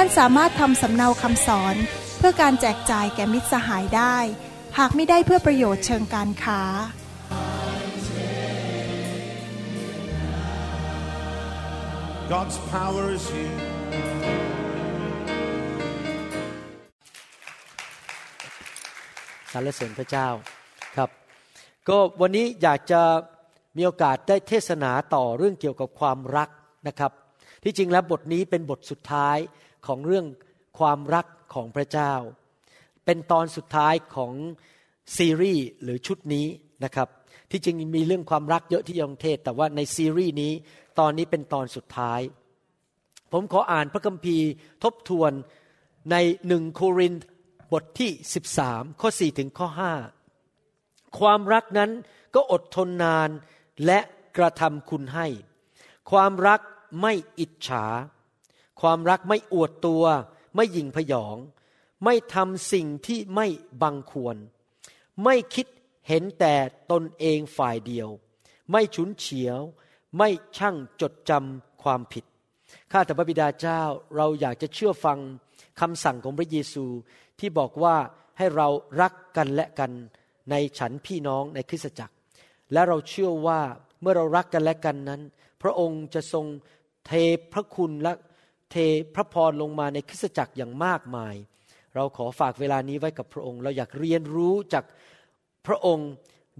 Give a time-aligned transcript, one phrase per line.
[0.00, 1.76] ท่านสามารถทำสำเนาคำสอน
[2.18, 4.16] เพื่อการแจกจ่ายแก่มิตรสหายได้
[4.78, 6.62] หากไม่ได้เพื่อประโยชน์เชิงการค้า
[12.32, 13.56] God's power is here.
[19.52, 20.28] สรรเสริญพระเจ้า
[20.96, 21.10] ครับ
[21.88, 23.02] ก็วันนี้อยากจะ
[23.76, 26.48] มีโอกาสได้เทศนาต่อเรื่องเกี่ยวกับความรัก
[26.88, 27.12] นะครับ
[27.64, 29.38] ที่จริงแล้วบทนี้เป็นบทสุดท้าย
[29.88, 30.26] ของเรื่อง
[30.78, 32.12] ความรักของพระเจ้า
[33.04, 34.32] เป็นตอนสุดท้ายของ
[35.16, 36.46] ซีรีส์หรือชุดนี้
[36.84, 37.08] นะครับ
[37.50, 40.52] ที่จริงมีเรื่องความรักเยอะที่ยองเทศ แต่ว่าในซีรีส์นี้
[40.98, 42.20] ตอนนี้เป็นตอนสุดท้าย
[43.32, 44.46] ผมขออ่านพระคัมภีร์
[44.84, 45.32] ทบทวน
[46.10, 46.16] ใน
[46.46, 47.22] หนึ่งโครินธ์
[47.72, 48.10] บทที่
[48.54, 49.68] 13 ข้อ 4 ถึงข้อ
[50.44, 51.90] 5 ความรักนั้น
[52.34, 53.30] ก็อดทนนาน
[53.86, 53.98] และ
[54.36, 55.26] กระทำคุณให้
[56.10, 56.60] ความรัก
[57.00, 57.84] ไม่อิจฉา
[58.80, 60.04] ความรักไม่อวดตัว
[60.54, 61.36] ไม่หยิ่งพยอง
[62.04, 63.46] ไม่ทำสิ่งที่ไม่
[63.82, 64.36] บังควร
[65.24, 65.66] ไม่คิด
[66.08, 66.54] เห็นแต่
[66.90, 68.08] ตนเองฝ่ายเดียว
[68.70, 69.60] ไม่ฉุนเฉียว
[70.18, 72.24] ไม่ช่างจดจำความผิด
[72.92, 73.82] ข้าแต่พระบิดาเจ้า
[74.16, 75.18] เราอยากจะเชื่อฟัง
[75.80, 76.84] คำสั่งของพระเยซู
[77.38, 77.96] ที่บอกว่า
[78.38, 78.68] ให้เรา
[79.00, 79.92] รักกันและกัน
[80.50, 82.14] ในฉันพี่น้องในคริสตจักร
[82.72, 83.60] และเราเชื่อว่า
[84.00, 85.22] เมื่อเรารักกันและกันนั้น
[85.62, 86.46] พระองค์จะทรง
[87.06, 87.12] เท
[87.52, 88.12] พระคุณและ
[88.70, 88.76] เท
[89.14, 91.34] พระพรลงมาในคริสตจักรอย่างมากมาย
[91.94, 94.84] เราขอฝากเวลานี้ไว้กับพระองค์ เราอยากเรียนรู้จาก
[95.66, 96.10] พระองค์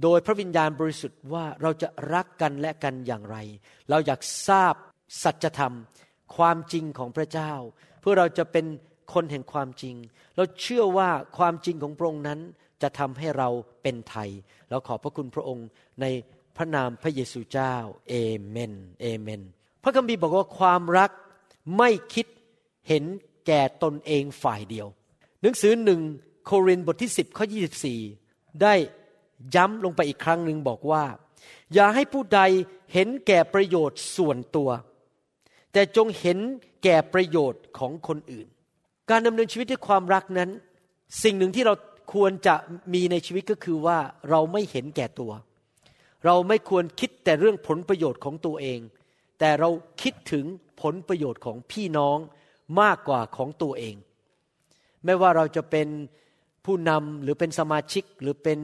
[0.03, 3.37] โดยพระวิญญาณบริสุทธิ์ว่าเราจะรักกันและกันอย่างไร
[3.91, 4.75] เราอยากทราบ
[5.23, 5.75] สัจธรรม
[6.37, 7.53] ความจริงของพระเจ้า
[8.01, 8.67] เพื่อเราจะเป็น
[9.15, 9.95] คนแห่งความจริง
[10.37, 12.41] เราเชื่อว่าความจริงของพระองค์นั้น
[12.83, 13.49] จะทำให้เรา
[13.83, 14.31] เป็นไทย
[14.71, 15.67] เราขอบพระคุณพระองค์
[16.01, 16.07] ใน
[16.57, 17.75] พระนามพระเยซูเจ้า
[18.09, 18.15] เอ
[18.49, 19.43] เมน เอเมน
[19.83, 21.11] พระคัมภีร์บอกว่าความรัก
[21.77, 22.27] ไม่คิด
[22.89, 23.05] เห็น
[23.47, 24.87] แก่ตนเองฝ่ายเดียว
[25.43, 26.01] หนังสือหนึ่ง
[26.47, 27.47] โครินบทที่ 10ข้อ
[28.05, 28.75] 24 ได้
[29.55, 31.05] ย้ำลงไปอีกครั้งหนึ่งบอกว่า
[31.75, 32.41] อย่าให้ผู้ใด
[32.93, 34.71] เห็นแก่ประโยชน์ส่วนตัว
[35.73, 36.39] แต่จงเห็น
[36.85, 38.47] แก่ประโยชน์ของคนอื่น
[39.11, 40.51] การดำเนินชีวิตด้วยความรักนั้น
[41.23, 41.75] สิ่งหนึ่งที่เรา
[42.15, 42.55] ควรจะ
[42.95, 43.99] มีในชีวิตก็คือว่า
[44.31, 45.33] เราไม่เห็นแก่ตัว
[46.25, 48.81] เราไม่ควรคิดแต่เรื่องผลประโยชน์ของตัวเอง
[49.39, 49.69] แต่เรา
[50.03, 50.45] คิดถึง
[50.81, 52.19] ผลประโยชน์ของพี่น้อง
[52.81, 53.97] มากกว่าของตัวเอง
[55.05, 55.89] ไม่ว่าเราจะเป็น
[56.65, 58.59] ผู้นำหรือเป็นสมาชิกหรือเป็น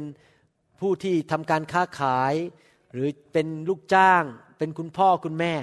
[0.81, 2.35] ผู้ที่ทำการค้าขาย
[2.93, 4.23] หรือเป็นลูกจ้าง
[4.59, 5.55] เป็นคุณพ่อคุณแม่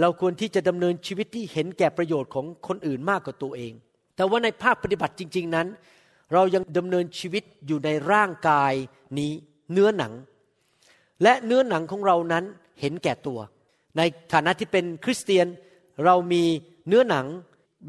[0.00, 3.72] เราควรที่จะดำเนินชีวิตที่เห็นแก่ประโยชน์ของคนอื่นมากกว่าตัวเอง
[4.16, 5.68] แต่ว่าในภาคปฏิบัติจริง ๆนั้น
[6.32, 8.72] เรายังดำเนินชีวิตอยู่ในร่างกาย
[9.18, 9.32] นี้
[9.72, 10.12] เนื้อหนัง
[11.22, 12.44] และเนื้อหนังของเรานั้น
[12.80, 13.38] เห็นแก่ตัว
[13.96, 15.46] ในฐานะที่เป็นคริสเตียน
[16.04, 16.44] เรามี
[16.88, 17.26] เนื้อหนัง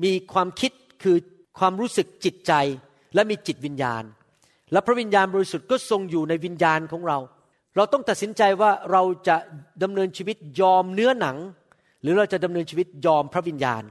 [0.04, 0.72] มีความคิด
[1.04, 1.18] คือ
[1.60, 2.54] ความรู้สึกจิตใจ
[3.16, 4.04] และมีจิตวิญญาณ
[4.72, 7.18] และพระวิญญาณบริสุทธิ์ก็ทรงอยู่ในวิญญาณของเรา
[7.76, 9.36] เราต้องตัดสินใจว่าเราจะ
[9.84, 11.38] ดำเนินชีวิตยอมเนื้อหนัง
[12.02, 13.84] หรือเราจะดำเนินชีวิตยอมพระวิญญาณ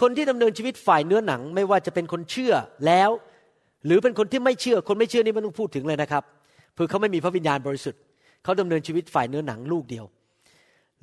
[0.00, 2.54] คนที่ดำเนินชีวิตฝ่ายเนื้อหนังไม่ว่าจะเป็นคนเชื่อ
[2.86, 3.10] แล้ว
[3.86, 6.22] หรือเป็นคนที่ไม่เชื่อคนไม่เชื่อนี่ไม่ต้องพูดถึงเลยนะครับ
[6.74, 8.00] เพื่อเขาไม่มีพระวิญญาณบริสุทธิ์
[8.44, 10.04] เขาดำเนินชีวิตฝ่ายเนื้อหนังลูกเดียว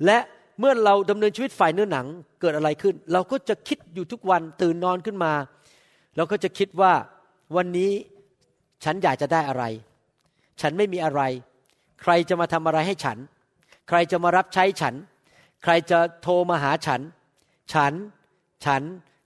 [0.04, 0.18] และ
[0.58, 2.06] เมื่อเราดำเนินชีวิตฝ่ายเนื้อหนัง
[2.40, 5.32] เกิดอะไรขึ้น เราก็จะคิดอยู่ทุกวันตื่นนอนขึ้นมา
[6.16, 6.92] เราก็จะคิดว่า
[7.56, 7.90] วันนี้
[8.84, 9.64] ฉันอยากจะได้อะไร
[10.60, 11.22] ฉันไม่มีอะไร
[12.02, 13.18] ใครจะมาทำอะไรให้ฉัน
[13.88, 14.94] ใครจะมารับใช้ฉัน
[15.62, 17.00] ใครจะโทรมาหาฉัน
[17.72, 17.92] ฉัน
[18.64, 18.82] ฉัน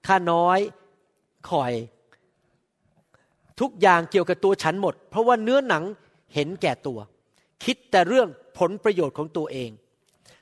[0.07, 0.59] ข้าน้อย
[1.51, 1.73] คอย
[3.61, 5.85] ทุกอย่างเกี่ยวกับตัวฉันหมด เพราะว่าเนื้อหนัง
[6.35, 6.99] เห็นแก่ตัว
[7.65, 8.29] คิดแต่เรื่อง
[8.59, 9.71] ผลประโยชน์ของตัวเอง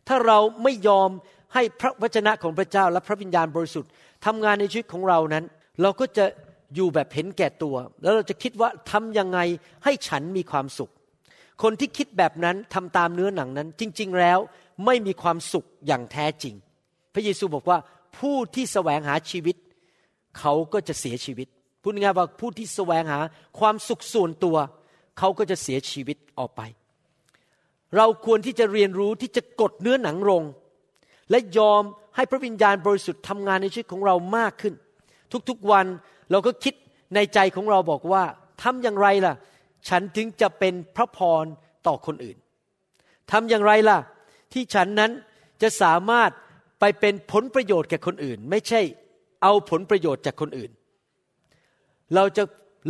[0.09, 1.11] ถ้าเราไม่ยอม
[1.55, 3.91] ให้พระวจนะของพระเจ้าและพระวิญญาณบริสุทธิ์
[4.27, 5.45] ทำงานในชีวิตของเรานั้น
[5.83, 6.25] เราก็จะ
[6.75, 9.39] อยู่แบบเห็นแก่ตัว แล้วเราจะคิดว่าทำยังไง
[9.85, 10.91] ให้ฉันมีความสุข
[11.63, 14.39] คนที่คิดแบบนั้นทำตามเนื้อหนังนั้น จริง ๆ แล้ว
[14.85, 16.55] ไม่มีความสุขอย่างแท้จริง
[17.15, 17.79] พระเยซูบอกว่า
[18.19, 19.57] ผู้ที่แสวงหาชีวิต
[20.39, 21.49] เขาก็จะเสียชีวิต
[21.83, 23.21] พูดง่ายๆว่าผู้ที่แสวงหา
[23.59, 24.57] ความสุขส่วนตัว
[25.19, 26.63] เขาก็จะเสียชีวิตออกไป
[27.97, 30.43] เราควรที่จะเรียนรู้ที่จะกดเนื้อหนังลง
[31.31, 31.83] และยอม
[32.17, 34.75] ให้พระวิญญาณบริสุทธิ์ทำงานในชีวิตของเรามากขึ้น
[35.49, 35.87] ทุกๆวัน
[36.31, 36.75] เราก็คิด
[37.15, 38.25] ในใจของเราบอกว่า
[38.63, 39.35] ทำอย่างไรล่ะ
[39.89, 41.45] ฉันถึงจะเป็นพระพร
[41.87, 42.37] ต่อคนอื่น
[43.33, 43.99] ทำอย่างไรล่ะ
[44.53, 45.11] ที่ฉันนั้น
[45.63, 46.31] จะสามารถ
[46.81, 48.81] ไปเป็นผลประโยชน์แก่คนอื่น ไม่ใช่
[49.43, 50.71] เอาผลประโยชน์จากคนอื่น
[52.15, 52.43] เราจะ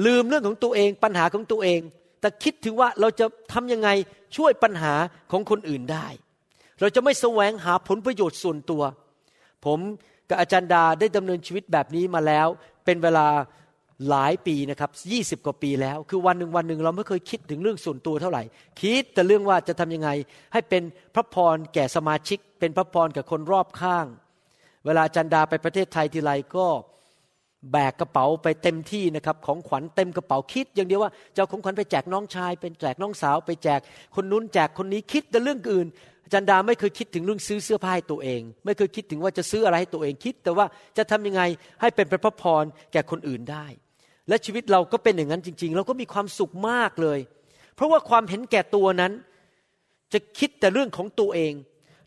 [0.06, 1.80] ลืมเรื่องของตัวเองปัญหาของตัวเอง
[2.20, 3.88] แต่คิดถึงว่าเราจะทำยังไง
[4.36, 4.94] ช่วยปัญหา
[5.30, 6.06] ของคนอื่นได้
[6.80, 8.82] เราจะไม่แสวงหาผลประโยชน์ส่วนตัว
[9.64, 9.78] ผม
[10.28, 12.46] กับอาจารย์ดาได้ดำเนินชีวิตแบบนี้มาแล้ว
[12.84, 13.26] เป็นเวลา
[14.10, 18.42] หลายปีนะครับยี่สิบกว่าปีแล้ว คือวันหนึ่งวันหนึ่งเราไม่เคยคิดถึงเรื่องส่วนตัวเท่าไหร่
[18.80, 20.10] คิดแต่เรื่องว่าจะทำยังไง
[20.52, 20.82] ให้เป็น
[21.14, 24.06] พระพรแก่สมาชิก เป็นพระพรกับคนรอบข้าง
[24.86, 26.66] เวลาจันดาไปประเทศไทยทีไรก็
[27.72, 33.80] แบกกระเป๋าไปเต็มที่นะครับของขวัญเต็มกระเป๋าคิด อย่างเดียวว่าจะของขวัญไปแจกน้องชาย เป็นแจกน้องสาว ไปแจก
[34.14, 35.86] คนนู้นแจกคนนี้คิดแต่เรื่องอื่น
[36.32, 40.66] จันดาไม่เคยคิดถึงเรื่องซื้อเสื้อผ้าให้ตัวเอง ไม่เคยคิดถึงว่าจะซื้ออะไรให้ตัวเองคิด แต่ว่า
[40.96, 41.42] จะทำยังไง
[41.80, 43.66] ให้เป็นพระพรแก่คนอื่นได้
[44.28, 47.18] และชีวิตเราก็เป็นอย่างนั้นจริง ๆ เราก็มีความสุขมากเลย
[47.74, 49.12] เพราะว่าความเห็นแก่ตัวนั้น
[50.12, 51.52] จะคิดแต่เรื่องของตัวเอง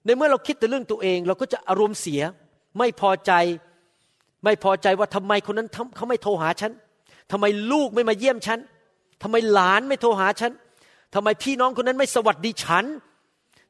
[0.05, 2.21] ในเมื่อเราคิดแต่เรื่องตัวเอง เราก็จะอารมณ์เสีย
[2.77, 3.31] ไม่พอใจ
[4.43, 6.71] ไม่พอใจว่าทำไมคนนั้นเขาไม่โทรหาฉัน
[7.31, 8.59] ทำไมลูกไม่มาเยี่ยมฉัน
[9.23, 10.51] ทำไมหลานไม่โทรหาฉัน
[11.15, 12.85] ทำไมพี่น้องคนนั้นไม่สวัสดีฉัน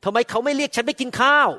[0.06, 1.50] ทำไมเขาไม่เรียกฉันไปกินข้าว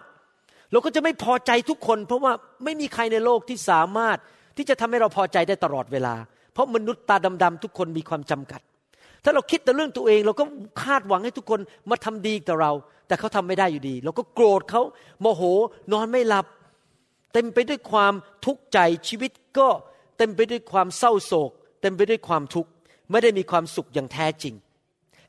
[0.70, 2.32] เราก็จะไม่พอใจทุกคน เพราะว่า
[2.64, 4.18] ไม่มีใครในโลกที่สามารถ
[4.56, 6.14] ที่จะทำให้เราพอใจได้ตลอดเวลา
[6.52, 8.60] เพราะมนุษย์ตาดำๆทุกคนมีความจำกัด
[9.24, 10.44] ถ้าเราคิดแต่เรื่องตัวเอง เราก็
[10.82, 11.60] คาดหวังให้ทุกคน
[11.90, 12.72] มาทำดีต่อเรา
[13.06, 14.82] แต่เขาทำไม่ได้อยู่ดี เราก็โกรธเขา
[15.20, 15.42] โมโห
[15.92, 16.46] นอนไม่หลับ
[17.32, 18.14] เต็มไปด้วยความ
[18.44, 19.68] ทุกข์ใจชีวิตก็
[20.18, 21.50] เต็มไปด้วยความเศร้าโศก
[21.80, 22.70] เต็มไปด้วยความทุกข์
[23.10, 24.54] ไม่ได้มีความสุขอย่างแท้จริง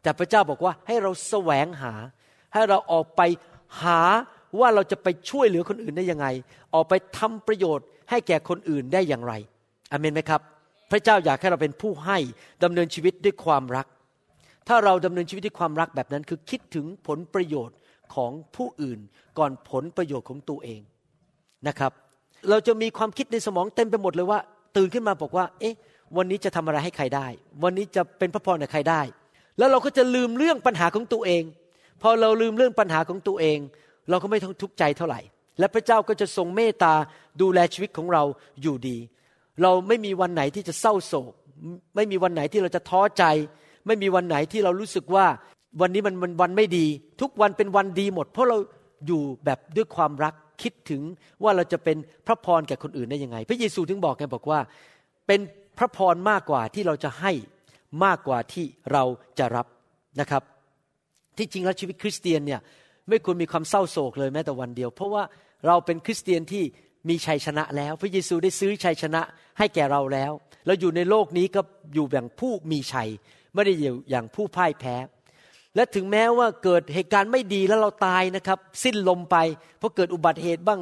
[0.02, 1.94] แต่พระเจ้าบอกว่าให้เราแสวงหา
[2.54, 3.22] ให้เราออกไป
[3.84, 4.02] หา
[4.60, 6.28] ว่าเราจะไปช่วยเหลือคนอื่นได้ยังไง
[6.74, 9.34] ออกไปทำประโยชน์ ให้แก่คนอื่นได้อย่างไร
[9.92, 10.42] อเมนไหมครับ
[10.92, 12.18] พระเจ้าอยากให้เราเป็นผู้ให้
[12.64, 13.88] ดำเนินชีวิตด้วยความรัก
[14.68, 17.78] ถ้าเราดำเนินชีวิตด้วยความรักแบบนั้น คือคิดถึงผลประโยชน์
[18.16, 19.00] ของผู้อื่น
[19.38, 20.82] ก่อนผลประโยชน์ของตัวเอง
[21.68, 21.92] นะครับ
[22.50, 24.40] เราจะมีความคิดในสมองเต็มไปหมดเลยว่า
[24.78, 25.76] ตื่นขึ้นมาบอกว่า เอ๊ะ
[26.18, 27.28] วันนี้จะทำอะไรให้ใครได้
[27.64, 29.02] วันนี้จะเป็นพระพรกับใครได้
[29.58, 31.44] แล้วเราก็จะลืมเรื่องปัญหาของตัวเอง
[32.02, 33.60] พอเราลืมเรื่องปัญหาของตัวเอง
[34.10, 35.20] เราก็ไม่ต้องทุกข์ใจเท่าไหร่
[35.60, 36.94] และพระเจ้าก็จะทรงเมตตา
[37.42, 38.24] ดูแลชีวิตของเรา
[38.62, 38.98] อยู่ดี
[39.62, 41.34] เราไม่มีวันไหนที่จะเศร้าโศก
[41.96, 43.24] ไม่มีวันไหนที่เราจะท้อใจ
[43.88, 45.26] ไม่มีวันไหนที่เรารู้สึกว่า
[45.82, 46.86] วันนี้มันวันไม่ดี
[47.22, 48.58] ทุกวันเป็นวันดีหมด เพราะเรา
[49.08, 51.02] อยู่แบบด้วยความรัก คิดถึง
[51.44, 51.98] ว่าเราจะเป็น
[52.28, 54.60] พระพรแก่คนอื่นได้ยังไง พระเยซูถึงบอกไงบอกว่า
[55.28, 55.40] เป็น
[55.78, 57.32] พระพรมากกว่าที่เราจะให้
[58.06, 59.04] มากกว่าที่เรา
[59.40, 59.68] จะรับ
[60.20, 60.44] นะครับ
[61.38, 62.60] ที่จริงแล้วชีวิตคริสเตียนเนี่ย
[63.10, 65.24] ไม่ควรมีความเศร้าโศกเลยแม้แต่วันเดียว เพราะว่า
[65.68, 66.64] เราเป็นคริสเตียนที่
[67.10, 69.22] มีชัยชนะแล้ว พระเยซูได้ซื้อชัยชนะ
[69.58, 70.32] ให้แก่เราแล้ว
[70.66, 71.62] เราอยู่ในโลกนี้ก็
[71.94, 73.10] อยู่อย่างผู้มีชัย
[73.54, 74.96] ไม่ได้อยู่อย่างผู้พ่ายแพ้
[75.76, 79.38] และถึงแม้ว่าเกิดเหตุการณ์ไม่ดีแล้วเราตายนะครับ สิ้นลมไป
[79.78, 80.80] เพราะเกิดอุบัติเหตุบ้าง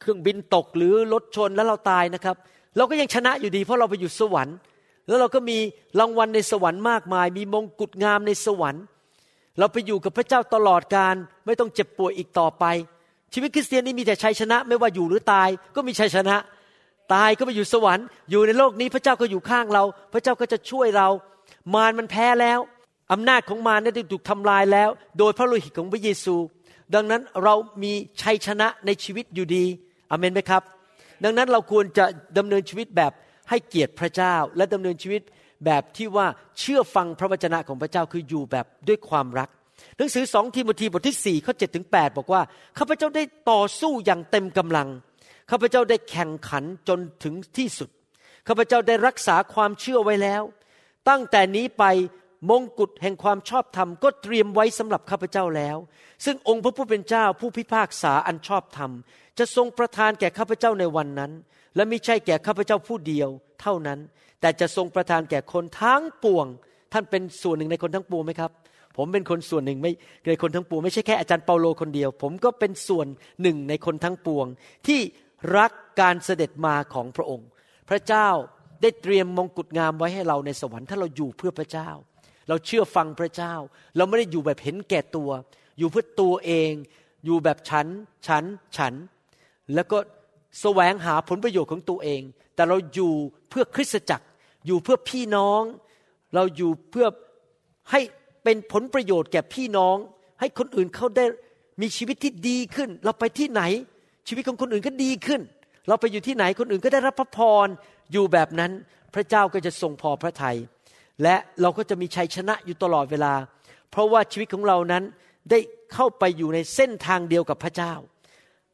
[0.00, 2.36] เครื่องบินตกหรือรถชนแล้วเราตายนะครับ
[2.76, 4.56] เราก็ยังชนะอยู่ดี เพราะเราไปอยู่สวรรค์
[5.06, 5.58] แล้วเราก็มี
[5.98, 8.82] รางวัลในสวรรค์มากมาย มีมงกุฎงามในสวรรค์
[9.58, 11.14] เราไปอยู่กับพระเจ้าตลอดการ
[11.46, 12.64] ไม่ต้องเจ็บป่วยอีกต่อไป
[13.32, 16.36] ชีวิตคริสเตียนนี่มีแต่ชัยชนะ ไม่ว่าอยู่หรือตายก็มีชัยชนะ
[17.14, 21.08] ตายก็ไปอยู่สวรรค์ อยู่ในโลกนี้พระเจ้าก็อยู่ข้างเรา พระเจ้าก็จะช่วยเรา
[21.74, 22.60] มารมันแพ้แล้ว
[23.12, 26.34] อำนาจของมารได้ถูกทำลายแล้ว โดยพระโลหิตของพระเยซู
[26.94, 27.92] ดังนั้นเรามี
[28.22, 29.64] ชัยชนะในชีวิตอยู่ดี
[30.10, 30.62] อเมนไหมครับ
[31.24, 32.04] ดังนั้นเราควรจะ
[32.38, 33.12] ดำเนินชีวิตแบบ
[33.50, 35.22] ให้เกียรติพระเจ้า และดำเนินชีวิต
[35.64, 36.26] แบบที่ว่า
[36.58, 39.48] เชื่อฟังพระวจนะของพระเจ้าคืออยู่แบบด้วยความรัก
[39.96, 42.42] หนังสือสองทีโมธีบทที่สี่ข้อเจ็ดถึงแปดบอกว่า
[42.78, 44.88] ข้าพเจ้าได้ต่อสู้อย่างเต็มกำลัง
[45.50, 47.90] ข้าพเจ้าได้แข่งขันจนถึงที่สุด
[48.48, 50.42] ข้าพเจ้าได้รักษาความเชื่อไว้แล้ว
[51.08, 51.84] ตั้งแต่นี้ไป
[52.50, 55.76] มงกุฎแห่งความชอบธรรมก็เตรียมไว้สำหรับข้าพเจ้าแล้ว
[56.24, 58.90] ซึ่งองค์พระผู้เป็นเจ้าผู้พิพากษาอันชอบธรรม
[59.38, 61.32] จะทรงประทานแก่ข้าพเจ้าในวันนั้น
[61.76, 63.28] และไม่ใช่แก่ข้าพเจ้าผู้เดียว
[63.60, 63.98] เท่านั้น
[64.40, 66.46] แต่จะทรงประทานแก่คนทั้งปวง
[66.92, 68.50] ท่านเป็นส่วนหนึ่งในคนทั้งปวงไหมครับ
[68.96, 69.92] ผมเป็นคนส่วนหนึ่งไม่
[70.28, 73.06] ในคนทั้งปวงไม่ใช่แค่อาจารย์เปาโลคนเดียว ผมก็เป็นส่วน
[73.42, 74.46] หนึ่งในคนทั้งปวง
[74.86, 75.00] ที่
[75.58, 77.46] รักการเสด็จมาของพระองค์
[77.88, 78.28] พระเจ้า
[78.82, 81.88] ได้เตรียมมงกุฎงามไว้ให้เราในสวรรค์ถ้าเราอยู่เพื่อพระเจ้า
[82.48, 83.54] เราเชื่อฟังพระเจ้า
[83.96, 85.30] เราไม่ได้อยู่แบบเห็นแก่ตัว
[85.78, 86.72] อยู่เพื่อตัวเอง
[87.24, 87.86] อยู่แบบฉัน
[88.26, 88.44] ฉัน
[88.76, 88.94] ฉัน
[89.74, 89.98] แล้วก็
[90.60, 92.22] แสวงหาผลประโยชน์ของตัวเอง
[92.54, 93.12] แต่เราอยู่
[93.50, 94.26] เพื่อคริสตจักร
[94.66, 95.62] อยู่เพื่อพี่น้อง
[96.34, 97.06] เราอยู่เพื่อ
[97.90, 98.00] ให้
[98.44, 99.96] เป็นผลประโยชน์แก่พี่น้อง
[100.40, 101.24] ให้คนอื่นเขาได้
[101.80, 103.62] มีชีวิตที่ดีขึ้น เราไปที่ไหน
[104.28, 105.40] ชีวิตของคนอื่นก็ดีขึ้น
[105.88, 107.68] เราไปอยู่ที่ไหนคนอื่นก็ได้รับพระพร
[108.12, 108.72] อยู่แบบนั้น
[109.14, 110.56] พระเจ้าก็จะทรงพอพระทยัย
[111.22, 113.34] และเราก็จะมีชัยชนะอยู่ตลอดเวลา
[113.90, 115.02] เพราะว่าชีวิตของเรานั้น
[115.50, 115.58] ได้
[115.94, 117.92] เข้าไปอยู่ในเส้นทางเดียวกับพระเจ้า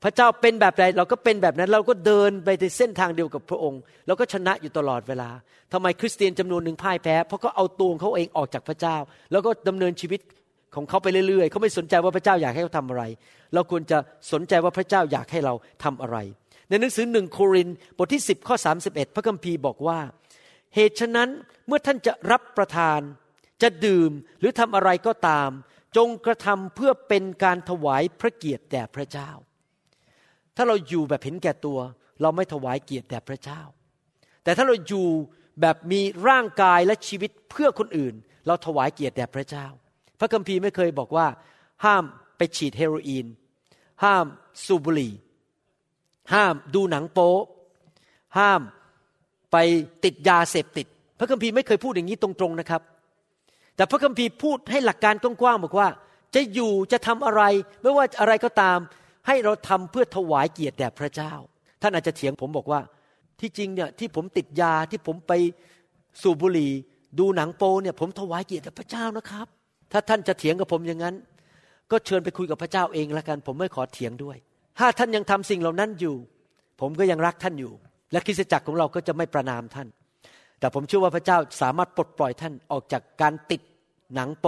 [0.05, 5.31] พระเจ้าเป็นแบบใดเราก็เป็นแบบนั้นเราก็เดินไปในเส้นทางเดียวกับพระองค์เราก็ชนะอยู่ตลอดเวลา
[5.73, 8.97] ทำไมคริสเตียนจำนวนหนึ่งพ่ายแพ้ เพราะเขาเอาตัวเขาเองออกจากพระเจ้า
[9.33, 10.21] แล้วก็ดำเนินชีวิต
[10.75, 13.03] ของเขาไปเรื่อยๆ เขาไม่สนใจว่าพระเจ้าอยากให้เขาทำอะไร
[13.55, 13.99] เราควรจะ
[14.33, 16.17] สนใจว่าพระเจ้าอยากให้เราทำอะไร
[16.69, 19.99] ในหนังสือหนึ่งโครินบทที่ 10 ข้อ 31 พระคัมภีร์บอกว่า
[20.75, 21.31] เหตุฉะนั้น
[21.67, 23.01] เมื่อท่านจะรับประทาน
[23.63, 24.11] จะดื่ม
[24.41, 25.51] หรือทำอะไรก็ตาม
[25.97, 29.31] จงกระทำเพื่อเป็นการถวายพระเกียรติแด่พระเจ้า
[30.57, 31.79] ถ้าเราอยู่แบบเห็นแก่ตัว
[32.23, 33.61] เราไม่ถวายเกียรติแด่พระเจ้า
[34.45, 35.09] แต่ถ้าเราอยู่
[35.61, 38.15] แบบมีร่างกายและชีวิตเพื่อคนอื่น
[38.47, 39.67] เราถวายเกียรติแด่พระเจ้า
[40.19, 41.27] พระคัมภีร์ไม่เคยบอกว่า
[41.85, 42.05] ห้าม
[42.37, 43.27] ไปฉีดเฮโรอีน
[44.05, 44.25] ห้าม
[44.65, 45.15] สูบบุหรี่
[46.35, 47.35] ห้ามดูหนังโป๊
[48.39, 48.61] ห้าม
[49.53, 49.57] ไป
[50.05, 50.87] ติดยาเสพติด
[51.19, 52.83] พระคัมภีร์ไม่เคยพูดอย่างนี้ตรงๆนะครับ
[53.77, 55.89] แต่พระคัมภีร์พูดให้หลักการกว้างๆบอกว่า
[56.35, 57.43] จะอยู่จะทำอะไร
[57.83, 58.79] ไม่ว่าอะไรก็ตาม
[59.27, 61.33] ให้เราทำเพื่อถวายเกียรติแด่พระเจ้า
[61.83, 62.81] ท่านอาจจะเถียงผมบอกว่า
[63.41, 65.33] ที่จริงเนี่ยที่ผมติดยาที่ผมไป
[66.23, 66.73] สูบบุหรี่
[67.19, 69.47] ดูหนังโปเนี่ยผมถวายเกียรติแด่พระเจ้านะครับ
[69.93, 71.15] ถ้าท่านจะเถียงกับผมอย่างนั้น
[71.91, 74.37] ก็เชิญไปคุยกับพระเจ้าเองละกัน ผมไม่ขอเถียงด้วย
[74.79, 76.17] ถ้าท่านยังทำสิ่งเหล่านั้นอยู่
[76.81, 77.73] ผมก็ยังรักท่านอยู่
[78.13, 79.89] และคริสตจักรของเราก็จะไม่ประนามท่าน
[80.59, 83.63] แต่ผมเชื่อว่าพระเจ้าสามารถปลดปล่อยท่านออกจากการติด
[84.15, 84.47] หนังโป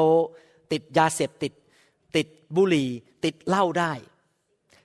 [0.72, 1.52] ติดยาเสพติด
[2.16, 2.26] ติด
[2.56, 2.88] บุหรี่
[3.24, 3.92] ติดเหล้าได้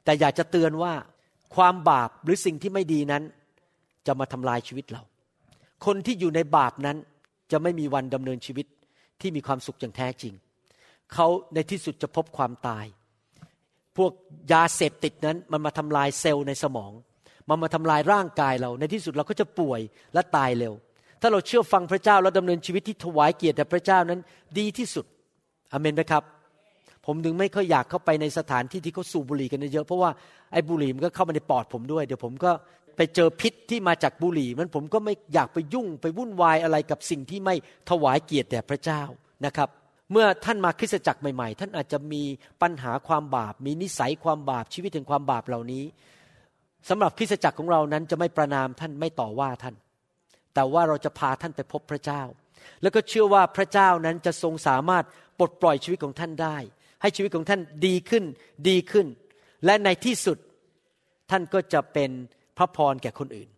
[0.04, 0.94] แต่อยากจะเตือนว่า
[1.56, 3.24] ความบาปหรือสิ่งที่ไม่ดีนั้น
[4.08, 5.04] จะมาทำลายชีวิตเรา
[5.86, 6.98] คนที่อยู่ในบาปนั้น
[7.52, 8.66] จะไม่มีวันดำเนินชีวิต
[9.22, 10.34] ที่มีความสุขอย่างแท้จริง
[11.14, 12.86] เขาในที่สุดจะพบความตาย
[13.98, 14.12] พวก
[14.54, 16.92] ยาเสพติดนั้นมันมาทำลายเซลล์ในสมอง
[17.50, 19.82] มันมาทำลายร่างกายเรา ในที่สุดเราก็จะป่วย
[20.14, 20.74] และตายเร็ว
[21.22, 24.20] ถ้าเราเชื่อฟังพระเจ้าแล้วดำเนินชีวิตที่ถวายเกียรติแด่พระเจ้านั้น
[24.60, 25.06] ดีที่สุด
[25.72, 26.24] อเมนไหมครับ
[27.06, 30.10] ผมถึงไม่ค่อยอยากเข้าไปในสถานที่ที่เขาสูบบุหรี่กันเยอะเพราะว่า
[30.52, 32.52] ไอ้บุหรี่มันก็เข้ามาในปอดผมด้วย เดี๋ยวผมก็
[32.98, 37.56] ไปเจอพิษที่มาจากบุหรี่มันผมก็ไม่อยากไปยุ่งไปวุ่นวายอะไรกับสิ่งที่ไม่
[37.90, 39.02] ถวายเกียรติแด่พระเจ้า
[39.46, 39.70] นะครับ
[40.12, 42.24] เมื่อท่านมาคริสตจักรใหม่ๆ ท่านอาจจะมี
[42.62, 45.84] ปัญหาความบาป มีนิสัยความบาปชีวิตแห่งความบาปเหล่านี้
[46.90, 49.76] สำหรับคริสตจักรของเรานั้นจะไม่ประนามท่านไม่ต่อว่าท่าน
[50.54, 52.22] แต่ว่าเราจะพาท่านไปพบพระเจ้า
[52.82, 55.06] แล้วก็เชื่อว่าพระเจ้านั้นจะทรงสามารถ
[55.40, 56.58] ปลดปล่อยชีวิตของท่านได้
[57.02, 58.24] ให้ชีวิตของท่านดีขึ้น
[58.70, 59.08] ดีขึ้น
[59.66, 60.38] และในที่สุด
[61.32, 62.12] ท่านก็จะเป็น
[62.58, 63.50] พระพรแก่คนอื่น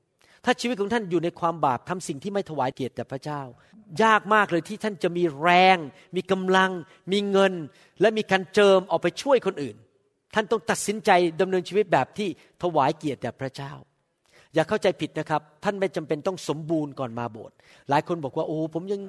[0.46, 3.41] ถ้าชีวิตของท่านอยู่ในความบาปทำสิ่งที่ไม่ถวายเกียรติแด่พระเจ้า
[4.03, 5.77] ยากมากเลยที่ท่านจะมีแรง
[6.15, 6.72] มีกำลัง
[7.12, 7.53] มีเงิน
[8.01, 9.75] และมีการเจิมออกไปช่วยคนอื่น
[10.34, 12.29] ท่านต้องตัดสินใจดำเนินชีวิตแบบที่
[12.63, 13.74] ถวายเกียรติแด่พระเจ้า
[14.53, 17.55] อย่าเข้าใจผิดนะครับ ท่านไม่จำเป็นต้องสมบูรณ์ก่อนมาโบสถ์
[17.89, 19.01] หลายคนบอกว่าโอ้ผมยัง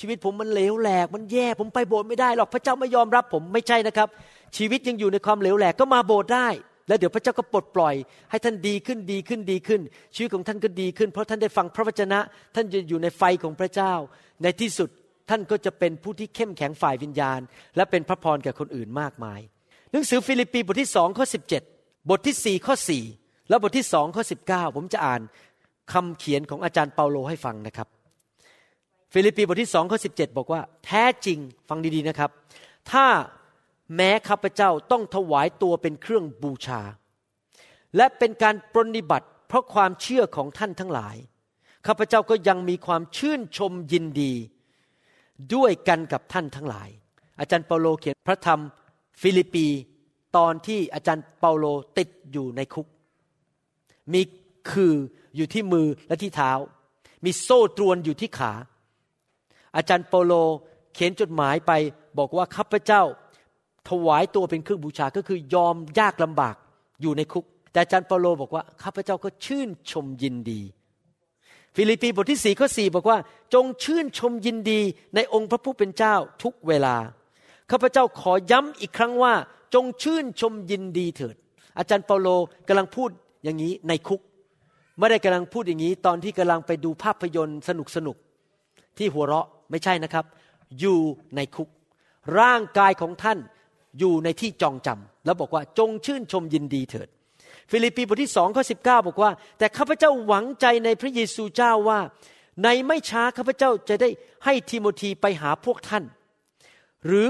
[0.00, 4.08] ชีวิตผมมันเลวแหลก มันแย่ผมไปโบสถ์ไม่ได้หรอกพระเจ้าไม่ยอมรับผมไม่ใช่นะครับ
[4.56, 6.48] ชีวิตยังอยู่ในความเลวแหลกก็มาโบสถ์ได้
[6.88, 7.94] แล้วเดี๋ยวพระเจ้าก็ปลดปล่อย
[8.30, 9.80] ให้ท่านดีขึ้นดีขึ้นดีขึ้น
[10.14, 12.18] ชีวิตของท่านก็ดีขึ้น เพราะท่านได้ฟังพระวจนะ
[12.54, 13.92] ท่านจะอยู่ในไฟของพระเจ้า
[14.42, 14.88] ในที่สุด
[15.30, 17.40] ท่านก็จะเป็นผู้ที่เข้มแข็งฝ่ายวิญญาณ
[17.76, 19.40] และเป็นพระพรแก่คนอื่นมากมาย
[19.92, 21.62] หนังสือฟิลิปปีบทที่สองข้อสิบเจ็ด
[22.10, 23.02] บทที่สี่ข้อสี่
[23.48, 25.20] แล้วบทที่สองข้อสิบเก้าผมจะอ่าน
[25.92, 27.88] คำเขียนของอาจารย์เปาโลให้ฟังนะครับ
[29.12, 32.30] ฟิลิปปีบทที่สองข้อสิบเจ็ดบอกว่า แท้จริงฟังดีๆนะครับ
[32.90, 33.06] ถ้า
[33.96, 36.80] แม้ข้าพเจ้าต้องถวายตัวเป็นเครื่องบูชา
[37.96, 41.16] และเป็นการปรนิบัติ เพราะความเชื่อของท่านทั้งหลาย
[41.86, 44.32] ข้าพเจ้าก็ยังมีความชื่นชมยินดี
[45.54, 46.88] ด้วยกันกับท่านทั้งหลาย
[47.40, 48.60] อาจารย์เปาโลเขียนพระธรรม
[49.20, 49.66] ฟิลิปปี
[50.36, 51.66] ตอนที่อาจารย์เปาโล
[51.98, 52.86] ติดอยู่ในคุก
[54.12, 54.20] มี
[54.70, 54.94] คือ
[55.36, 56.52] อยู่ที่มือและที่เท้า
[57.24, 58.52] มีโซ่ตรวนอยู่ที่ขา
[59.76, 60.32] อาจารย์เปาโล
[60.94, 61.72] เขียนจดหมายไป
[62.18, 63.02] บอกว่าข้าพเจ้า
[63.88, 66.56] ถวายตัวเป็นเครื่องบูชาก็คือยอมยากลำบาก
[67.00, 70.60] อยู่ในคุก แต่อาจารย์เปาโลบอกว่าข้าพเจ้าก็ชื่นชมยินดี
[71.76, 73.18] ฟิลิปปีบทที่สี่ข้อสี่บอกว่า
[73.54, 74.80] จงชื่นชมยินดี
[75.14, 76.96] ในองค์พระผู้เป็นเจ้าทุกเวลา
[77.72, 79.34] ข้าพเจ้าขอย้ำอีกครั้งว่า
[79.74, 81.36] จงชื่นชมยินดีเถิด
[81.78, 82.28] อาจารย์เปาโล
[82.68, 83.10] กำลังพูด
[83.44, 84.20] อย่างนี้ในคุก
[84.98, 88.16] ไม่ได้กำลังพูดอย่างนี้ ตอนที่กำลังไปดูภาพยนตร์สนุกสนุก
[88.98, 90.24] ที่หัวเราะไม่ใช่นะครับ
[90.80, 90.98] อยู่
[91.36, 91.68] ในคุก
[92.38, 93.38] ร่างกายของท่าน
[93.98, 97.08] อยู่ในที่จองจำแล้วบอกว่าจงชื่นชมยินดีเถิด
[97.70, 98.76] ฟิลิปปีบทที่สองข้อสิ
[99.06, 102.00] บอกว่า แต่ข้าพเจ้าหวังใจในพระเยซูเจ้าว่า
[102.62, 104.08] ในไม่ช้าข้าพเจ้าจะได้
[104.44, 106.04] ให้ทิโมธีไปหาพวกท่าน
[107.06, 107.26] หรือ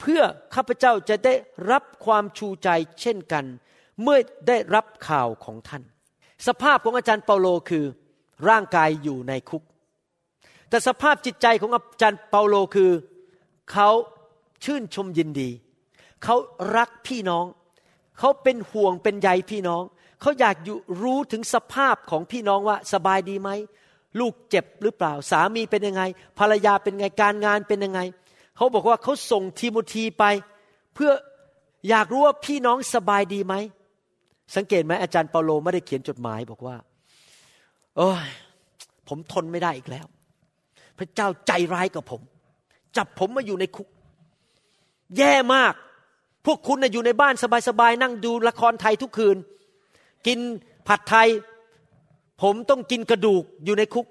[0.00, 0.22] เพื่อ
[0.54, 1.34] ข้าพเจ้าจะได้
[1.70, 2.68] รับความชูใจ
[3.00, 3.44] เช่นกัน
[4.02, 5.82] เมื่อได้รับข่าวของท่าน
[6.46, 7.84] สภาพของอาจารย์เปาโลคือ
[8.48, 9.62] ร่างกายอยู่ในคุก
[10.68, 12.90] แต่สภาพจิตใจของอาจารย์เปาโลคือ
[13.72, 13.90] เขา
[14.64, 15.50] ชื่นชมยินดี
[16.24, 16.36] เขา
[16.76, 17.46] รักพี่น้อง
[18.18, 19.82] เขาเป็นห่วงเป็นใยพี่น้อง
[20.20, 23.50] เขาอยากอยู่รู้ถึงสภาพของพี่น้องว่าสบายดีไหม
[24.20, 26.02] ลูกเจ็บหรือเปล่า สามีเป็นยังไง
[26.38, 28.00] ภรรยาเป็นไง การงานเป็นยังไง
[28.60, 30.24] เขาบอกว่าเขาส่งทิโมธีไป
[30.94, 31.10] เพื่อ
[31.88, 33.54] อยากรู้ว่าพี่น้องสบายดีไหม
[34.56, 36.76] สังเกตไหมอาจารย์เปาโลไม่ได้เขียนจดหมายบอกว่า
[37.96, 38.28] โอ้ย
[39.08, 40.06] ผมทนไม่ได้อีกแล้ว
[40.98, 42.20] พระเจ้าใจร้ายกับผม
[42.96, 43.88] จับผมมาอยู่ในคุก
[45.18, 45.74] แย่มาก
[46.46, 47.34] พวกคุณนะอยู่ในบ้าน
[47.68, 49.36] สบายๆนั่งดูละครไทยทุกคืน
[50.26, 50.38] กิน
[50.88, 51.28] ผัดไทย
[52.42, 54.06] ผมต้องกินกระดูกอยู่ในคุก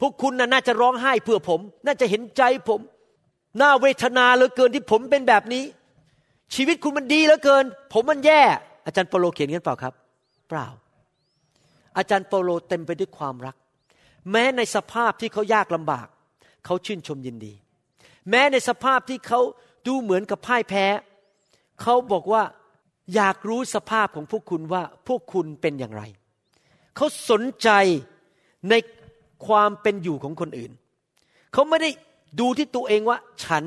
[0.00, 2.80] พวกคุณนะน่าจะร้องไห้เพื่อผม น่าจะเห็นใจผม
[3.60, 5.64] น่าเวทนาเหลือเกินที่ผมเป็นแบบนี้
[6.54, 8.42] ชีวิตคุณมันดีเหลือเกิน ผมมันแย่
[8.86, 9.94] อาจารย์เปโลเขียนกันเปล่าครับ
[10.48, 10.66] เปล่า
[11.96, 13.56] อาจารย์เปโลเต็มไปด้วยความรัก
[14.30, 16.06] แม้ในสภาพที่เขายากลำบาก
[16.64, 17.52] เขาชื่นชมยินดี
[18.30, 19.40] แม้ในสภาพที่เขา
[19.86, 20.86] ดูเหมือนกับพ่ายแพ้
[21.82, 22.42] เขาบอกว่า
[23.14, 26.02] อยากรู้สภาพของพวกคุณว่าพวกคุณเป็นอย่างไร
[26.96, 27.68] เขาสนใจ
[28.70, 28.74] ใน
[29.46, 30.72] ความเป็นอยู่ของคนอื่น
[31.52, 31.90] เขาไม่ได้
[32.38, 33.64] ดูที่ตัวเองว่าฉัน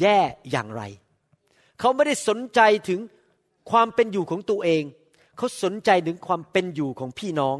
[0.00, 0.18] แย่
[0.50, 0.82] อย่างไร
[1.78, 3.00] เขาไม่ได้สนใจถึง
[3.70, 4.82] ความเป็นอยู่ของตัวเอง
[5.36, 7.56] เขาสนใจถึงความเป็นอยู่ของพี่น้อง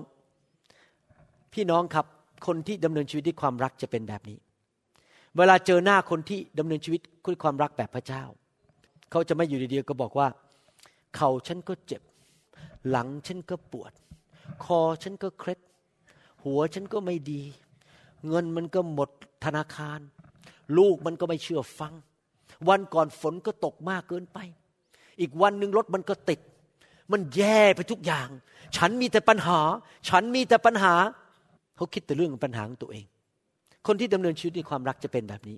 [1.54, 2.06] พี่น้องครับ
[2.46, 4.38] คนที่ดำเนินชีวิตด้วยความรักจะเป็นแบบนี้
[5.36, 8.22] เวลาเจอหน้าคนที่ดำเนินชีวิตด้วยความรักแบบพระเจ้า
[9.10, 10.28] เขาจะไม่อยู่ดีๆก็บอกว่า
[11.16, 12.02] เข่าฉันก็เจ็บ
[12.88, 13.92] หลังฉันก็ปวด
[14.64, 15.60] คอฉันก็เคล็ด
[16.44, 17.42] หัวฉันก็ไม่ดี
[18.28, 19.10] เงินมันก็หมด
[19.44, 20.00] ธนาคาร
[20.78, 21.94] ลูกมันก็ไม่เชื่อฟัง
[22.68, 24.38] วันก่อนฝนก็ตกมากเกินไป
[25.20, 26.40] อีกวันหนึ่งรถมันก็ติด
[27.12, 28.28] มันแย่ไปทุกอย่าง
[28.76, 29.58] ฉันมีแต่ปัญหา
[30.08, 30.95] ฉันมีแต่ปัญหา
[31.76, 33.04] เขาคิดแต่เรื่องปัญหาของตัวเอง
[33.86, 35.56] คนที่ดำเนินชีวิตในความรักจะเป็นแบบนี้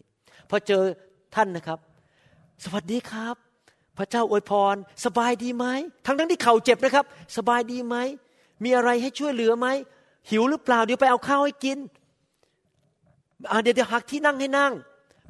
[0.51, 0.83] พอเจอ
[1.35, 1.79] ท่านนะครับ
[2.65, 3.37] สวัสดีครับ
[3.99, 5.67] พระเจ้าอวยพร สบายดีไหม
[6.07, 7.05] ทั้งทั้งที่เข่าเจ็บนะครับ
[7.37, 7.97] สบายดีไหม
[8.65, 9.67] มีอะไรให้ช่วยเหลือไหม
[10.31, 11.79] หิวหรือเปล่าเดี๋ยวไปเอาข้าวให้กิน
[13.63, 14.73] เดี๋ยวเดี๋ยวหักที่นั่งให้นั่ง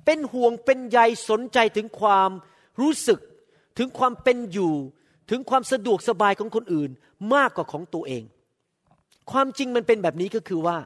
[0.04, 2.30] เป็นห่วงเป็นใยสนใจถึงความ
[2.80, 3.20] รู้สึก
[3.78, 4.74] ถึงความเป็นอยู่
[5.30, 6.90] ถึงความสะดวกสบายของคนอื่น
[7.34, 8.22] มากกว่าของตัวเอง
[9.32, 10.76] ความจริงมันเป็นแบบนี้ก็คือว่า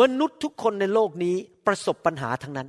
[0.00, 1.36] มนุษย์ทุกคนในโลกนี้
[1.66, 2.68] ประสบปัญหาทั้งนั้น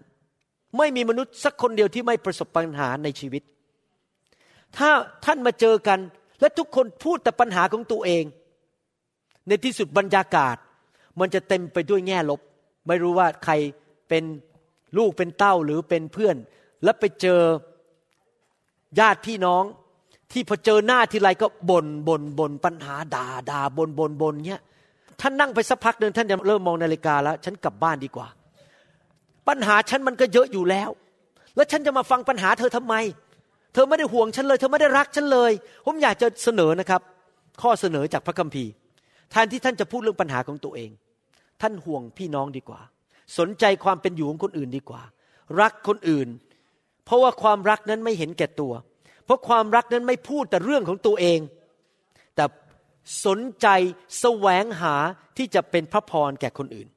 [0.78, 3.44] ไม่มีมนุษย์สักคนเดียวที่ไม่ประสบปัญหาในชีวิต
[4.78, 4.90] ถ้า
[5.26, 6.00] ท่านมาเจอกัน
[6.40, 8.24] และทุกคนพูดแต่ปัญหาของตัวเอง
[9.48, 10.56] ในที่สุดบรรยากาศ
[11.20, 12.42] มันจะเต็มไปด้วยแง่ลบ
[12.88, 13.54] ไม่รู้ว่าใคร
[14.10, 14.24] เป็น
[14.98, 16.36] ลูกเป็นเต้าหรือเป็นเพื่อน
[16.84, 17.42] แล้วไปเจอ
[19.00, 19.64] ญาติพี่น้อง
[20.32, 24.62] ที่พอเจอหน้าทีไรก็บน่นบน่นบ่นปัญหาด่าด่าบนบนบนเงี้ย
[25.22, 28.28] ท่านนั่งไปสักพักหนึ่งท่านจะเริ่มมองนาฬิกาแล้ว ฉันกลับบ้านดีกว่า
[29.48, 30.90] ปัญหาฉันมันก็เยอะอยู่แล้ว
[31.56, 32.96] แล้วฉันจะมาฟังปัญหาเธอทำไม
[33.74, 35.52] เธอไม่ได้ห่วงฉันเลย เธอไม่ได้รักฉันเลย
[35.86, 37.02] ผมอยากจะเสนอนะครับ
[37.62, 38.72] ข้อเสนอจากพระคัมภีร์
[39.32, 40.90] แทนที่ท่านจะพูดเรื่องปัญหาของตัวเอง
[41.62, 42.82] ท่านห่วงพี่น้องดีกว่า
[43.40, 45.04] สนใจความเป็นอยู่ของคนอื่นดีกว่า
[45.62, 46.28] รักคนอื่น
[47.06, 48.74] เพราะว่าความรักนั้นไม่เห็นแก่ตัว
[49.26, 51.40] เพราะความรักนั้นไม่พูดแต่เรื่องของตัวเอง
[52.36, 52.46] แต่
[53.26, 53.68] สนใจ
[54.20, 54.96] แสวงหา
[55.38, 56.88] ที่จะเป็นพระพรแก่คนอื่น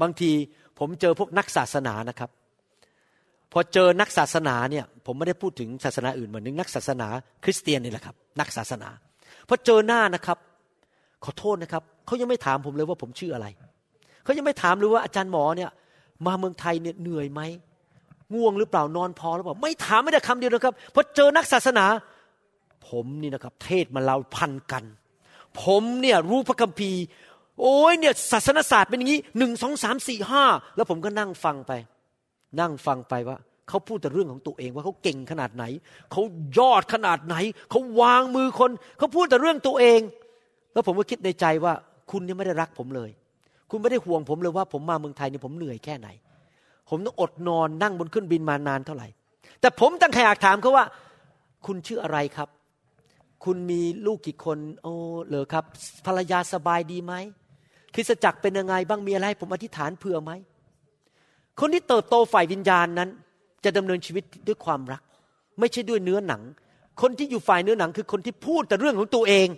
[0.00, 0.30] บางที
[0.78, 2.30] ผมเจอพวกนักศาสนานะครับ
[3.52, 7.08] พอเจอนักศาสนาเนี่ยผมไม่ได้พูดถึงศาสนาอื่นเหมือนนึงนักศาสนา
[7.44, 8.88] คริสเตียนนี่แหละครับ นักศาสนา
[9.48, 10.38] พอเจอหน้านะครับ
[11.24, 13.46] ขอโทษนะครับเขายังไม่ถามผมเลยว่าผมชื่ออะไร
[14.24, 15.70] เขายังไม่ถามเลยว่าอาจารย์หมอเนี่ย
[16.26, 17.40] มาเมืองไทยเนี่ยเหนื่อยไหม
[18.34, 21.84] ง่วงหรือเปล่านอนพอหรือเปล่าไม่ถามไม่ได้คำเดียวนะครับพอเจอนักศาสนา
[22.88, 24.84] ผมนี่นะครับ เทศมาเราพันกัน
[25.62, 27.02] ผมเนี่ยรู้พระคัมภีร์
[27.60, 30.44] โอ้ยเนี่ยศาสนศาสตร์เป็นอย่างนี้หนึ่งสองสามสี่ห้า
[30.76, 31.72] แล้วผมก็นั่งฟังไป
[32.60, 33.36] นั่งฟังไปว่า
[33.68, 35.64] เขาพูดแต่เรื่องของตัวเองว่าเขาเก่งขนาดไหน
[36.12, 36.22] เขา
[36.58, 37.36] ยอดขนาดไหน
[37.70, 40.00] เขาวางมือคนเขาพูดแต่เรื่องตัวเอง
[40.72, 41.72] แล้วผมก็คิดในใจว่า
[42.10, 43.10] คุณนี่ไม่ได้รักผมเลย
[43.70, 46.08] คุณไม่ได้ห่วงผมเลยว่าผมมาเมืองไทยนี่ผมเหนื่อยแค่ไหน
[46.88, 49.08] ผมต้องอดนอนนั่งบนเครื่องบินมานานเท่าไหร่
[49.60, 50.84] แต่ผมตั้งอยากถามเขาว่า
[51.66, 52.48] คุณชื่ออะไรครับ
[53.44, 54.92] คุณมีลูกกี่คน โอ้
[55.26, 55.64] เหรอครับ
[56.06, 57.14] ภรรยาสบายดีไหม
[57.94, 60.32] คริสจักรเป็นยังไงบ้างมีอะไร ผมอธิษฐานเผื่อไหม
[61.60, 63.08] คนที่เติบโตฝ่ายวิญญาณนั้น
[63.64, 65.02] จะดำเนินชีวิตด้วยความรัก
[65.58, 66.42] ไม่ใช่ด้วยเนื้อหนัง
[67.00, 69.48] คนที่อยู่ฝ่ายเนื้อหนังคือคนที่พูดแต่เรื่องของตัวเอง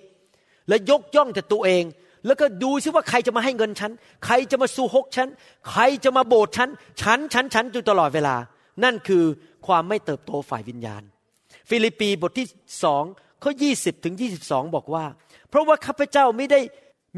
[0.69, 1.83] และยกย่องแต่ตัวเอง
[2.27, 3.93] แล้วก็ดูซิว่าใครจะมาให้เงินฉัน
[4.25, 5.29] ใครจะมาสู่หกฉัน
[5.71, 6.69] ใครจะมาโบสฉัน
[7.01, 8.37] ฉัน ฉัน ฉันอยู่ตลอดเวลา
[8.85, 9.25] นั่นคือ
[9.67, 11.03] ความไม่เติบโตฝ่ายวิญญาณ
[11.69, 12.47] ฟิลิปปีบทที่
[12.85, 13.05] สอง
[13.43, 15.05] ข้อ20ถึง22บอกว่า
[15.49, 16.61] เพราะว่าข้าพเจ้าไม่ได้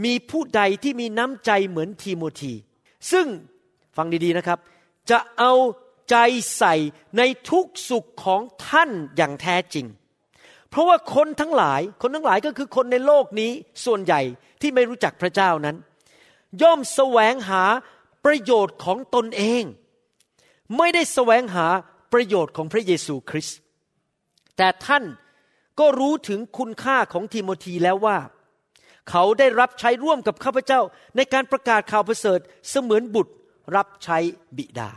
[0.05, 2.53] มีผู้ใดที่มีน้ำใจเหมือนทีโมธี
[3.13, 3.27] ซึ่ง
[3.97, 4.59] ฟังดีๆนะครับ
[5.11, 5.53] จะเอา
[6.11, 6.17] ใจ
[6.57, 6.75] ใส่
[7.19, 9.87] ในทุกสุขของท่านอย่างแท้จริง
[10.75, 13.51] เพราะว่าคนทั้งหลาย คนทั้งหลายก็คือคนในโลกนี้
[13.85, 14.21] ส่วนใหญ่
[14.61, 15.77] ที่ไม่รู้จักพระเจ้านั้น
[16.63, 17.63] ย่อมแสวงหา
[18.25, 19.63] ประโยชน์ของตนเอง
[20.77, 21.67] ไม่ได้แสวงหา
[22.13, 23.59] ประโยชน์ของพระเยซูคริสต์
[24.57, 25.05] แต่ท่าน
[25.81, 28.19] ก็รู้ถึงคุณค่าของทิโมธีแล้วว่า
[29.11, 30.81] เขาได้รับใช้ร่วมกับข้าพเจ้า
[31.17, 33.33] ในการประกาศข่าวประเสริฐเสมือนบุตร
[33.77, 34.19] รับใช้
[34.57, 34.91] บิดา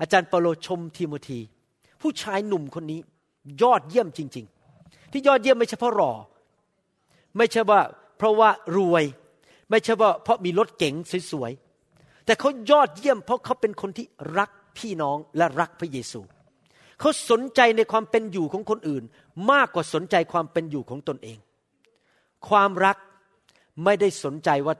[0.00, 1.40] อาจารย์เปโลชมทิโมธี
[2.00, 3.00] ผู้ชายหนุ่มคนนี้
[3.62, 4.53] ยอดเยี่ยมจริงๆ
[5.14, 6.12] ที่ยอดเยี่ยมไม่ใช่เพราะรอ
[7.36, 7.80] ไม่ใช่ว่า
[8.18, 9.04] เพราะว่ารวย
[9.70, 10.94] ไม่ใช่ว่าเพราะมีรถเก๋ง
[11.30, 14.06] สวยๆ แต่เขายอดเยี่ยมเพราะเขาเป็นคนที่
[14.38, 16.20] รักพี่น้องและรักพระเยซู
[17.00, 19.04] เขาสนใจในความเป็นอยู่ของคนอื่น
[19.50, 21.38] มากกว่าสนใจความเป็นอยู่ของตนเอง
[22.48, 22.96] ความรัก
[23.84, 24.74] ไม่ได้สนใจว่า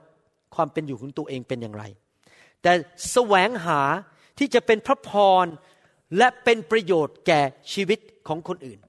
[0.55, 1.83] ความเป็นอยู่ของตัวเองเป็นอย่างไร
[2.61, 2.71] แต่
[3.11, 3.81] แสวงหา
[4.37, 5.11] ที่จะเป็นพระพ
[5.43, 5.45] ร
[6.17, 7.41] และเป็นประโยชน์แก่
[7.73, 8.79] ชีวิตของคนอื่น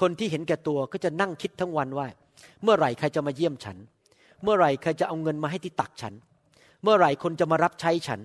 [0.00, 2.06] คนที่เห็นแก่ตัวก็จะนั่งคิดทั้งวันว่า
[2.62, 3.76] เมื่อไหร่ใครจะมาเยี่ยมฉัน
[4.42, 6.14] เมื่อไหร่ใครจะเอาเงินมาให้ที่ตักฉัน
[6.82, 8.20] เมื่อไหร่คนจะมารับใช้ฉัน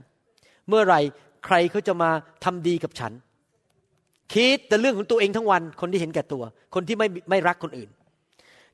[0.69, 0.99] เมื่อไหร่
[1.45, 2.09] ใครเขาจะมา
[2.43, 3.11] ทำดีกับฉัน
[4.33, 6.43] คิดแต่เรื่องของตัวเองทั้งวัน คนที่เห็นแก่ตัว
[6.75, 7.89] คนที่ไม่ไม่รักคนอื่น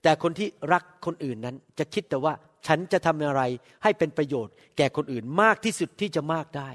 [0.04, 2.34] แต่คนที่รักคนอื่นนั้น จะคิดแต่ว่า
[2.68, 3.42] ฉันจะทำอะไร
[3.84, 6.70] ให้เป็นประโยชน์ แก่คนอื่นมากที่สุดที่จะมากได้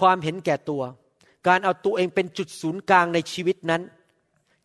[0.00, 0.82] ความเห็นแก่ตัว
[1.48, 3.82] การเอาตัวเองเป็นจุดศูนย์กลางในชีวิตนั้น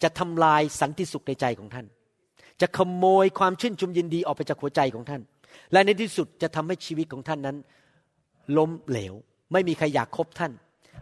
[0.04, 1.86] จะทำลายสันติสุขในใจของท่าน
[2.62, 5.22] จะขโมยความชื่นชมยินดีออกไปจากหัวใจของท่าน
[5.72, 7.58] และในที่สุดจะทำให้ชีวิตของท่านนั้น
[8.58, 9.14] ล้มเหลว
[9.54, 10.52] ไม่มีใครอยากคบท่าน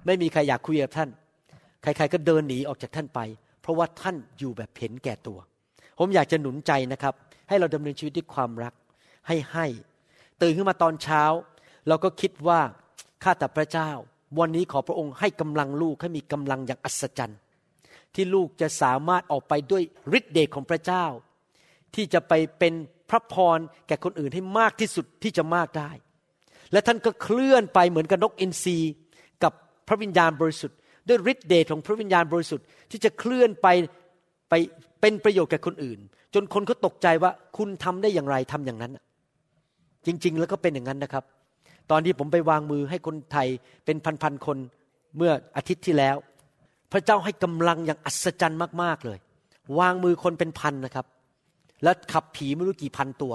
[0.06, 1.10] ไม่มีใครอยากคุยกับท่าน
[1.84, 3.20] ใครๆก็เดินหนีออกจากท่านไป
[3.62, 5.40] เพราะว่าท่านอยู่แบบเห็นแก่ตัว
[6.00, 7.14] ผมอยากจะหนุนใจนะครับ
[7.50, 8.74] ให้เราดำเนินชีวิตด้วยความรัก
[9.28, 9.66] ให้ให้
[10.42, 11.24] ตื่นขึ้นมาตอนเช้า
[11.88, 12.60] เราก็คิดว่า
[13.24, 13.90] ข้าแต่พระเจ้า
[14.40, 17.40] วันนี้ขอพระองค์ให้กำลังลูกให้มีกำลังอย่างอัศจรรย์
[18.16, 19.84] ที่ลูกจะสามารถออกไปด้วย
[20.18, 21.06] ฤทธิเดชของพระเจ้า
[21.96, 22.74] ที่จะไปเป็น
[23.10, 25.92] พระพรแก่คนอื่นให้มากที่สุดที่จะมากได้
[26.72, 28.78] และท่านก็เคลื่อนไปเหมือนกับนกอินทรี
[29.44, 29.54] กับ
[29.88, 33.68] พระวิญญาณบริสุทธิ์ด้วยฤทธิเดชของพระวิญญาณบริสุทธิ์ที่จะเคลื่อนไป
[34.50, 34.54] ไป
[35.02, 36.00] เป็นประโยชน์แก่คนอื่น
[36.34, 38.92] จนคนเขาตกใจว่าคุณทำได้อย่างไรทำอย่างนั้น
[40.06, 41.24] จริง ๆ แล้วก็เป็นอย่างนั้นนะครับ
[41.92, 43.48] ตอนที่ผมไปวางมือให้คนไทย
[43.86, 44.58] เป็นพันๆคน
[45.18, 46.16] เมื่ออาทิตย์ที่แล้ว
[46.92, 49.20] พระเจ้าให้กำลังอย่างอัศจรรย์มากๆเลย
[49.80, 51.06] วางมือคนเป็นพันนะครับ
[51.84, 53.34] แล้วขับผีไม่รู้กี่พันตัว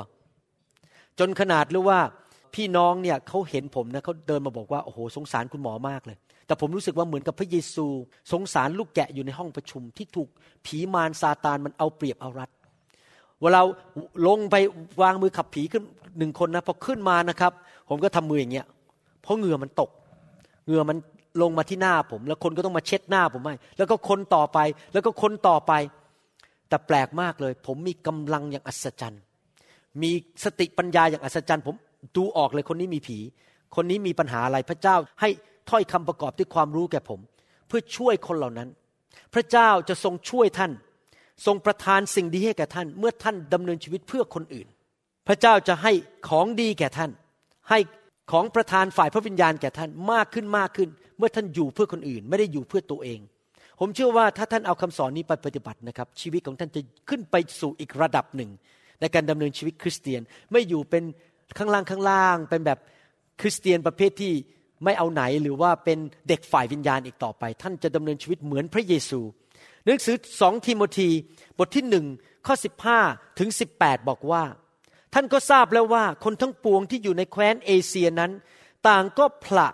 [1.19, 2.01] จนขนาดรู้ว่า
[2.55, 6.17] พี่น้องเนี่ยเขาเห็นผมนะเขาเดินมาบอกว่าโอ้โหสงสารคุณหมอมากเลย
[6.47, 7.87] แต่ผมรู้สึกว่าเหมือนกับพระเยซู
[8.33, 10.29] สงสารลูกแกะอยู่ในห้องประชุม ที่ถูก
[10.67, 12.51] ผีมารซาตานมันเอาเปรียบเอารัด
[13.43, 13.61] เวลา
[14.27, 14.57] ลงไป
[15.03, 15.83] วางมือขับผีขึ้น
[16.19, 17.53] หนึ่งคนนะพอขึ้นมานะครับ
[17.89, 18.67] ผมก็ทำมืออย่างเงี้ย
[19.23, 19.91] เพราะเหงื่อมันตก
[20.67, 20.97] เหงื่อมัน
[21.43, 24.59] ลงมาที่หน้าผม แล้วคนก็ต้องมาเช็ดหน้าผมให้แล้วก็คนต่อไป
[24.93, 25.73] แล้วก็คนต่อไป
[26.69, 29.23] แต่แปลกมากเลย ผมมีกำลังอย่างอัศจรรย์
[30.03, 30.11] มี
[30.45, 31.75] สติปัญญาอย่างอัศจรรย์ ผม
[32.17, 33.19] ดูออกเลยคนนี้มีผี
[33.77, 35.31] คนนี้มีปัญหาอะไรพระเจ้าให้
[35.71, 37.21] ถ้อยคำประกอบด้วยความรู้แก่ผม
[37.69, 38.69] เพื่อช่วยคนเหล่านั้น
[39.35, 40.73] พระเจ้าจะทรงช่วยท่าน
[41.47, 44.67] ทรงประทานสิ่งดีให้แก่ท่าน เมื่อท่านดำเนินชีวิตเพื่อคนอื่น
[45.29, 45.93] พระเจ้าจะให้
[46.29, 47.11] ของดีแก่ท่าน
[47.71, 47.79] ให้
[48.33, 53.21] ของประทานฝ่ายพระวิญญาณแก่ท่านมากขึ้นมากขึ้น เมื่อท่านอยู่เพื่อคนอื่น ไม่ได้อยู่เพื่อตัวเอง
[53.81, 58.51] ผมเชื่อว่าถ้าท่านเอาคำสอนนี้ไปปฏิบัตินะครับ ชีวิตของท่านจะขึ้นไปสู่อีกระดับหนึ่ง
[59.01, 60.21] ในการดำเนินชีวิตคริสเตียน
[60.53, 61.05] ไม่อยู่เป็น
[61.59, 62.79] ข้างล่างข้างล่าง เป็นแบบ
[63.41, 64.33] คริสเตียนประเภทที่
[64.85, 65.99] ไม่เอาไหนหรือว่าเป็น
[66.29, 69.21] เด็กฝ่ายวิญญาณอีกต่อไป ท่านจะดำเนินชีวิตเหมือนพระเยซู
[69.85, 71.09] หนังสือสองทิโมธี
[71.59, 72.07] บทที่หนึ่ง
[72.47, 72.55] ข้อ
[72.97, 74.43] 15 ถึง 18 บอกว่า
[75.15, 78.33] ท่านก็ทราบแล้วว่าคนทั้งปวงที่อยู่ในแคว้นเอเชียนั้น
[78.89, 79.69] ต่างก็ผละ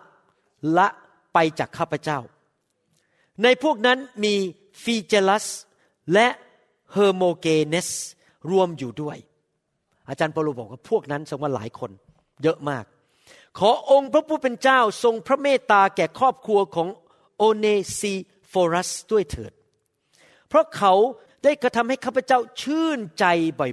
[0.78, 0.88] ละ
[1.32, 2.18] ไปจากข้าพเจ้า
[3.42, 4.34] ในพวกนั้นมี
[4.82, 5.46] ฟีเจลัส
[6.12, 6.28] และ
[6.92, 7.88] เฮอร์โมเกเนส
[8.50, 9.18] รวมอยู่ด้วย
[10.08, 11.90] อาจารย์เปโลบอกว่าพวกนั้นสงว่าหลายคน
[12.42, 12.84] เยอะมาก
[13.58, 16.88] ขอองค์พระผู้เป็นเจ้าทรงพระเมตตาแก่ครอบครัวของ
[17.36, 17.66] โอเน
[17.98, 18.14] ซี
[18.48, 19.52] โฟรัสด้วยเถิด
[20.48, 20.92] เพราะเขา
[21.44, 23.24] ได้กระทำให้ข้าพเจ้าชื่นใจ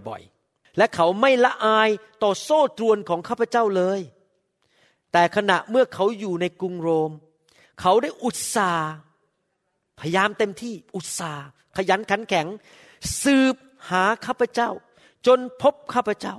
[0.08, 1.90] บ่อยๆ และเขาไม่ละอาย
[2.24, 4.00] ต่อโซ่ตรวนของข้าพเจ้าเลย
[5.12, 7.12] แต่ขณะเมื่อเขาอยู่ในกรุงโรม
[7.80, 8.92] เขาได้อุตสาห์
[10.00, 11.46] พยายามเต็มที่อุตสาห์
[11.78, 12.48] ขยันขันแข็ง
[13.24, 13.56] สืบ
[13.90, 14.70] หาข้าพเจ้า
[15.28, 16.36] จนพบข้าพเจ้า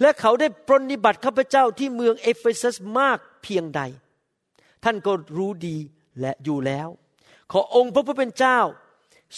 [0.00, 3.80] และเขาได้ปรนิบัติข้าพเจ้าที่เมืองเอเฟซัสมากเพียงใด
[4.84, 5.76] ท่านก็รู้ดี
[6.20, 6.88] และอยู่แล้ว
[7.52, 8.58] ขอองค์พระผู้เป็นเจ้า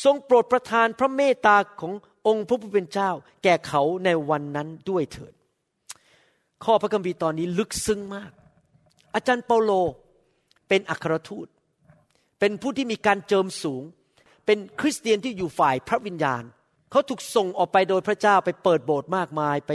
[0.05, 1.93] ทรงโปรดประทานพระเมตตาของ
[2.27, 3.11] องค์พระผู้เป็นเจ้า
[3.43, 5.33] แก่เขาในวันนั้นด้วยเถิด
[6.65, 8.31] ข้อพระคัมภีร์ตอนนี้ลึกซึ้งมาก
[9.15, 9.73] อาจารย์เปาโล
[10.73, 11.49] เป็นอัครทูต
[12.41, 13.83] เป็นผู้ที่มีการเจิมสูง
[14.47, 16.43] เป็นคริสเตียนที่อยู่ฝ่ายพระวิญญาณ
[16.91, 19.73] เขาถูกส่งออกไปโดยพระเจ้าไปเปิดโบสถ์มากมาย ไป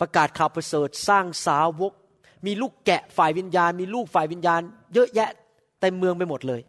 [0.00, 1.92] ประกาศข่าวประเสริฐสร้างสาวก
[2.46, 4.60] มีลูกแกะฝ่ายวิญญาณ มีลูกฝ่ายวิญญาณ
[4.94, 5.30] เยอะแยะ
[5.80, 6.60] เต็มเมืองไปหมดเลย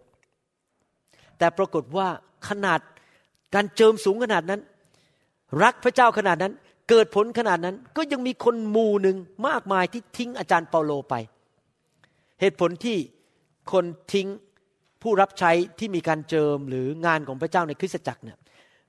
[1.37, 2.07] แต่ปรากฏว่า
[2.49, 2.79] ขนาด
[3.55, 4.61] การเจิมสูงขนาดนั้น
[5.63, 6.53] รักพระเจ้าขนาดนั้น
[6.89, 11.15] เกิดผลขนาดนั้นก็ยังมีคนหมู่หนึ่งมากมายที่ทิ้งอาจารย์เปาโลไป
[12.41, 12.97] เหตุผลที่
[13.71, 14.27] คนทิ้ง
[15.01, 18.37] ผู้รับใช้ที่มีการเจิมหรืองานของพระเจ้าในคริสตจักรเนี่ย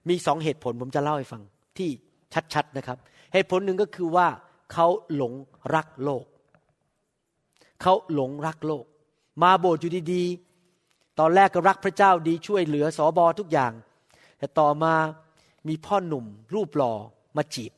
[0.09, 1.43] มีสองเหตุผลผมจะเล่าให้ฟัง
[1.79, 1.89] ที่
[2.55, 2.99] ชัดๆนะครับ
[3.33, 4.29] เหตุผลหนึ่งก็คือว่า
[4.73, 5.33] เขาหลง
[5.75, 6.25] รักโลก
[7.83, 8.85] เขาหลงรักโลก
[9.43, 13.73] มาโบสถ์อยู่ดีๆ ตอนแรกก็รักพระเจ้าดีช่วยเหลือสอบอทุกอย่าง
[14.39, 14.95] แต่ต่อมา
[15.69, 16.93] มีพ่อหนุ่ม รูปหล่อ
[17.37, 17.73] มาจีบ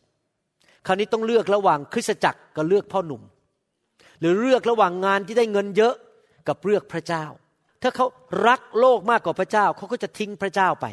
[0.87, 3.23] คราวนี้ต้องเลือกระหว่างคริสตจักรกับเลือกพ่อหนุ่ม
[4.21, 5.95] หรือเลือกระหว่างงานที่ได้เงินเยอะ
[6.49, 7.25] กับเลือกพระเจ้า
[7.83, 8.07] ถ้าเขา
[8.49, 10.87] รักโลกมากกว่าพระเจ้าเขาก็จะทิ้งพระเจ้าไป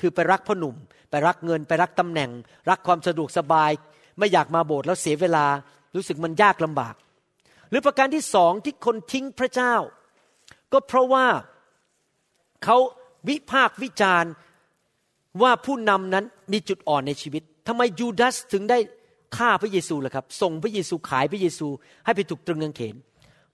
[0.00, 0.76] คือไปรักพ่อหนุ่ม
[1.10, 2.30] ไปรักเงิน ไปรักตำแหน่ง
[2.70, 3.70] รักความสะดวกสบาย
[4.18, 5.46] ไม่อยากมาโบสถ์แล้วเสียเวลา
[5.94, 6.94] รู้สึกมันยากลำบาก
[7.70, 9.74] หรือประการที่สองที่คนทิ้งพระเจ้า
[10.72, 11.26] ก็เพราะว่า
[12.64, 12.76] เขา
[13.28, 14.32] วิพากษ์วิจารณ์
[15.42, 18.78] ว่าผู้นำนั้นมีจุดอ่อนในชีวิตทำไมยูดาสถึงได้
[19.36, 21.66] ฆ่าพระเยซูล่ะครับ ส่งพระเยซูขายพระเยซู
[22.04, 22.94] ให้ไปถูกตรึงกางเขน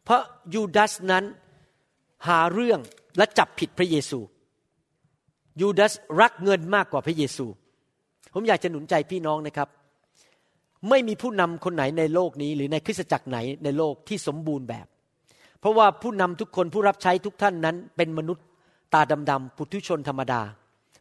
[0.04, 0.22] เพราะ
[0.54, 1.24] ยูดาสนั้น
[2.28, 2.80] หาเรื่อง
[3.16, 4.18] และจับผิดพระเยซู
[5.60, 7.46] ยูดาสรักเงินมากกว่าพระเยซู
[8.32, 9.68] ผมอยากจะหนุนใจพี่น้องนะครับ
[10.88, 14.86] ไม่มีผู้นำคนไหนในโลกนี้ หรือในคริสตจักรไหนในโลกที่สมบูรณ์แบบ
[15.60, 18.44] เพราะว่าผู้นำทุกคนผู้รับใช้ทุกท่านนั้น เป็นมนุษย์
[18.94, 20.40] ตาดำๆปุถุชนธรรมดา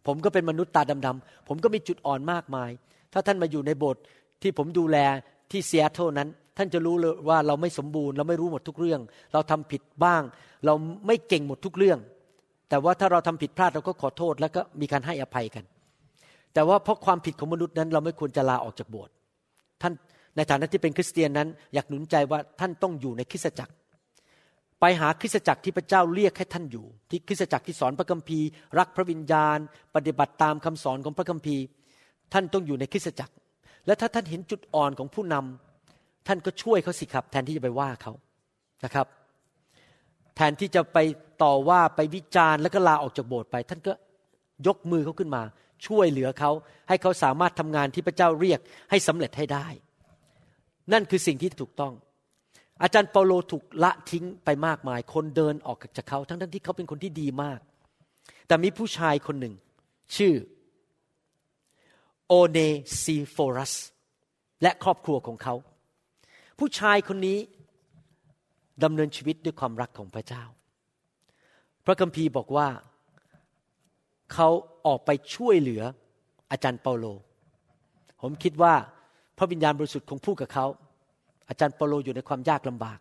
[0.07, 2.69] ผมก็เป็นมนุษย์ตาดำๆผมก็มีจุดอ่อนมากมาย
[3.13, 4.01] ถ้าท่านมาอยู่ในโบสถ์
[4.41, 4.97] ที่ผมดูแล
[5.51, 9.01] ที่เซียโตนั้น ท่านจะรู้เลยว่าเราไม่สมบูรณ์ เราไม่รู้หมดทุกเรื่อง
[9.33, 10.21] เราทำผิดบ้าง
[10.65, 10.73] เรา
[11.07, 11.99] ไม่เก่งหมดทุกเรื่อง
[12.69, 15.63] แต่ว่าถ้าเราทำผิดพลาดเราก็ขอโทษแล้วก็มีการให้อภัยกัน
[16.53, 19.13] แต่ว่าเพราะความผิดของมนุษย์นั้นเราไม่ควรจะลาออกจากโบสถ์
[19.81, 19.93] ท่าน
[20.35, 23.73] ในฐานะที่เป็นคริสเตียนนั้น อยากหนุนใจว่าท่านต้องอยู่ในคริสตจักร
[24.79, 28.47] ไปหาคริสตจักรที่พระเจ้าเรียกให้ท่านอยู่ ที่คริสตจักรที่สอนพระคัมภีร์
[28.79, 29.57] รักพระวิญญาณ
[29.95, 31.63] ปฏิบัติตามคำสอนของพระคัมภีร์
[32.33, 33.33] ท่านต้องอยู่ในคริสตจักร
[33.85, 35.68] และถ้าท่านเห็นจุดอ่อนของผู้นำ
[36.29, 38.13] ท่านก็ช่วยเขาสิครับ แทนที่จะไปว่าเขา
[38.85, 39.07] นะครับ
[40.35, 40.97] แทนที่จะไป
[41.43, 43.93] ต่อว่าไปวิจารณ์แล้วก็ลาออกจากโบสถ์ไป ท่านก็
[44.67, 45.43] ยกมือเขาขึ้นมา
[45.87, 46.51] ช่วยเหลือเขา
[46.89, 49.67] ให้เขาสามารถทำงานที่พระเจ้าเรียกให้สำเร็จให้ได้
[50.93, 51.93] นั่นคือสิ่งที่ถูกต้อง
[52.81, 57.59] อาจารย์เปาโลถูกละทิ้งไปมากมาย คนเดินออกจากเขาทั้งทั้งที่เขาเป็นคนที่ดีมาก
[58.47, 59.53] แต่มีผู้ชายคนหนึ่ง
[60.15, 60.33] ชื่อ
[62.27, 62.59] โอเน
[63.01, 63.73] ซีโฟรัส
[64.61, 65.55] และครอบครัวของเขา
[66.59, 67.37] ผู้ชายคนนี้
[68.83, 70.43] ดำเนินชีวิตด้วยความรักของพระเจ้า
[71.85, 72.67] พระคัมภีร์บอกว่า
[74.33, 74.49] เขา
[74.85, 75.83] ออกไปช่วยเหลือ
[76.51, 77.05] อาจารย์เปาโล
[78.21, 78.73] ผมคิดว่า
[79.37, 80.65] พระวิญญาณบริสุทธิ์คงพูดกับเขา
[81.49, 82.99] อาจารย์เปาโลอยู่ในความยากลำบาก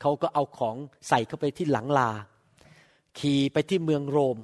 [0.00, 0.76] เขาก็เอาของ
[1.08, 2.10] ใส่เข้าไปที่หลังลา
[3.18, 4.36] ขี่ไปที่เมืองโรม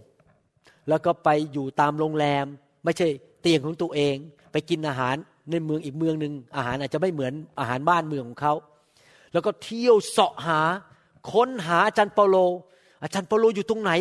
[0.89, 2.47] แล้วก็ไปอยู่ตามโรงแรม
[2.85, 3.09] ไม่ใช่
[3.41, 4.17] เตียงของตัวเอง
[4.53, 5.17] ไปกินอาหาร
[5.51, 8.55] ในเมืองอีกเมืองหนึ่งอาหารอาจจะไม่เหมือนอาหารบ้านเมืองของเขา
[9.33, 10.61] แล้วก็เที่ยวเสาะหา
[11.33, 12.37] ค้นหาอาจารย์เปาโล
[13.03, 13.93] อาจารย์เปาโลอยู่ตรงไหน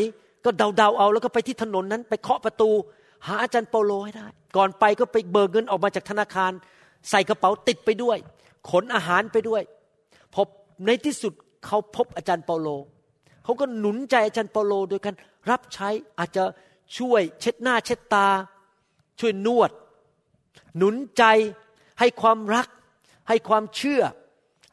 [0.46, 2.70] ก็เดาๆเอา แล้วก็ไปที่ถนนนั้น ไปเคาะประตู
[3.28, 6.52] หาอาจารย์เปาโลให้ได้ ก่อนไปก็ไปเบิกเงินออกมาจากธนาคาร
[7.10, 8.18] ใส่กระเป๋าติดไปด้วย
[8.72, 9.62] ขนอาหารไปด้วย
[10.36, 10.48] พบ
[10.86, 11.34] ในที่สุด
[11.66, 12.68] เขาพบอาจารย์เปาโล
[13.44, 15.16] เขาก็หนุนใจอาจารย์เปาโลโดยการ
[15.50, 16.44] รับใช้อาจจะ
[16.98, 18.28] ช่วยเช็ดหน้าเช็ดตา
[19.20, 19.72] ช่วยนวด
[20.78, 21.24] หนุนใจ
[22.00, 22.68] ให้ความรัก
[23.30, 24.02] ให้ความเชื่อ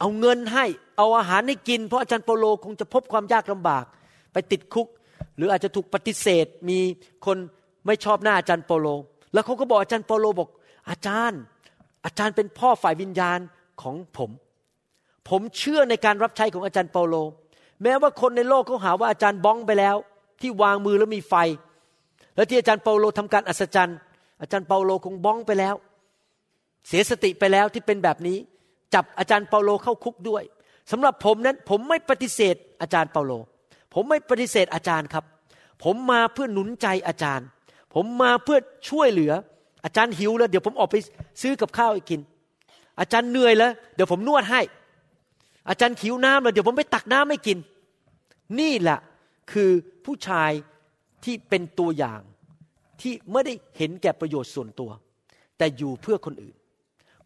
[0.00, 0.64] เอาเงินให้
[0.96, 3.84] เอาอาหารให้กิน เพราะอาจารย์เปโลคงจะพบความยากลำบาก
[4.32, 4.88] ไปติดคุก
[5.36, 6.78] หรืออาจจะถูกปฏิเสธ มี
[7.26, 7.36] คน
[7.86, 8.86] ไม่ชอบหน้าอาจารย์เปโล
[9.32, 10.48] แล้วเขาก็บอกอาจารย์เปโลบอก
[10.90, 11.40] อาจารย์
[12.04, 13.38] อาจารย์เป็นพ่อฝ่ายวิญญาณ
[13.82, 14.30] ของผม
[15.28, 17.14] ผมเชื่อในการรับใช้ของอาจารย์เปโล
[17.82, 19.96] แม้ว่าคนในโลกเขาหาว่าอาจารย์บ้องไปแล้ว
[20.40, 21.34] ที่วางมือแล้วมีไฟ
[22.36, 23.98] แล้วที่อาจารย์เปโลทำการอัศจรรย์
[24.42, 25.74] อาจารย์เปาโลคงบ้องไปแล้ว
[26.88, 28.38] เสียสติไปแล้วที่เป็นแบบนี้
[28.94, 30.42] จับอาจารย์เปาโลเข้าคุกด้วย
[30.90, 33.32] สำหรับผมนั้นผมไม่ปฏิเสธอาจารย์เปาโล
[33.94, 35.24] ผมไม่ปฏิเสธอาจารย์ครับ
[35.84, 37.46] ผมมาเพื่อหนุนใจอาจารย์
[37.94, 39.32] ผมมาเพื่อช่วยเหลือ
[39.84, 40.96] อาจารย์หิวแล้ว เดี๋ยวผมออกไป
[41.42, 42.20] ซื้อกับข้าวให้กิน
[43.00, 44.60] อาจารย์เหนื่อยแล้ว เดี๋ยวผมนวดให้
[45.68, 47.58] อาจารย์ขิวน้ำแล้วเดี๋ยวผมไปตักน้ำให้กิน
[48.60, 48.98] นี่แหละ
[49.52, 49.70] คือ
[50.04, 50.50] ผู้ชาย
[51.24, 52.20] ที่เป็นตัวอย่าง
[53.02, 54.90] ที่ไม่ได้เห็นแก่ประโยชน์ส่วนตัว
[55.58, 56.54] แต่อยู่เพื่อคนอื่น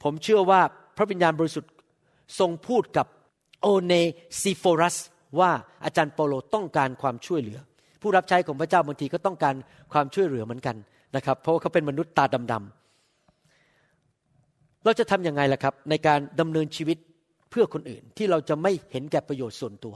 [0.03, 0.61] ผมเชื่อว่า
[0.97, 1.73] พระวิญญาณบริสุทธิ์
[2.39, 3.07] ทรงพูดกับ
[3.61, 3.93] โอเน
[4.43, 4.97] ซิโฟรัส
[5.41, 5.51] ว่า
[5.85, 7.59] อาจารย์เปโลต้องการความช่วยเหลือ
[8.03, 9.55] ผู้รับใช้ของพระเจ้าบางทีก็ต้องการ
[9.93, 10.77] ความช่วยเหลือเหมือนกัน
[11.17, 16.99] นะครับ เพราะว่าเขาเป็นมนุษย์ตาดำๆเราจะทำยังไงล่ะครับ ในการดำเนินชีวิต
[17.51, 19.95] เพื่อคนอื่นที่เราจะไม่เห็นแก่ประโยชน์ส่วนตัว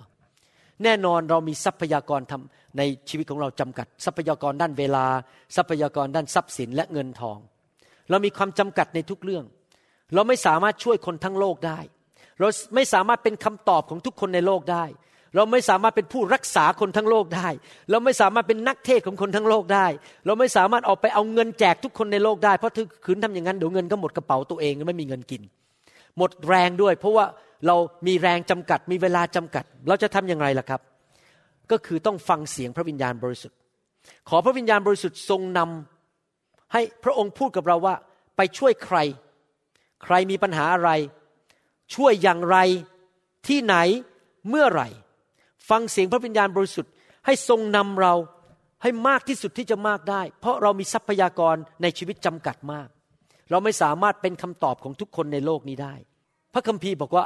[0.85, 5.05] แน่นอนเรามีทรัพยากรทำในชีวิตของเราจำกัด ทรัพยากรด้านเวลา
[5.57, 7.39] ทรัพยากรด้านทรัพย์สินและเงินทอง
[8.11, 9.45] เรามีความจำกัดในทุกเรื่อง
[10.15, 11.79] เราไม่สามารถช่วยคนทั้งโลกได้
[12.39, 14.85] เราไม่สามารถเป็นคำตอบของทุกคนในโลกได้
[15.37, 17.49] เราไม่สามารถเป็นผู้รักษาคนทั้งโลกได้
[17.91, 19.87] เราไม่สามารถเป็นนักเทศของคนทั้งโลกได้
[20.27, 25.43] เราไม่สามารถออกไปเอาเงินแจกทุกคนในโลกได้เพราะถ้าขืนทำอย่างนั้นเดี๋ยวเงินก็หมดกระเป๋าตัวเองไม่มีเงินกิน
[26.19, 27.25] หมดแรงด้วย เพราะว่า
[27.67, 30.81] เรามีแรงจำกัด มีเวลาจำกัด เราจะทำอย่างไรล่ะครับ
[31.71, 33.59] ก็คือต้องฟังเสียงพระวิญญาณบริสุทธิ์
[34.29, 37.95] ขอพระวิญญาณบริสุทธิ์ทรงนำให้พระองค์พูดกับเราว่า
[38.37, 38.99] ไปช่วยใคร
[40.05, 40.91] ใครมีปัญหาอะไร
[41.95, 42.57] ช่วยอย่างไร
[43.49, 43.77] ที่ไหน
[44.49, 44.89] เมื่อไหร่
[45.71, 46.93] ฟังเสียงพระวิญญาณบริสุทธิ์
[47.27, 48.15] ให้ทรงนำเรา
[48.83, 52.89] ให้มากที่สุดที่จะมากได้ เพราะเรามีทรัพยากรในชีวิตจำกัดมาก
[53.51, 55.95] เราไม่สามารถเป็นคำตอบของทุกคนในโลกนี้ได้
[56.53, 57.25] พระคัมภีร์บอกว่า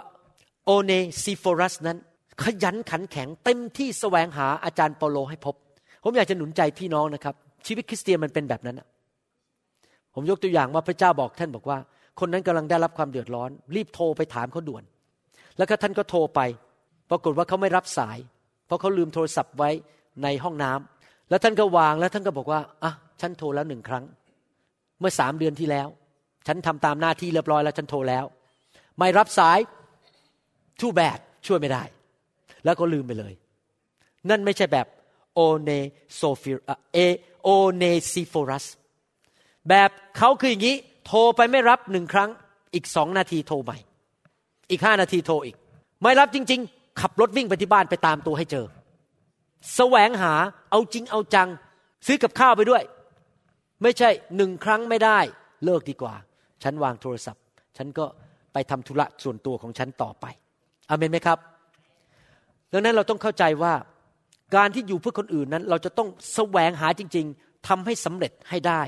[0.65, 1.99] โอเนซีโฟรัสนั้น
[2.43, 5.55] ขยันขันแข็งเต็มที่แสวงหาอาจารย์เปโลให้พบ
[6.03, 7.35] ผมอยากจะหนุนใจพี่น้องนะครับ
[7.67, 8.81] ชีวิตคริสเตียนมันเป็นแบบนั้น
[10.15, 11.79] ผมยกตัวอย่างว่าพระเจ้าบอกท่านบอกว่า
[12.21, 14.83] คนนั้นกำลังได้รับความเดือดร้อน รีบโทรไปถามเขาด่วน
[15.59, 16.41] แล้วก็ท่านก็โทรไป
[17.11, 18.19] ปรากฏว่าเขาไม่รับสาย
[18.67, 19.71] เพราะเขาลืมโทรศัพท์ไว้
[20.23, 24.05] ในห้องน้ำแล้วท่านก็วางแล้วท่านก็บอกว่าอะฉันโทรแล้วหนึ่งครั้ง
[25.01, 25.89] เมื่อสามเดือนที่แล้ว
[26.47, 28.25] ฉันทำตามหน้าที่เรียบร้อยแล้วฉันโทรแล้ว
[28.99, 29.59] ไม่รับสาย
[30.81, 31.83] ทูแบดช่วยไม่ได้
[32.65, 33.33] แล้วก็ลืมไปเลย
[34.31, 34.87] นั่นไม่ใช่แบบ
[35.35, 35.71] โอเน
[36.15, 36.53] โซฟิ
[36.93, 36.99] เอ
[37.43, 38.67] โอเนซิโฟรัส
[39.69, 42.31] แบบเขาคืออย่างนี้ โทรไปไม่รับหนึ่งครั้ง
[42.75, 43.79] อีกสองนาทีโทรใหม่
[44.71, 45.57] อีกห้านาทีโทรอีก
[46.03, 48.67] ไม่รับจริง ๆ ขับรถวิ่งไปที่บ้านไปตามตัวให้เจอ
[49.75, 50.35] แสวงหา
[50.71, 51.49] เอาจริงเอาจัง
[52.07, 52.83] ซื้อกับข้าวไปด้วย
[53.83, 55.19] ไม่ใช่หนึ่งครั้งไม่ได้
[55.65, 56.15] เลิกดีกว่า
[56.63, 57.43] ฉันวางโทรศัพท์
[57.77, 58.07] ฉันก็
[58.53, 60.27] ไปทำธุระส่วนตัวของฉันต่อไป
[60.89, 61.39] อเมนไหมครับ
[62.73, 63.75] ดังนั้นเราต้องเข้าใจว่า
[64.57, 68.83] การที่อยู่เพื่อคนอื่นนั้น เราจะต้องแสวงหาจริง ๆทำให้สำเร็จให้ได้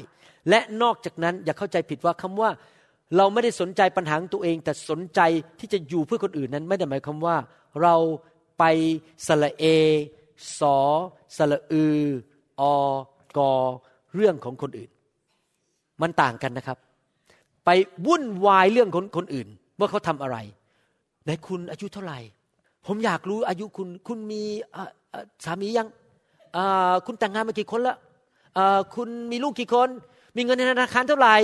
[0.49, 2.51] และนอกจากนั้นอย่าเข้าใจผิดว่าคำว่า
[3.17, 5.21] เราไม่ได้สนใจปัญหาของตัวเอง แต่สนใจ
[5.59, 7.37] ที่จะอยู่เพื่อคนอื่นนั้น ไม่ได้หมายความว่า
[7.83, 7.95] เรา
[8.59, 8.65] ไป
[9.27, 9.65] สละเอ
[10.59, 10.77] สอ
[11.37, 11.85] สละอื
[12.61, 12.75] ออ
[13.37, 13.53] กอ
[14.15, 14.91] เรื่องของคนอื่น
[16.03, 16.79] มันต่างกันนะครับ
[17.65, 17.71] ไป
[18.07, 20.37] วุ่นวายเรื่องคนคนอื่น ว่าเขาทำอะไร
[21.27, 22.19] ในคุณอายุเท่าไหร่
[22.87, 24.43] ผมอยากรู้อายุคุณ คุณมี
[25.45, 25.89] สามียัง
[27.07, 27.97] คุณแต่งงานมากี่คนแล้ว
[28.95, 29.89] คุณมีลูกกี่คน
[30.37, 31.37] มีเงินในธนาคารเท่าไหร่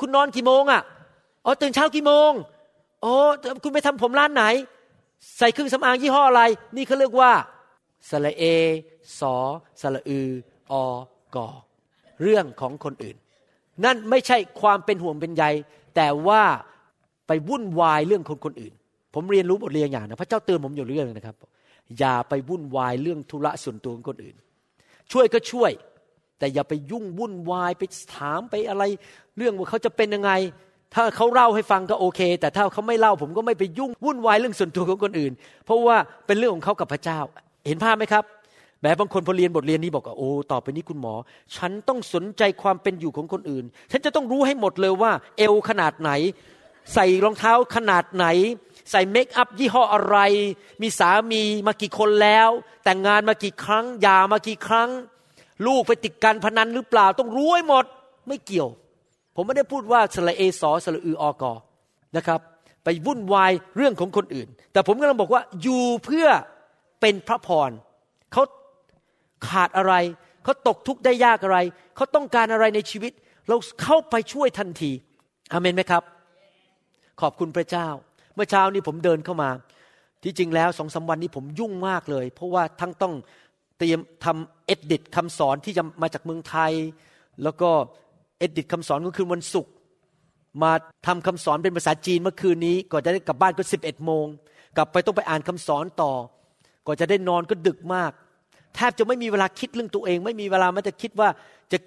[0.00, 0.82] คุณนอนกี่โมงอะ
[1.44, 2.30] อ๋อตื่นเช้ากี่โมง
[3.02, 3.12] โอ้
[3.62, 4.44] คุณไปทำผมร้านไหน
[5.38, 6.42] ใส่เครื่องสำอางยี่ห้ออะไร
[6.76, 7.32] นี่เขาเรียกว่า
[8.08, 8.42] สระเอ
[9.18, 9.34] สอ
[9.80, 10.20] สระอื
[10.72, 10.84] ออ
[11.36, 11.48] กอ
[12.22, 13.16] เรื่องของคนอื่น
[13.84, 15.44] นั่นไม่ใช่ความเป็นห่วงเป็นใย
[15.96, 16.42] แต่ว่า
[17.26, 18.74] ไปวุ่นวายเรื่องคนคนอื่น
[19.20, 21.36] ผมเรียนรู้บทเรียนอย่างนะพระเจ้าเตือนผมอยู่เรื่องนะครับ
[21.98, 24.36] อย่าไปวุ่นวายเรื่องธุระส่วนตัวของคนอื่น
[25.12, 25.72] ช่วยก็ช่วย
[26.38, 27.82] แต่อย่าไปยุ่งวุ่นวายไป
[28.16, 28.82] ถามไปอะไร
[29.36, 30.30] เรื่องว่าเขาจะเป็นยังไง
[30.94, 35.32] ถ้าเขาเล่าให้ฟังก็โอเค แต่ถ้าเขาไม่เล่าผมก็ไม่ไปยุ่งวุ่นวายเรื่องส่วนตัวของคนอื่น
[35.64, 37.18] เพราะว่าเป็นเรื่องของเขากับพระเจ้า
[37.66, 38.24] เห็นภาพไหมครับ
[38.82, 41.14] แบบบางคนพอเรียนบทเรียนนี้บอกว่าโอ้ต่อไปนี้คุณหมอ
[41.56, 46.10] ฉันต้องสนใจความเป็นอยู่ของคนอื่น ฉันจะต้องรู้ให้หมดเลยว่า เอวขนาดไหน
[46.94, 48.26] ใส่รองเท้าขนาดไหน
[48.90, 50.16] ใส่เมคอัพยี่ห้ออะไร
[50.82, 52.48] มีสามีมากี่คนแล้ว
[52.84, 54.90] แต่งงานมากี่ครั้งยามากี่ครั้ง
[55.66, 57.84] ลูกไปติดการพนันหรือเปล่า ต้องรู้ให้หมด
[58.28, 58.68] ไม่เกี่ยว
[59.34, 61.52] ผมไม่ได้พูดว่าสละเอสอสละอืออกอ
[62.16, 62.40] นะครับ
[62.84, 66.28] ไปวุ่นวายเรื่องของคนอื่น แต่ผมกำลังบอกว่าอยู่เพื่อ
[67.00, 67.70] เป็นพระพร
[68.32, 68.42] เขา
[69.48, 69.94] ขาดอะไร
[70.44, 71.58] เขาตกทุกข์ได้ยากอะไร
[71.96, 73.12] เขาต้องการอะไรในชีวิต
[73.48, 74.92] เราเข้าไปช่วยทันที
[75.52, 76.02] อเมนไหมครับ
[77.20, 77.88] ขอบคุณพระเจ้า
[78.38, 79.50] มื่อเช้านี้ผมเดินเข้ามา
[80.22, 83.14] ที่จริงแล้วสองสาวันนี้ผมยุ่งมากเลย เพราะว่าทั้งต้อง
[83.78, 86.72] เตรียมทำเอ็ดดิตคำสอนที่จะมาจากเมืองไทย
[87.42, 87.70] แล้วก็
[88.38, 89.72] เอ็ดดิตคำสอนก็คือวันศุกร์
[90.62, 90.72] มา
[91.06, 94.26] ทำคำสอนเป็นภาษาจีนเมื่อคืนนี้ก่อนจะได้กลับบ้านก็สิบเอ็ดโมง
[94.76, 96.12] กลับไปต้องไปอ่านคำสอนต่อ
[96.86, 98.12] ก่อนจะได้นอนก็ดึกมาก
[98.74, 101.28] แทบจะไม่มีเวลาคิดเรื่องตัวเอง ไม่มีเวลาแม้แต่คิดว่า
[101.72, 101.78] จะ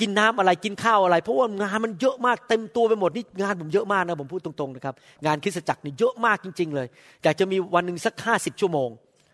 [0.00, 4.94] กินน้ำอะไรกินข้าวอะไร เพราะว่างานมันเยอะมากเต็มตัวไปหมดนี่งานผมเยอะมากนะผมพูดตรงๆนะครับ
[5.26, 6.86] งานคริสตจักรนี่เยอะมากจริง ๆ เลย
[7.22, 8.90] อยากจะมีวันหนึ่งสักห้าสิบชั่วโมง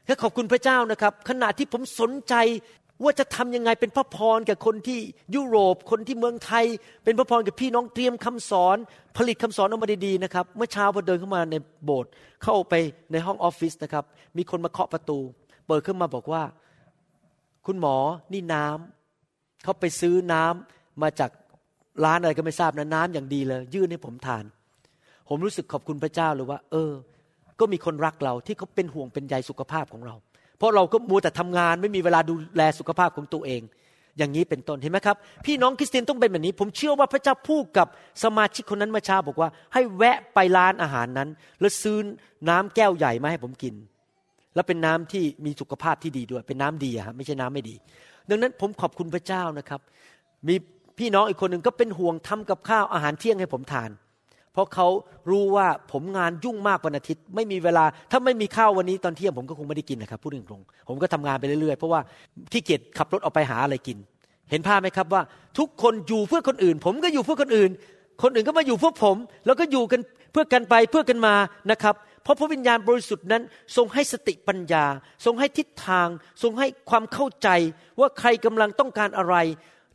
[0.07, 2.35] และขอบคุณพระเจ้านะครับ ขณะที่ผมสนใจ
[3.05, 4.99] ว่าจะทำยังไงเป็นพระพรกับคนที่
[5.35, 6.65] ยุโรป คนที่เมืองไทย
[7.05, 8.77] เป็นพระพรกับพี่น้องเตรียมคำสอน
[9.17, 11.55] ผลิตคำสอนออกมาดีๆนะครับเมื่อเช้าพอเดินเข้ามาใน
[11.85, 12.11] โบสถ์
[12.43, 12.75] เข้าไป
[13.13, 14.05] ในห้องออฟฟิศนะครับ
[14.37, 15.19] มีคนมาเคาะประตู
[15.67, 16.43] เปิดขึ้นมาบอกว่า
[17.67, 17.97] คุณหมอ
[18.33, 19.04] นี่น้ำ
[19.65, 21.31] เขาไปซื้อน้ำมาจาก
[22.05, 24.45] ร้านอะไรก็ไม่ทราบนะน้ำอย่างดีเลย ยื่นให้ผมทาน
[25.29, 26.93] ผมรู้สึกขอบคุณพระเจ้าเลยว่า เออ
[27.61, 30.15] ก็มีคนรักเราที่เขาเป็นห่วงเป็นใยสุขภาพของเรา
[30.59, 33.63] เพราะเราก็มัวแต่ทำงานไม่มีเวลาดูแลสุขภาพของตัวเอง
[34.19, 37.87] อย่างนี้เป็นต้นเห็นไหมครับ พี่น้องคริสเตียนต้องเป็นแบบนี้ ผมเชื่อว่าพระเจ้าพูดกับ
[38.25, 41.29] สมาชิกคนนั้นเมื่อเช้าบอกว่า ให้แวะไปร้านอาหารนั้น
[41.61, 41.99] แล้วซื้อ
[42.49, 43.75] น้ำแก้วใหญ่มาให้ผมกิน
[44.55, 47.75] แล้วเป็นน้ำที่มีสุขภาพที่ดีด้วย เป็นน้ำดีอะครับไม่ใช่น้ำไม่ดี
[48.31, 49.81] ดังนั้นผมขอบคุณพระเจ้านะครับ
[50.49, 50.55] มี
[50.99, 53.91] พี่น้องอีกคนหนึ่งก็เป็นห่วงทำกับข้าวอาหารเที่ยงให้ผมทาน
[54.53, 54.89] เพราะเขา
[55.31, 62.01] รู้ว่าผมงานยุ่งมากวันอาทิตย์ ไม่มีเวลาถ้าไม่มีข้าววันนี้ตอนเที่ยงผมก็คงไม่ได้กินนะครับพูดตรงๆผมก็ทำงานไปเรื่อยๆเพราะว่า
[62.53, 63.99] ที่เกียจขับรถออกไปหาอะไรกิน
[64.51, 65.23] เห็นภาพไหมครับว่า
[65.59, 67.71] ทุกคนอยู่เพื่อคนอื่น ผมก็อยู่เพื่อคนอื่น
[68.23, 69.17] คนอื่นก็มาอยู่เพื่อผม
[69.47, 70.01] แล้วก็อยู่กัน
[70.33, 71.35] เพื่อกันไปเพื่อกันมา
[71.71, 71.95] นะครับ
[72.25, 73.43] เพราะพระวิญญาณบริสุทธิ์นั้น
[73.77, 74.85] ทรงให้สติปัญญา
[75.25, 76.09] ทรงให้ทิศทาง
[76.43, 77.49] ทรงให้ความเข้าใจ
[78.01, 79.37] ว่าใครกำลังต้องการอะไร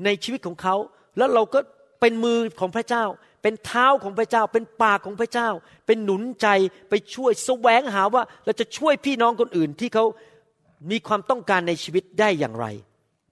[0.05, 0.75] ในชีวิตของเขา
[1.17, 1.59] แล้วเราก็
[2.01, 3.03] เป็นมือของพระเจ้า
[3.43, 5.49] เป็นเท้าของพระเจ้า เป็นปากของพระเจ้า
[5.88, 6.47] เป็นหนุนใจ
[6.89, 10.05] ไปช่วยแสวงหาว่าเราจะช่วยพี่น้องคนอื่นที่เขา
[10.91, 12.65] มีความต้องการในชีวิตได้อย่างไร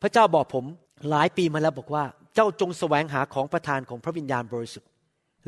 [0.02, 0.66] พระเจ้าบอกผม
[1.10, 2.04] หลายปีมาแล้วบอกว่า
[2.36, 4.90] เจ้าจงแสวงหาของประทานของพระวิญญาณบริสุทธิ์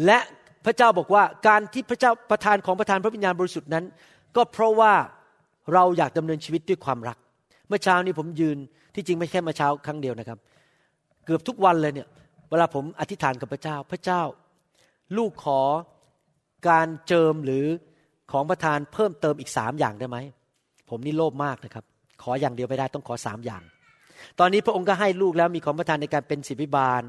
[0.06, 0.20] และ
[0.66, 3.86] พระเจ้าบอกว่าการที่พระเจ้าประทานของประทานพระวิญญาณบริสุทธิ์นั้น
[4.36, 4.94] ก็เพราะว่า
[5.74, 7.18] เราอยากดำเนินชีวิตด้วยความรัก
[7.68, 8.58] เมื่อเช้านี้ผมยืน
[8.96, 10.40] ที่จริงไม่แค่เมื่อเช้าครั้งเดียวนะครับ
[11.26, 12.08] เกือบทุกวันเลยเนี่ย
[12.50, 14.22] เวลาผมอธิษฐานกับพระเจ้า พระเจ้า
[15.18, 15.62] ลูกขอ
[16.70, 17.66] การเจิมหรือ
[18.32, 20.18] ของประทานเพิ่มเติมอีกสามอย่างได้ไหม
[20.90, 21.86] ผมนี่โลภมากนะครับ
[22.24, 23.64] ขออย่างเดียวไม่ได้ต้องขอสามอย่าง
[24.40, 27.02] ตอนนี้พระองค์ก็ให้ลูกแล้วมีของประทานในการเป็นศิบิบาล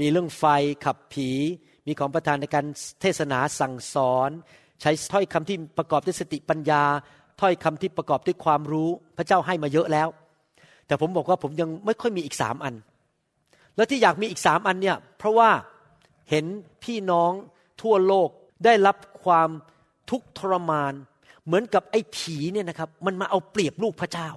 [0.00, 0.44] มีเรื่องไฟ
[0.84, 1.30] ขับผี
[1.86, 2.64] มีของประทานในการ
[3.00, 4.30] เทศนาสั่งสอน
[4.80, 6.82] ใช้ถ้อยคำที่ประกอบด้วยสติปัญญา
[7.40, 10.08] ถ้อยคำที่ประกอบด้วยความรู้ พระเจ้าให้มาเยอะแล้ว
[10.86, 12.74] แต่ผมบอกว่าผมยังไม่ค่อยมีอีกสามอัน
[13.76, 15.50] แล้วที่อยากมีอีกสามอันเนี่ยเพราะว่า
[16.30, 16.44] เห็น
[16.84, 17.32] พี่น้อง
[17.82, 18.28] ทั่วโลก
[18.64, 19.48] ได้รับความ
[20.10, 20.92] ทุกข์ทรมาน
[21.46, 24.28] เหมือนกับไอ้ผีเนี่ยนะครับ มันมาเอาเปรียบลูกพระเจ้า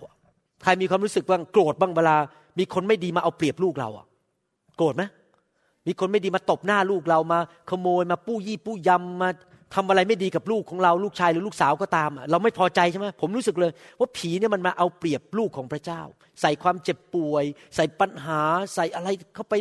[0.63, 2.15] ใครมีความรู้สึกบ้างโกรธบ้างเวลา
[2.59, 4.05] มีคนไม่ดีมาเอาเปรียบลูกเราอะ
[4.77, 5.03] โกรธไหม
[5.87, 9.29] มีคนไม่ดีมาตบหน้าลูกเรามา ขโมยมาปู้ยี่ปู้ยำมา
[9.75, 16.01] ทำอะไรไม่ดีกับลูกของเราลูกชายหรือลูกสาวก็ตาม เราไม่พอใจใช่ไหมผมรู้สึกเลย ว่าผีเนี่ยมันมาเอาเปรียบลูกของพระเจ้า
[16.41, 17.43] ใส่ความเจ็บป่วย
[17.75, 18.41] ใส่ปัญหา
[18.75, 19.53] ใส่อะไรเข้าไป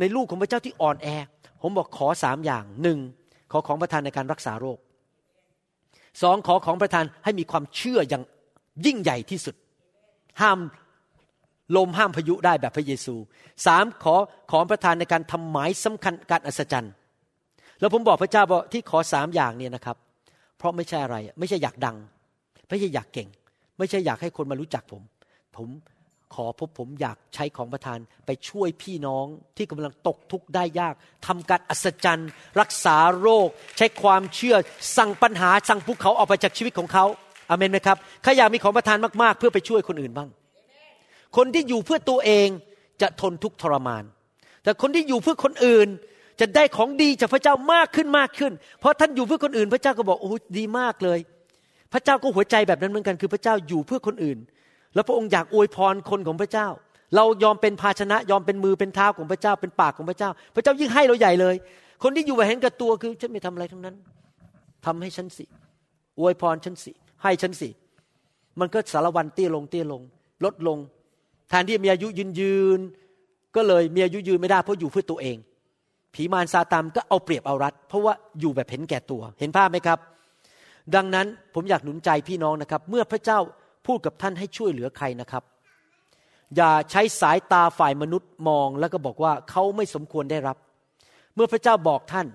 [0.00, 1.08] ในลูกของพระเจ้าที่อ่อนแอ
[1.62, 2.98] ผมบอกขอสามอย่างหนึ่ง
[3.52, 4.78] ขอของประทานในการรักษาโรค
[6.22, 8.24] สองขอของประทานให้มีความเชื่ออย่าง
[8.86, 9.54] ยิ่งใหญ่ที่สุด
[10.40, 10.58] ห้าม
[11.76, 13.14] ลมห้ามพายุได้แบบพระเยซู
[13.66, 14.14] สามขอ
[14.50, 16.92] ขอประทานในการทำหมายสำคัญการอัศจรรย์
[17.80, 19.96] แล้วผมบอกพระเจ้าว่าที่ขอสามอย่างเนี่ยนะครับ
[20.58, 21.96] เพราะไม่ใช่อะไร ไม่ใช่อยากดัง
[22.68, 23.28] ไม่ใช่อยากเก่ง
[23.78, 25.02] ไม่ใช่อยากให้คนมารู้จักผม
[25.56, 25.68] ผม
[26.34, 30.94] ขอพบผมอยากใช้ของประทานไปช่วยพี่น้องที่กำลังตกทุกข์ได้ยาก
[31.26, 34.56] ทำการอัศจรรย์ รักษาโรค ใช้ความเชื่อ
[34.96, 37.04] สั่งปัญหาสั่งภูเขาออกไปจากชีวิตของเขา
[37.50, 40.28] อเมนไหมครับใครอยากมีของประทานมากๆ เพื่อไปช่วยคนอื่นบ้าง
[41.36, 42.48] คนที่อยู่เพื่อตัวเอง
[43.02, 44.04] จะทนทุกข์ทรมาน
[44.62, 45.88] แต่คนที่อยู่เพื่อคนอื่น
[46.40, 51.18] จะได้ของดีจากพระเจ้ามากขึ้นมากขึ้น เพราะท่านอยู่เพื่อคนอื่น พระเจ้าก็บอกโอ้ดีมากเลย
[51.92, 54.38] พระเจ้าก็หัวใจแบบนั้นเหมือนกันคือพระเจ้าอยู่เพื่อคนอื่น
[54.94, 56.68] แล้วพระองค์อยากอวยพรคนของพระเจ้า
[57.16, 61.54] เรายอมเป็นภาชนะยอมเป็นมือเป็นเท้าของพระเจ้าเป็นปากของพระเจ้า พระเจ้ายิ่งให้เราใหญ่เลย
[62.02, 63.96] คนที่อยู่แบบเห็นกับตัวคือฉันไม่ทำอะไรทั้งนั้น
[64.86, 65.44] ทำให้ฉันสิ
[66.18, 67.68] อวยพรฉันสิให้ฉันสิ
[68.60, 70.02] มันก็สารวันเตี้ยลงเตี้ยลง
[70.44, 70.78] ลดลง
[71.48, 72.80] แทนที่มีอายุยืนยืน
[73.56, 75.36] ก็เลยมีอายุยืนไม่ได้เพราะอยู่เพื่อตัวเอง
[76.14, 79.98] ผีมารซาตานก็เอาเปรียบเอารัด เพราะว่าอยู่แบบเห็นแก่ตัว เห็นภาพไหมครับ
[80.94, 83.38] ดังนั้นผมอยากหนุนใจพี่น้องนะครับ เมื่อพระเจ้า
[83.86, 85.42] พูดกับท่านให้ช่วยเหลือใครนะครับ
[86.56, 90.56] อย่าใช้สายตาฝ่ายมนุษย์มองแล้วก็บอกว่าเขาไม่สมควรได้รับ
[91.34, 92.26] เมื่อพระเจ้าบอกท่าน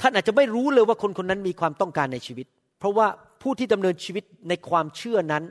[0.00, 2.46] ท่านอาจจะไม่รู้เลยว่าคนคนนั้นมีความต้องการในชีวิต
[2.78, 3.06] เพราะว่า
[3.42, 5.44] ผู้ที่ดำเนินชีวิตในความเชื่อนั้น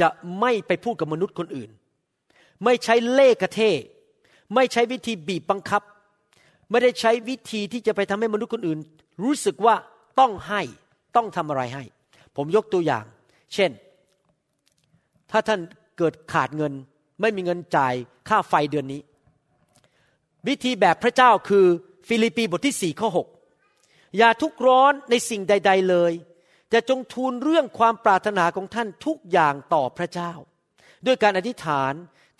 [0.00, 0.08] จะ
[0.40, 1.70] ไม่ไปพูดกับมนุษย์คนอื่น
[2.64, 3.60] ไม่ใช้เล่กระเท
[4.54, 5.82] ไม่ใช้วิธีบีบบังคับ
[6.70, 8.78] ไม่ได้ใช้วิธีที่จะไปทำให้มนุษย์คนอื่น
[9.22, 9.74] รู้สึกว่า
[10.20, 10.62] ต้องให้
[11.16, 11.84] ต้องทำอะไรให้
[12.36, 13.04] ผมยกตัวอย่าง
[13.54, 13.70] เช่น
[15.30, 15.60] ถ้าท่าน
[15.98, 16.72] เกิดขาดเงิน
[17.20, 17.94] ไม่มีเงินจ่าย
[18.28, 19.00] ค่าไฟเดือนนี้
[20.48, 21.66] วิธีแบบพระเจ้าคือ
[22.08, 23.28] ฟิลิปปีบทที่สี่ข้อหก
[24.18, 26.12] อย่าทุกร้อนในสิ่งใด ๆเลย
[26.72, 30.32] แต่จงทูลเรื่องความปรารถนาของท่านทุกอย่างต่อพระเจ้า
[31.06, 31.92] ด้วยการอธิษฐาน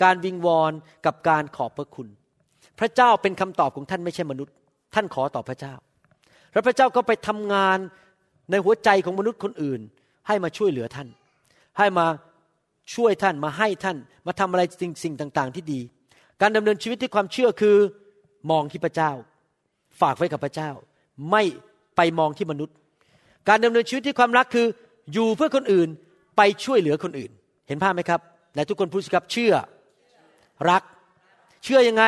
[0.02, 0.72] การวิงวอน
[1.06, 2.08] กับการขอบพระคุณ
[2.78, 4.54] พระเจ้าเป็นคำตอบของท่านไม่ใช่มนุษย์
[4.94, 5.74] ท่านขอต่อพระเจ้า
[6.52, 7.78] แล้วพระเจ้าก็ไปทำงาน
[8.50, 9.80] ในหัวใจของมนุษย์คนอื่น
[10.26, 11.08] ให้มาช่วยเหลือท่าน
[11.78, 12.06] ให้มา
[12.94, 15.80] ช่วยท่านมาให้ท่าน มาทำอะไรสิ่งสิ่งต่าง ๆ ที่ดี
[16.40, 17.76] การดำเนินชีวิตที่ความเชื่อคือ
[18.50, 19.10] มองที่พระเจ้า
[20.00, 20.70] ฝากไว้กับพระเจ้า
[21.30, 21.42] ไม่
[21.96, 22.76] ไปมองที่มนุษย์
[23.48, 24.66] การดำเนินชีวิตที่ความรักคือ
[25.12, 25.88] อยู่เพื่อคนอื่น
[26.36, 27.30] ไปช่วยเหลือคนอื่น
[27.68, 28.20] เห็นภาพไหมครับ
[28.52, 29.54] ไหนทุกคนพูดสิครับเชื่อ
[30.70, 30.82] รัก
[31.64, 32.04] เชื่อยังไง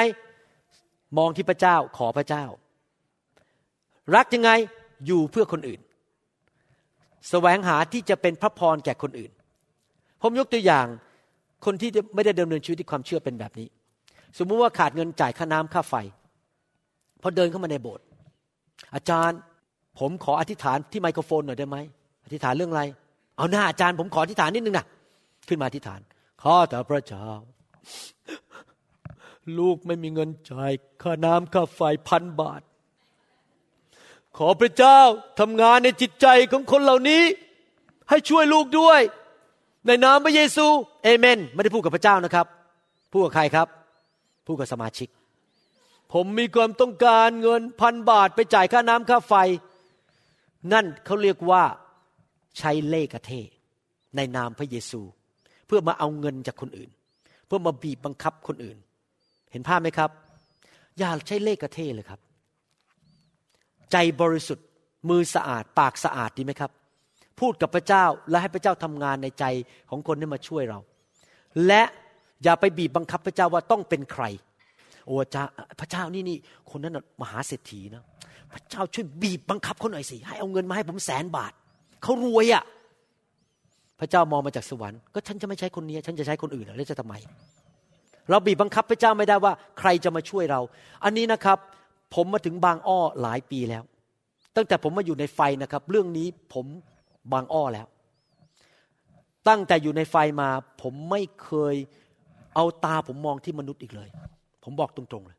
[1.18, 2.45] มองที่พระเจ้าขอพระเจ้า
[4.16, 4.51] รักยังไง
[5.07, 5.85] อยู่เพื่อคนอื่นส
[7.30, 9.32] แสวงหาที่จะเป็นพระพรแก่คนอื่น
[10.22, 10.87] ผมยกตัวอย่าง
[11.64, 13.68] คนที่ไม่ได้ดำเนินชีวิตที่ความเชื่อเป็นแบบนี้
[14.39, 15.95] สมมุติว่าขาดเงินจ่ายค่าน้ำค่าไฟ
[17.22, 18.05] พอเดินเข้ามาในโบสถ์
[18.95, 19.39] อาจารย์
[19.99, 21.77] ผมขออธิษฐานที่ไมโครโฟนหน่อยได้ไหม
[22.25, 22.83] อธิษฐานเรื่องอะไร
[23.37, 24.87] เอาหน้าอาจารย์ผมขออธิษฐานนิดนึงนะ
[25.49, 26.01] ขึ้นมาอธิษฐาน
[26.43, 27.27] ข้าแต่พระเจ้า
[29.59, 30.73] ลูกไม่มีเงินจ่าย
[31.03, 32.63] ค่าน้ำค่าไฟพันบาท
[34.39, 34.99] ขอพระเจ้า
[35.41, 37.23] ทำงานในจิตใจของคนเหล่านี้
[38.11, 39.01] ให้ช่วยลูกด้วย
[39.87, 40.67] ในนามพระเยซู
[41.05, 42.47] เอเมน ไม่ได้พูดกับพระเจ้านะครับ
[43.13, 43.69] พูดกับใครครับ
[44.47, 45.09] พูดกับสมาชิก
[46.13, 49.35] ผมมีความต้องการเงินพันบาทไปจ่ายค่าน้ำค่าไฟ
[50.73, 51.62] นั่นเขาเรียกว่า
[52.59, 53.31] ใช้เล่กระเท
[54.17, 55.01] ในนามพระเยซู
[55.67, 56.91] เพื่อมาเอาเงินจากคนอื่น
[57.47, 58.79] เพื่อมาบีบบังคับคนอื่น
[59.53, 60.11] เห็นภาพไหมครับ
[60.99, 62.21] อย่าใช้เล่กระเทเลยครับ
[63.93, 64.67] ใจบริสุทธิ์
[65.09, 66.71] มือสะอาดปากสะอาดดีไหมครับ
[67.41, 69.45] พูดกับพระเจ้าและให้พระเจ้าทำงานในใจ
[69.91, 70.79] ของคนที่มาช่วยเรา
[71.67, 71.83] และ
[72.43, 74.25] อย่าไปบีบบังคับพระเจ้าว่าต้องเป็นใคร
[75.07, 75.43] โอ้จ้า
[75.81, 76.37] พระเจ้านี่นี่
[76.71, 78.05] คนนั้นมหาเศรษฐีนะ
[78.55, 81.53] พระเจ้าช่วยบีบบังคับเขาหน่อยสิ ให้เอาเงินมาให้ผมแสนบาท
[82.03, 82.65] เขารวยอะ่ะ
[84.01, 87.15] พระเจ้ามองมาจากสวรรค์ ก็ฉันจะไม่ใช้คนนี้ ฉันจะใช้คนอื่นแล้วจะทำไม
[88.31, 90.61] เราบีบบังคับพระเจ้าไม่ได้ว่า ใครจะมาช่วยเรา
[91.05, 91.59] อันนี้นะครับ
[92.15, 93.83] ผมมาถึงบางอ้อหลายปีแล้ว
[94.57, 96.67] ตั้งแต่ผมมาอยู่ในไฟนะครับ เรื่องนี้ผม
[97.33, 97.87] บางอ้อแล้ว
[99.49, 100.49] ตั้งแต่อยู่ในไฟมา
[100.83, 101.75] ผมไม่เคย
[102.55, 104.09] เอาตาผมมองที่มนุษย์อีกเลย
[104.65, 105.39] ผมบอกตรงๆเลย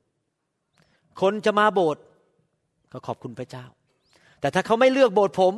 [1.21, 2.03] คนจะมาโบสถ์
[2.91, 3.65] ก็ขอบคุณพระเจ้า
[4.41, 5.53] แต่ถ้าเขาไม่เลือกโบสถ์ผม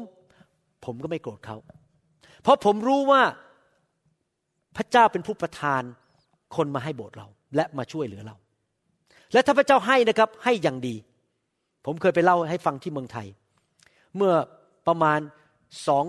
[0.86, 1.57] ผมก็ไม่โกรธเขา
[2.41, 3.21] เพราะผมรู้ว่า
[4.78, 5.82] พระเจ้าเป็นผู้ประทาน
[6.55, 8.36] คนมาให้โบสถ์เรา และมาช่วยเหลือเรา
[9.34, 10.95] และถ้าพระเจ้าให้นะครับให้อย่างดี
[11.86, 13.28] ผมเคยไปเล่าให้ฟังที่เมืองไทย
[14.15, 14.34] เมื่อ
[14.88, 15.19] ประมาณ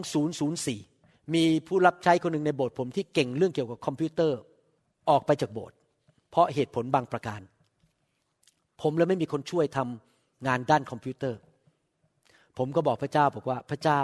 [0.06, 4.38] 2004 มีผู้รับใช้คนหนึ่งในโบสถ์ผมที่เก่งเรื่องเกี่ยวกับคอมพิวเตอร์
[5.10, 5.76] ออกไปจากโบสถ์
[6.30, 7.40] เพราะเหตุผลบางประการ
[8.82, 10.07] ผมเลยไม่มีคนช่วยทำ
[10.46, 11.38] งานด้านคอมพิวเตอร์
[12.58, 14.00] ผมก็บอกพระเจ้าบอกว่าพระเจ้า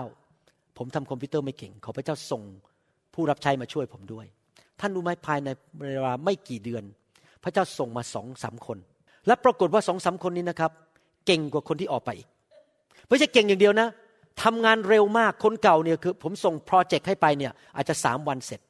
[0.78, 2.42] ผมทำคอมพิวเตอร์ไม่เก่ง ขอพระเจ้าส่ง
[3.14, 4.26] ผู้รับใช้มาช่วยผมด้วย
[4.80, 5.48] ท่านรู้ไหมภายใน
[5.80, 6.84] เวลาไม่กี่เดือน
[7.44, 8.78] พระเจ้าส่งมาสองสามคน
[9.26, 10.72] และปรากฏว่าสองสามคนนี้นะครับ
[11.26, 12.28] เก่งกว่าคนที่ออกไปอีก
[13.08, 13.88] ไม่ใช่เก่งอย่างเดียวนะ
[14.42, 18.60] ทำงานเร็วมากคนเก่าเนี่ยคือ ผมส่งโปรเจกต์ให้ไปเนี่ยอาจจะสามวันเสร็จ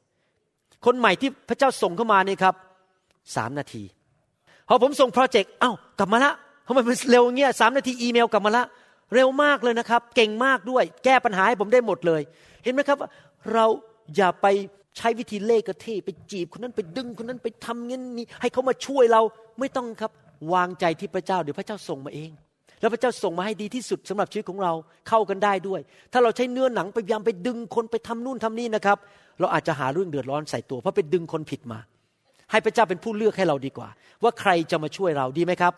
[0.85, 2.55] คนใหม่ที่พระเจ้าส่งเข้ามานี่ครับ
[3.37, 3.83] สามนาที
[4.69, 6.33] พอผมส่งโปรเจกต์เอ้ากลับมาละ
[6.67, 8.65] ทำไมมันเร็วเงี้ยสามนาทีอีเมลกลับมาละ
[9.15, 12.23] เร็วมากเลยนะครับ เก่งมากด้วย แก้ปัญหาให้ผมได้หมดเลย
[12.65, 12.99] เห็นไหมครับ
[13.53, 13.67] เรา
[14.17, 14.47] อย่าไป
[14.97, 19.23] ใช้วิธีเล่กระเทไปจีบคนนั้นไปดึงคนนั้นไปทำเงี้ยนี้ให้เขามาช่วยเรา
[19.61, 20.11] ไม่ต้องครับ
[20.53, 22.31] วางใจที่พระเจ้าเดี๋ยวพระเจ้าส่งมาเอง
[22.81, 24.73] แล้วพระเจ้าส่งมาให้ดีที่สุดสำหรับชีวิตของเรา
[25.09, 25.81] เข้ากันได้ด้วย
[26.13, 28.99] ถ้าเราใช้เนื้อหนังไปพยายามไปดึงคนไปทำนู่นทำนี่นะครับ
[29.41, 31.79] เราอาจจะหาเรื่องเดือดร้อนใส่ตัวเพราะไปดึงคนผิดมา
[32.51, 33.89] ให้พระเจ้าเป็นผู้เลือกให้เราดีกว่า
[34.23, 35.73] ว่าใครจะมาช่วยเราดีไหมครับ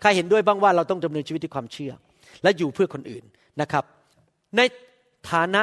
[0.00, 1.92] ใครเห็นด้วยบ้างว่าเราต้องดำเนินชีวิตด้วยความเชื่อ
[2.42, 3.24] และอยู่เพื่อคนอื่น
[3.60, 3.84] นะครับ
[4.56, 4.60] ใน
[5.30, 5.62] ฐานะ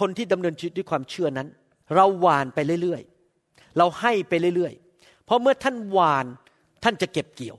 [0.00, 1.48] คนที่ดำเนินชีวิตด้วยความเชื่อนั้น
[1.94, 6.26] เราหวานไปเรื่อยๆ เราให้ไปเรื่อยๆ เพราะเมื่อท่านหวาน
[6.84, 7.56] ท่านจะเก็บเกี่ยว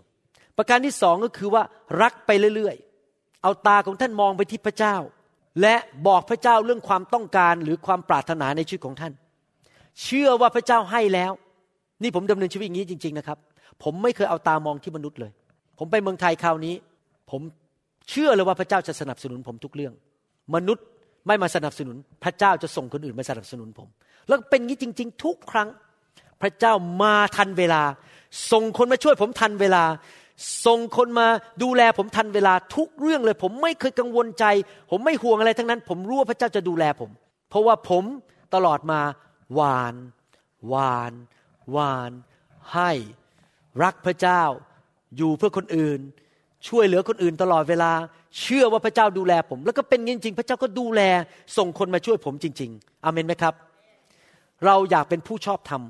[0.57, 1.63] ประการที่สองก็คือว่า
[2.01, 4.95] รักไปเรื่อยๆ เอาตาของท่านมองไปที่พระเจ้า
[5.61, 5.75] และ
[6.07, 9.13] บอกพระเจ้าเรื่องความต้องการหรือความปรารถนาในชีวิตของท่าน
[10.03, 11.31] เชื่อว่าพระเจ้าให้แล้ว
[12.03, 13.37] นี่ผมดำเนินชีวิตอย่างนี้จริง ๆนะครับ
[13.83, 15.31] ผมไม่เคยเอาตามองที่มนุษย์เลย
[15.85, 16.75] ผมไปเมืองไทยคราวนี้
[17.31, 17.41] ผม
[18.09, 19.93] เชื่อเลยว่าพระเจ้าจะสนับสนุนผมทุกเรื่อง
[20.55, 20.85] มนุษย์
[21.27, 23.87] ไม่มาสนับสนุน พระเจ้าจะส่งคนอื่นมาสนับสนุนผม
[24.27, 25.69] แล้วเป็นงี้จริง ๆ ทุกครั้ง
[26.41, 27.81] พระเจ้ามาทันเวลา
[28.51, 29.83] ส่งคนมาช่วยผมทันเวลา
[30.65, 31.27] ส่งคนมา
[31.63, 34.45] ดูแลผมทันเวลาทุกเรื่องเลย ผมไม่เคยกังวลใจ
[34.91, 37.09] ผมไม่ห่วงอะไรทั้งนั้น ผมรู้ว่าพระเจ้าจะดูแลผม
[37.49, 38.03] เพราะว่าผม
[38.55, 38.99] ตลอดมา
[39.55, 39.95] หวาน
[40.69, 41.13] หวาน
[41.71, 42.11] หวาน
[42.73, 42.91] ให้
[43.83, 44.43] รักพระเจ้า
[45.17, 45.99] อยู่เพื่อคนอื่น
[46.67, 47.91] ช่วยเหลือคนอื่นตลอดเวลา
[48.39, 51.01] เชื่อว่าพระเจ้าดูแลผม แล้วก็เป็นจริงๆ พระเจ้าก็ดูแล
[51.57, 53.53] ส่งคนมาช่วยผมจริง ๆอเมนไหมครับ
[54.65, 55.81] เราอยากเป็นผู้ชอบธรรม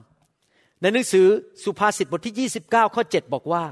[0.81, 1.27] ในหนังสือ
[1.63, 3.63] สุภาษิตบทที่ 29 ข้อ 7 บอกว่า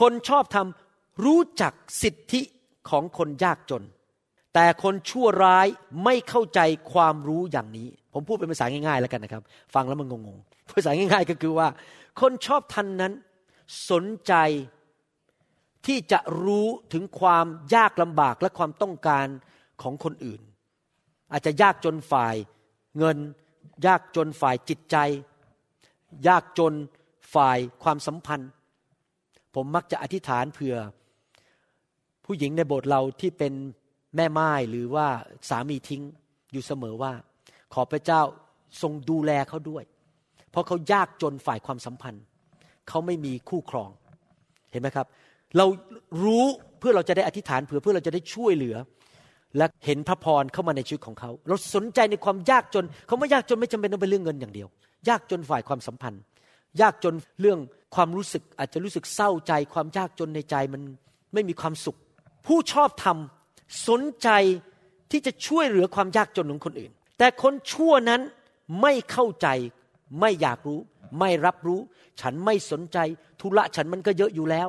[0.00, 1.72] คนชอบทำรู้จัก
[2.02, 2.42] สิทธิ
[2.90, 3.82] ของคนยากจน
[4.54, 5.66] แต่คนชั่วร้าย
[6.04, 6.60] ไม่เข้าใจ
[6.92, 9.42] ความรู้อย่างนี้ ผมพูดเป็นภาษาง่ายๆแล้วกันนะครับ
[9.74, 11.68] ฟังแล้วมันงงๆภาษาง่ายๆก็คือว่า
[12.20, 13.12] คนชอบทันนั้น
[13.90, 14.34] สนใจ
[15.86, 19.26] ที่จะรู้ถึงความยากลำบากและความต้องการ
[19.82, 20.40] ของคนอื่น
[21.32, 22.34] อาจจะยากจนฝ่าย
[22.98, 23.18] เงิน
[23.86, 24.96] ยากจนฝ่ายจิตใจ
[26.28, 26.74] ยากจน
[27.34, 28.50] ฝ่ายความสัมพันธ์
[29.54, 30.76] ผมมักจะอธิษฐานเผื่อ
[32.24, 33.52] ผู้หญิงในโบสถ์เราที่เป็น
[34.16, 35.06] แม่ไม้หรือว่า
[35.48, 36.02] สามีทิ้ง
[36.52, 37.12] อยู่เสมอว่า
[37.74, 38.20] ขอพระเจ้า
[38.82, 39.84] ทรงดูแลเขาด้วย
[40.50, 42.24] เพราะเขายากจนฝ่ายความสัมพันธ์
[42.88, 43.90] เขาไม่มีคู่ครอง
[44.70, 45.06] เห็นไหมครับ
[45.56, 45.66] เรา
[46.24, 46.44] รู้
[46.78, 48.76] เพื่อเราจะได้อธิษฐานเผื่อเพื่อเราจะได้ช่วยเหลือ
[49.56, 54.68] และเห็นพระพรเข้ามาในชีวิตของเขา เราสนใจในความยากจนเขาไม่ยากจนไม่จำเป็นต้องเป็นเรื่องเงินอย่างเดียว
[55.08, 56.22] ยากจนฝ่ายความสัมพันธ์
[56.80, 57.58] ยากจนเรื่อง
[57.94, 60.82] ความรู้สึกอาจจะรู้สึกเศร้าใจ ความยากจนในใจมัน
[61.34, 61.96] ไม่มีความสุข
[62.46, 64.28] ผู้ชอบทำสนใจ
[65.10, 68.20] ที่จะช่วยเหลือความยากจนของคนอื่น แต่คนชั่วนั้น
[68.80, 69.48] ไม่เข้าใจ
[70.20, 70.80] ไม่อยากรู้
[71.18, 71.80] ไม่รับรู้
[72.20, 72.98] ฉันไม่สนใจ
[73.40, 74.68] ธุระฉันมันก็เยอะอยู่แล้ว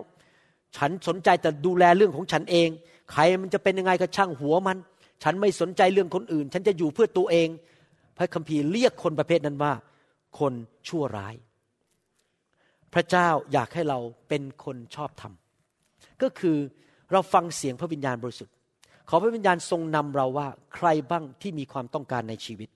[0.78, 2.70] ฉันสนใจแต่ดูแลเรื่องของฉันเอง
[3.12, 4.78] ใครมันจะเป็นยังไงก็ช่างหัวมัน
[5.24, 7.48] ฉันไม่สนใจเรื่องคนอื่น ฉันจะอยู่เพื่อตัวเอง
[8.18, 9.74] พระคัมภีร์เรียกคนประเภทนั้นว่า
[10.40, 10.54] คน
[10.88, 11.36] ชั่วร้าย
[12.94, 14.00] พระเจ้าอยากให้เรา
[14.30, 15.34] เป็นคนชอบธรรม
[16.22, 16.58] ก็คือ
[17.12, 18.54] เราฟังเสียงพระวิญญาณบริสุทธิ์
[19.10, 22.70] ขอพระวิญญาณทรงนำเราว่าใครบ้างที่มีความต้องการในชีวิต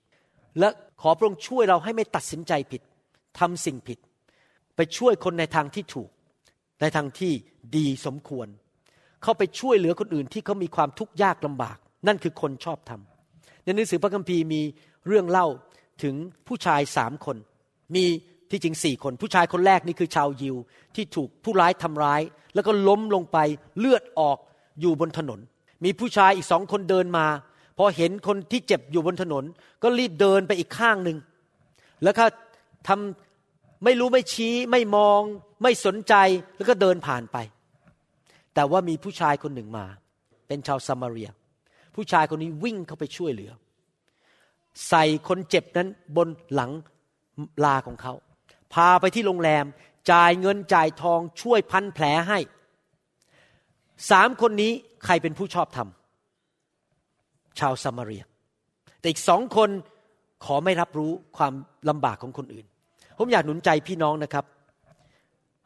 [0.58, 0.68] และ
[1.00, 2.82] ขอพระองค์ช่วยเราให้ไม่ตัดสินใจผิด
[3.38, 3.98] ทำสิ่งผิด
[4.76, 6.10] ไปช่วยคนในทางที่ถูก
[6.80, 7.32] ในทางที่
[7.76, 8.48] ดีสมควร
[9.22, 14.60] เข้าไปช่วยเหลือคนอื่นที่เขามีความทุกข์ยากลำบาก นั่นคือคนชอบทำในหนังสือพระคัมภีร์มี
[15.06, 15.46] เรื่องเล่า
[16.02, 16.14] ถึง
[16.46, 17.36] ผู้ชายสามคน
[17.94, 18.04] มี
[18.50, 20.56] ที่จริงสี่คน ผู้ชายคนแรกนี่คือชาวยิว
[20.94, 22.20] ที่ถูกผู้ร้ายทำร้าย
[22.54, 23.38] แล้วก็ล้มลงไป
[23.78, 24.38] เลือดออก
[24.80, 25.40] อยู่บนถนน
[25.84, 27.26] มีผู้ชายอีกสองคนเดินมา
[27.78, 29.44] พอเห็นคนที่เจ็บอยู่บนถนน
[29.82, 31.16] ก็รีบเดินไปอีกข้างหนึ่ง
[32.04, 32.24] แล้วก็
[32.88, 33.29] ทำ
[33.84, 35.20] ไม่รู้ไม่ชี้ไม่มอง
[35.62, 36.14] ไม่สนใจ
[36.56, 37.36] แล้วก็เดินผ่านไป
[38.54, 39.86] แต่ว่ามีผู้ชายคนหนึ่งมา
[40.48, 41.30] เป็นชาวซามารีย
[41.94, 43.52] ผู้ชายคนนี้วิ่งเข้าไปช่วยเหลือ
[44.88, 46.70] ใส่คนเจ็บนั้นบนหลัง
[47.64, 48.12] ลาของเขา
[48.74, 49.64] พาไปที่โรงแรม
[50.12, 52.38] จ่ายเงินจ่ายทองช่วยพันแผลให้
[54.10, 54.72] สามคนนี้
[55.04, 55.88] ใครเป็นผู้ชอบธรรม
[57.58, 58.24] ชาวซามารีย
[58.98, 59.70] แต่อีกสองคน
[60.44, 61.52] ขอไม่รับรู้ความ
[61.88, 62.66] ลำบากของคนอื่น
[63.22, 64.44] ผมอยากหนุนใจพี่น้องนะครับ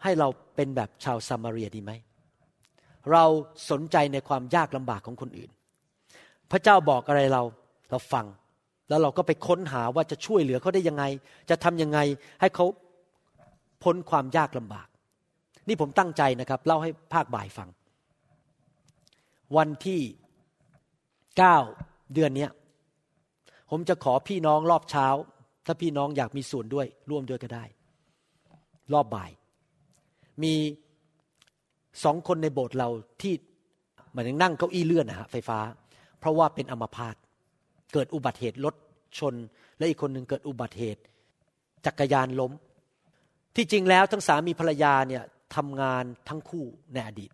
[0.02, 1.92] ให้เราเป็นแบบชาวซามารียดีไหม
[3.12, 3.24] เรา
[3.70, 5.50] สนใจในความยากลำบากของคนอื่น
[6.50, 7.42] พระเจ้าบอกอะไรเรา
[7.90, 8.26] เราฟัง
[8.88, 11.04] แล้วเราก็ไปค้นหาว่าจะช่วยเหลือเขาได้ยังไง
[11.50, 11.98] จะทำยังไง
[12.40, 12.66] ให้เขา
[13.82, 14.88] พ้นความยากลำบาก
[15.68, 17.68] นี่ผมตั้งใจนะครับเล่าให้ภาคบ่ายฟัง
[19.56, 20.00] วันที่
[21.38, 21.56] เก้า
[22.14, 22.48] เดือนนี้
[23.70, 25.06] ผมจะขอพี่น้องรอบเช้า
[25.66, 27.64] ถ้าพี่น้องอยากมีส่วนด้วยร่วมด้วยก็ได้
[28.92, 29.30] รอบบ่าย
[30.42, 30.54] มี
[32.04, 32.88] สองคนในโบสถ์เรา
[33.22, 33.34] ที่
[34.10, 35.58] เหมือนนั่งเก้าอี้เลื่อนนะฮะไฟฟ้า
[36.18, 37.16] เพราะว่าเป็นอัมพาต
[37.92, 38.74] เกิดอุบัติเหตุรถ
[39.18, 39.34] ชน
[39.78, 41.02] และอีกคนหนึ่งเกิดอุบัติเหตุ
[41.86, 42.52] จักรยานล้ม
[43.56, 45.22] ที่จริงแล้วทั้งสามีภรรยาเนี่ย
[45.56, 47.30] ทำงานทั้งคู่ในอดีต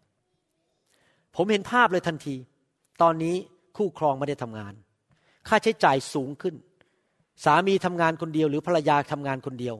[1.36, 2.36] ผมเห็นภาพเลยทันที
[3.02, 3.34] ตอนนี้
[3.76, 4.74] คู่ครองไม่ได้ทำงาน
[5.48, 6.54] ค่าใช้จ่ายสูงขึ้น
[7.44, 9.76] สามีทำงานคนเดียว หรือภรรยาทำงานคนเดียว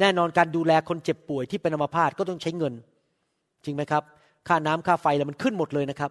[0.00, 2.74] แน่นอนการดูแลคนเจ็บป่วยที่เป็นอัมพาตก็ต้องใช้เงิน
[3.64, 4.02] จริงไหมครับ
[4.48, 6.10] ค่าน้ำค่าไฟแล้วมันขึ้นหมดเลยนะครับ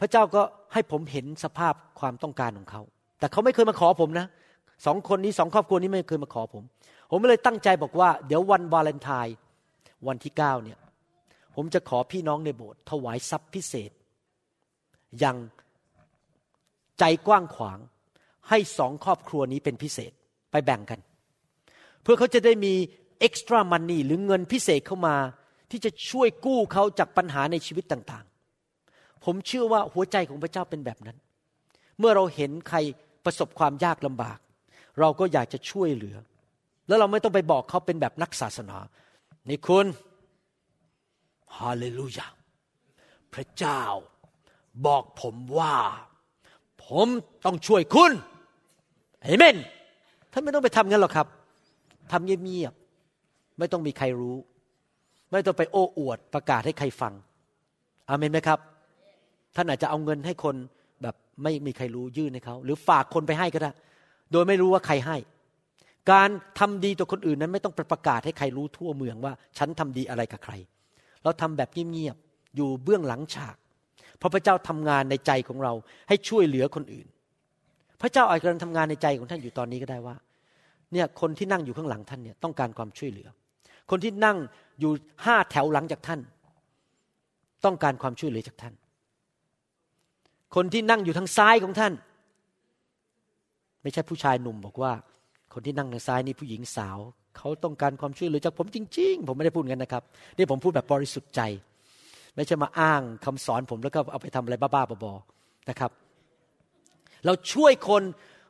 [0.00, 2.82] พระเจ้าก็ให้ผมเห็นสภาพความต้องการของเขา
[3.18, 4.26] แต่เขาไม่เคยมาขอผมนะ
[4.86, 6.62] สองคนนี้สองครอบครัวนี้ไม่เคยมาขอผม
[7.10, 9.36] ผมเลยตั้งใจบอกว่า เดี๋ยววันวาเลนไทน์
[10.06, 10.78] วันที่เก้าเนี่ย
[11.54, 13.90] ผมจะขอพี่น้องในโบสถ์ถวายทรัพย์พิเศษ
[15.18, 15.36] อย่าง
[16.98, 17.78] ใจกว้างขวาง
[18.50, 20.12] ให้สองครอบครัวนี้เป็นพิเศษ
[20.50, 21.00] ไปแบ่งกัน
[22.02, 22.74] เพื่อเขาจะได้มี
[23.20, 25.16] เอ็กซ์ตร้ามันนี่หรือเงินพิเศษเข้ามา
[25.70, 31.16] ที่จะช่วยกู้เขาจากปัญหาในชีวิตต่างๆ ผมเชื่อว่าหัวใจของพระเจ้าเป็นแบบนั้น
[31.98, 32.78] เมื่อเราเห็นใคร
[33.24, 34.38] ประสบความยากลำบาก
[35.00, 36.16] เราก็อยากจะช่วยเหลือ
[36.88, 38.78] แล้วเราไม่ต้องไปบอกเขาเป็นแบบนักศาสนา
[39.48, 39.86] นี่คุณ
[41.58, 42.26] ฮาเลลูยา
[43.34, 43.82] พระเจ้า
[44.86, 45.76] บอกผมว่า
[46.86, 47.06] ผม
[47.44, 48.12] ต้องช่วยคุณ
[49.26, 49.56] เอเมน
[50.32, 51.26] ท่านไม่ต้องไปทำงั้นหรอกครับ
[52.12, 54.36] ทำเงียบๆไม่ต้องมีใครรู้
[55.30, 57.12] ไม่ต้องไปโอ้อวดประกาศให้ใครฟัง
[58.08, 58.58] อามนไหมครับ
[59.56, 60.54] ท่านอาจจะเอาเงินให้คน
[61.02, 63.70] แบบไม่มีใครรู้ยื่นให้เขาหรือฝากคนไปให้ก็ได้
[64.32, 65.16] โดยไม่รู้ว่าใครให้
[66.12, 70.52] การทำดีต่อคนอื่นนั้น ไม่ต้องประกาศให้ใครรู้ทั่วเมืองว่า ฉันทำดีอะไรกับใคร
[71.22, 73.56] เราทำแบบเงียบๆอยู่เบื้องหลังฉาก
[74.18, 75.72] เพราะพระเจ้าทำงานในใจของเรา
[76.08, 77.06] ให้ช่วยเหลือคนอื่น
[78.00, 80.16] พระเจ้าอาจจะทำงานในใจของท่านอยู่ตอนนี้ก็ได้ว่า
[80.92, 83.28] เนี่ยคนที่นั่งอยู่ข้างหลังท่านเนี่ยต้องการความช่วยเหลือ
[83.90, 84.36] คนที่นั่ง
[84.80, 84.92] อยู่
[85.24, 86.20] ห้าแถวหลังจากท่าน
[87.64, 88.74] ต้องการความช่วยเหลือจากท่าน
[90.54, 91.92] คนที่นั่งอยู่ทางซ้ายของท่าน
[93.82, 94.92] ไม่ใช่ผู้ชายหนุ่มบอกว่า
[95.54, 96.98] คนที่นั่งทางซ้ายนี่ผู้หญิงสาว
[97.36, 100.02] เขาต้องการความช่วยเหลือจากผมจริง ๆ ผมไม่ได้พูดงั้นนะครับ
[100.36, 101.40] นี่ผมพูดแบบบริสุทธิ์ใจ
[102.34, 105.90] ไม่ใช่มาอ้างคำสอนผมแล้วก็เอาไปทำอะไรบ้าๆบอๆนะครับ
[107.24, 108.02] เราช่วยคน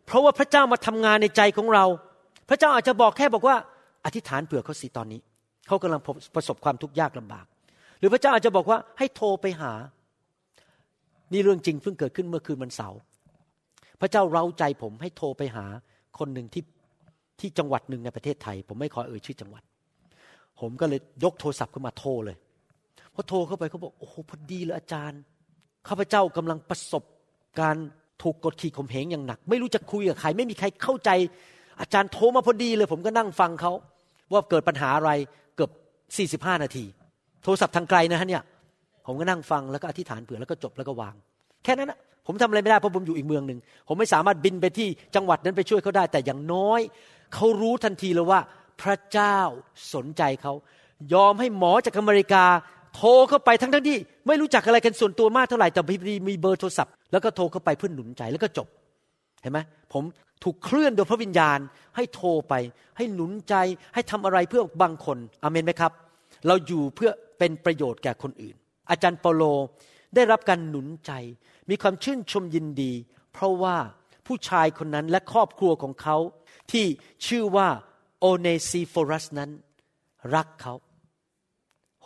[0.06, 1.84] เพราะว่าพระเจ้ามาทำงานในใจของเรา
[2.48, 3.56] พระเจ้าอาจจะบอกแค่บอกว่า
[4.04, 5.20] อธิษฐานเผื่อเขาสิตอนนี้
[5.66, 6.00] เขากำลัง
[6.34, 7.46] ประสบความทุกข์ยากลำบาก
[7.98, 9.72] หรือพระเจ้าอาจจะบอกว่าให้โทรไปหา
[11.32, 12.98] นี่เรื่องจริงเพิ่งเกิดขึ้นเมื่อคืนวันเสาร์
[14.00, 15.66] พระเจ้าเร้าใจผมให้โทรไปหา
[16.18, 16.64] คนหนึ่งที่
[17.40, 19.62] ที่จังหวัดหนึ่งในประเทศไทย ผมไม่ขอเอ่ยชื่อจังหวัด
[20.60, 22.36] ผมก็เลยยกโทรศัพท์ขึ้นมาโทรเลย
[23.14, 25.20] พอโทรเข้าไปเขาบอกโอ้โหพอดีเลยอาจารย์
[25.88, 27.04] ข้าพเจ้ากำลังประสบ
[27.60, 27.76] การ
[28.22, 31.10] ถูกกดขี่ข่มเหงอย่างหนัก ไม่รู้จะคุยกับใคร ไม่มีใครเข้าใจ
[31.80, 33.72] อาจารย์โทรมาพอดีเลย ผมก็นั่งฟังเขา
[34.32, 35.10] ว่าเกิดปัญหาอะไร
[35.56, 35.70] เกือบ
[36.46, 36.84] 45 นาที
[37.42, 38.42] โทรศัพท์ทางไกลนะฮะเนี่ย
[39.06, 41.14] ผมก็นั่งฟังแล้วก็อธิษฐานเผื่อแล้วก็จบแล้วก็วาง
[41.64, 43.58] แค่นั้นนะผมทำอะไรไม่ได้เพราะผมอยู่อีกเมืองหนึ่ง
[43.88, 46.80] ผมไม่สามารถบินไปที่จังหวัดนั้นไปช่วยเขาได้ แต่อย่างน้อย
[47.34, 48.40] เขารู้ทันทีเลยว่า
[48.82, 49.38] พระเจ้า
[49.94, 50.52] สนใจเขา
[51.14, 52.44] ยอมให้หมอจากอเมริกา
[52.96, 55.80] โทรเข้าไปทั้งทั้งที่ ไม่รู้จักอะไรกันส่วนตัวมากเท่าไหร่แต่
[56.28, 58.68] มีเบอร์โทรศัพท์แล้วก็โทรเข้าไปเพื่อหนุนใจแล้วก็จบ
[59.42, 59.58] เห็นไหม
[59.92, 60.04] ผม
[60.44, 61.58] ถูกเคลื่อนโดยพระวิญญาณ
[61.96, 62.54] ให้โทรไป
[62.96, 63.54] ให้หนุนใจ
[63.94, 65.92] ให้ทำอะไรเพื่อบางคนอเมนไหมครับ
[66.46, 68.56] เราอยู่เพื่อเป็นประโยชน์แก่คนอื่น
[68.90, 69.42] อาจารย์เปโล
[70.14, 71.12] ได้รับการหนุนใจ
[71.70, 72.92] มีความชื่นชมยินดี
[73.32, 73.76] เพราะว่า
[74.26, 76.16] ผู้ชายคนนั้นและครอบครัวของเขา
[76.72, 76.86] ที่
[77.26, 77.68] ชื่อว่า
[78.20, 79.50] โอเนซีฟอรัสนั้น
[80.34, 80.74] รักเขา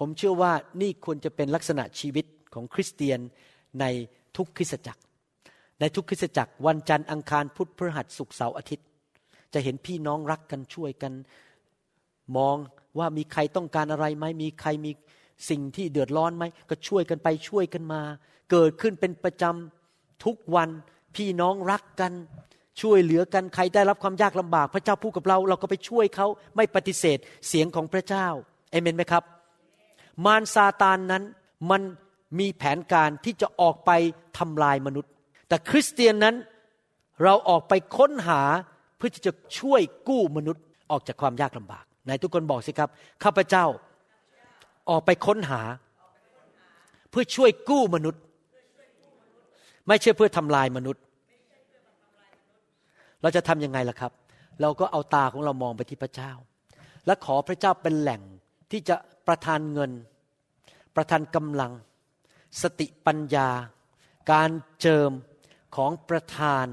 [0.02, 3.20] ผมเชื่อว่านี่ควรจะเป็นลักษณะชีวิตของคริสเตียน
[3.80, 3.84] ใน
[4.36, 5.02] ทุกคริสตจักร
[5.80, 8.86] ในทุกคริสตจักร วันจันทร์อังคารพุธพฤหัสศุกร์เสาร์อาทิตย์
[9.54, 11.12] จะเห็นพี่น้องรักกันช่วยกัน
[12.36, 12.56] มอง
[12.98, 14.90] ว่ามีใครต้องการอะไรไหมมีใครมี
[15.50, 18.02] สิ่งที่เดือดร้อนไหมก็ช่วยกันไปช่วยกันมา
[18.50, 20.68] เกิดขึ้นเป็นประจำทุกวัน
[21.16, 22.12] พี่น้องรักกัน
[22.80, 26.26] ช่วยเหลือกันใครได้รับความยากลำบาก พระเจ้าพูดกับเรา เราก็ไปช่วยเขา
[26.56, 28.26] ไม่ปฏิเสธเสียงของพระเจ้า
[28.72, 29.24] เอเมนไหมครับ
[30.24, 31.22] มารซาตานนั้น
[31.70, 31.82] มัน
[32.38, 33.90] มีแผนการที่จะออกไป
[34.38, 35.10] ทำลายมนุษย์
[35.48, 36.36] แต่คริสเตียนนั้น
[37.24, 38.40] เราออกไปค้นหา
[38.96, 42.90] เพื่อที่จะช่วยกู้มนุษย์ออกจากความยากลำบากไหนทุกคนบอกสิครับ
[43.24, 43.64] ข้าพเจ้า
[44.90, 45.62] ออกไปค้นหา
[47.10, 48.22] เพื่อช่วยกู้มนุษย์
[49.88, 51.02] ไม่ใช่เพื่อทำลายมนุษย์
[53.22, 54.12] เราจะทำยังไงล่ะครับ
[54.60, 56.32] เราก็เอาตาของเรามองไปที่พระเจ้า
[57.06, 58.22] และขอพระเจ้าเป็นแหล่ง
[58.70, 58.96] ที่จะ
[59.30, 59.92] ประทานเงิน
[60.96, 61.72] ประทานกำลัง
[62.62, 63.48] สติปัญญา
[64.32, 64.50] การ
[64.80, 65.10] เจิม
[65.76, 66.66] ของประทาน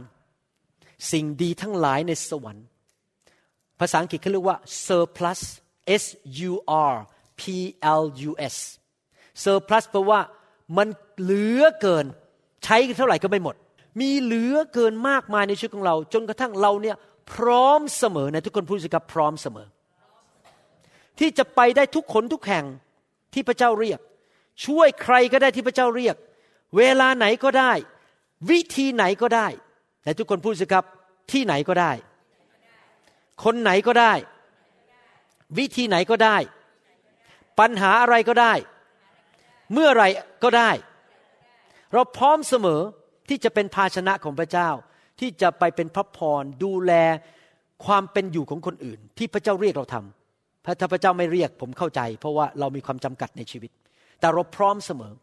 [1.11, 2.65] สิ่งดีทั้งหลายในสวรรค์
[3.79, 5.41] ภาษาอังกฤษเขาเรียกว่า surplus
[6.01, 6.03] S
[6.49, 6.53] U
[6.91, 6.95] R
[7.39, 7.41] P
[8.01, 8.55] L U S
[9.43, 10.21] surplus แปลว่า
[10.77, 10.87] มัน
[11.21, 12.05] เหลือเกิน
[12.63, 13.55] ใช้เท่าไหร่ก็ไม่หมด
[13.99, 16.95] มีเหลือเกินมากมายในชีวิตของเรา จนกระทั่งเราเนี่ย
[17.33, 19.67] พร้อมเสมอในทุกคนพูดสิครับพร้อมเสมอ
[21.19, 22.65] ที่จะไปได้ทุกคนทุกแห่ง
[23.33, 23.99] ที่พระเจ้าเรียก
[24.65, 26.15] ช่วยใครก็ได้ที่พระเจ้าเรียก
[26.77, 27.73] เวลาไหนก็ได้
[28.49, 29.47] วิธีไหนก็ได้
[30.03, 30.85] แต่ทุกคนพูดสิครับ
[31.31, 31.91] ที่ไหนก็ได้
[33.43, 34.13] คนไหนก็ได้
[35.57, 36.37] วิธีไหนก็ได้
[37.59, 38.53] ปัญหาอะไรก็ได้
[39.73, 40.03] เมื่อไร
[40.43, 40.71] ก็ได้
[41.93, 42.81] เราพร้อมเสมอ
[43.29, 44.69] ที่จะเป็นภาชนะของพระเจ้า
[45.19, 46.93] ที่จะไปเป็นพระพรดูแล
[47.85, 50.16] ความเป็นอยู่ของคนอื่น ที่พระเจ้าเรียกเราทำ
[50.79, 53.71] ถ้าพระเจ้าไม่เรียกผมเข้าใจ เพราะว่าเรามีความจำกัดในชีวิต
[54.19, 55.13] แต่เราพร้อมเสมอ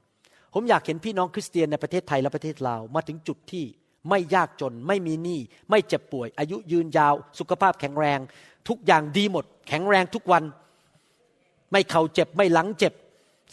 [0.55, 3.65] ผมอยากเห็นพี่น้องคริสเตียนในประเทศไทยและประเทศลาวมาถึงจุดที่
[4.11, 5.41] ไม่ยากจนไม่มีหนี้
[5.71, 8.19] ไม่เจ็บป่วย อายุยืนยาว สุขภาพแข็งแรง
[8.69, 10.43] ทุกอย่างดีหมด แข็งแรงทุกวัน
[11.73, 12.93] ไม่เข่าเจ็บไม่หลังเจ็บ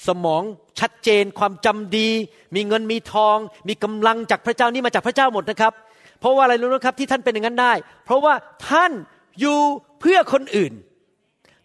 [0.08, 0.44] สมอง
[0.80, 2.10] ชัดเจนความจำดี
[2.56, 3.38] มีเงินมีทอง
[3.68, 5.74] มีกำลังจากพระเจ้านี่มาจากพระเจ้าหมดนะครับ
[6.20, 7.74] เพราะว่าอะไรรู้ไหมครับที่ท่านเป็นอย่างนั้นได้
[8.06, 8.34] เพราะว่า
[8.70, 8.92] ท่าน
[9.40, 9.60] อยู่
[10.00, 10.74] เพื่อคนอื่น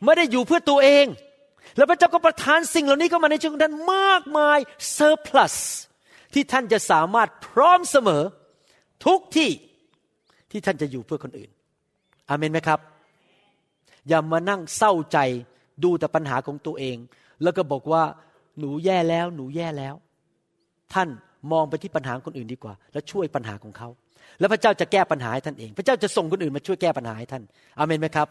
[0.04, 1.06] ไม่ได้อยู่เพื่อตัวเอง
[1.76, 4.58] แล้วพระเจ้าก็ประทานสิ่งเหล่านี้เข้ามาในชีวิตของท่านมากมาย
[4.92, 5.54] เซอร์พลัส
[6.34, 8.22] ที่ท่านจะสามารถพร้อมเสมอ
[9.06, 9.50] ทุกที่
[10.50, 11.50] ที่ท่านจะอยู่เพื่อคนอื่น
[12.28, 12.80] อามนไหมครับ
[14.08, 15.18] อย่ามานั่งเศร้าใจ
[15.84, 16.96] ดูแต่ปัญหาของตัวเอง
[17.42, 18.02] แล้วก็บอกว่า
[18.58, 19.94] หนูแย่แล้วหนูแย่แล้ว
[20.94, 21.08] ท่าน
[21.52, 23.88] มองไปที่ปัญหาคนอื่นดีกว่า แล้วช่วยปัญหาของเขา
[24.38, 27.42] แล้วพระเจ้าจะแก้ปัญหาให้ท่านเอง พระเจ้าจะส่งคนอื่นมาช่วยแก้ปัญหาให้ท่าน
[27.78, 28.28] อเมนไหมครับ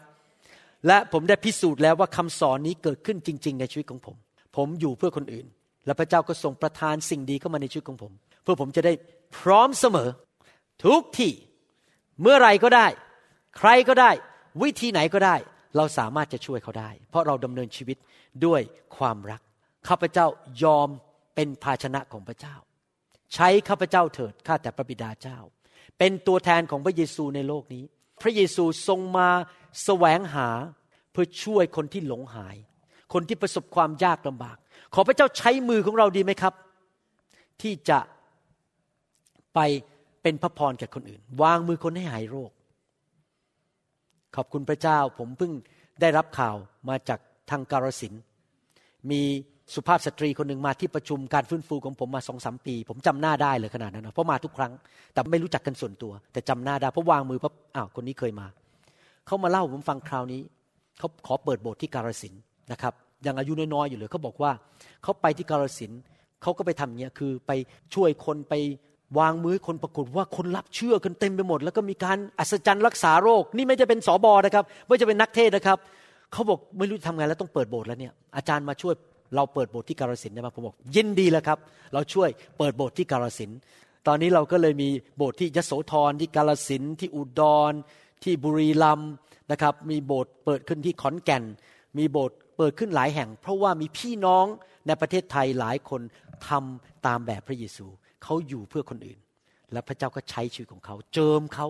[0.86, 4.16] และผมได้พิสูจน์แล้วว่าคำสอนนี้เกิดขึ้นจริง ๆ ในชีวิตของผม
[4.56, 5.46] ผมอยู่เพื่อคนอื่น
[5.86, 8.12] และพระเจ้าก็ส่งประทานสิ่งดีเข้ามาในชีวิตของผม
[8.42, 8.92] เพื่อผมจะได้
[9.38, 10.08] พร้อมเสมอ
[10.84, 11.32] ทุกที่
[12.22, 12.86] เมื่อไรก็ได้
[13.58, 14.10] ใครก็ได้
[14.62, 15.36] วิธีไหนก็ได้
[15.76, 17.96] เราสามารถจะช่วยเขาได้ เพราะเราดำเนินชีวิต
[18.46, 18.60] ด้วย
[18.96, 19.40] ความรัก
[19.88, 20.26] ข้าพเจ้า
[20.62, 20.88] ยอม
[21.34, 22.54] เป็นภาชนะของพระเจ้า
[23.34, 25.38] ใช้ข้าพเจ้าเถิดข้าแต่พระบิดาเจ้า
[25.98, 27.84] เป็นตัวแทนของพระเยซูในโลกนี้
[28.22, 29.28] พระเยซูทรงมา
[29.84, 30.48] แสวงหา
[31.12, 32.56] เพื่อช่วยคนที่หลงหาย
[33.12, 34.56] คนที่ประสบความยากลำบาก
[34.94, 36.54] ขอพระเจ้าใช้มือของเราดีไหมครับ
[37.62, 37.98] ที่จะ
[39.54, 39.60] ไป
[40.22, 42.50] เป็นพระพรแก่คนอื่น วางมือคนให้หายโรค
[44.36, 45.52] ขอบคุณพระเจ้าผมเพิ่ง
[46.00, 46.56] ได้รับข่าว
[46.88, 47.20] มาจาก
[47.50, 48.12] ทางการสิน
[49.10, 49.22] มี
[49.74, 54.72] สุภาพสตรีคนหนึ่งมาที่ประชุมการฟื้นฟูของผมมาสองสามปี ผมจำหน้าได้เลยขนาดนั้นนะเพราะมาทุกครั้ง
[55.12, 58.46] แต่ไม่รู้จักกันส่วนตัว แต่จำหน้าได้เพราะวางมือเพราะอ้าวคนนี้เคยมา
[59.26, 60.40] เขามาเล่าผมฟังคราวนี้
[60.98, 62.34] เขาขอเปิดโบสถ์ที่การสิน
[62.72, 62.92] นะครับ
[63.26, 64.52] ยังอายุน้อยๆอยู่เลยเขาบอกว่า
[65.02, 65.92] เขาไปที่การสิน
[66.42, 67.52] เขาก็ไปทำเนี้ยคือไป
[67.94, 68.54] ช่วยคนไป
[69.18, 75.78] วางมือคนปรากฏว่าคนรับเชื่อกันเต็มไปหมด แล้วก็มีการอัศจรรย์รักษาโรค นี่ไม่จะเป็นสอบอนะครับ ไม่จะเป็นนักเทศนะครับ
[76.32, 78.94] เขาบอกไม่รู้ทำไงแล้วต้องเปิดโบสถ์แล้วเนี่ยอาจารย์มาช่วย
[79.36, 81.58] เราเปิดโบสถ์ที่กาลสินได้ไหมผมบอกยินดีแล้วครับ
[81.92, 83.50] เราช่วยเปิดโบสถ์ที่กาลสิน
[84.06, 87.72] ตอนนี้เราก็เลยมีโบสถ์ที่ยโสธรที่กาลสินที่อุดร
[88.22, 89.12] ที่บุรีรัมย์
[89.50, 91.44] นะครับ มีโบสถ์เปิดขึ้นที่ขอนแก่น
[91.98, 94.46] มีโบสถ์เปิดขึ้นหลายแห่ง เพราะว่ามีพี่น้อง
[94.86, 96.00] ในประเทศไทยหลายคน
[96.48, 97.86] ทำตามแบบพระเยซู
[98.22, 99.18] เขาอยู่เพื่อคนอื่น
[99.72, 101.66] และพระเจ้าก็ใช้ชีวิตของเขาเจิมเขา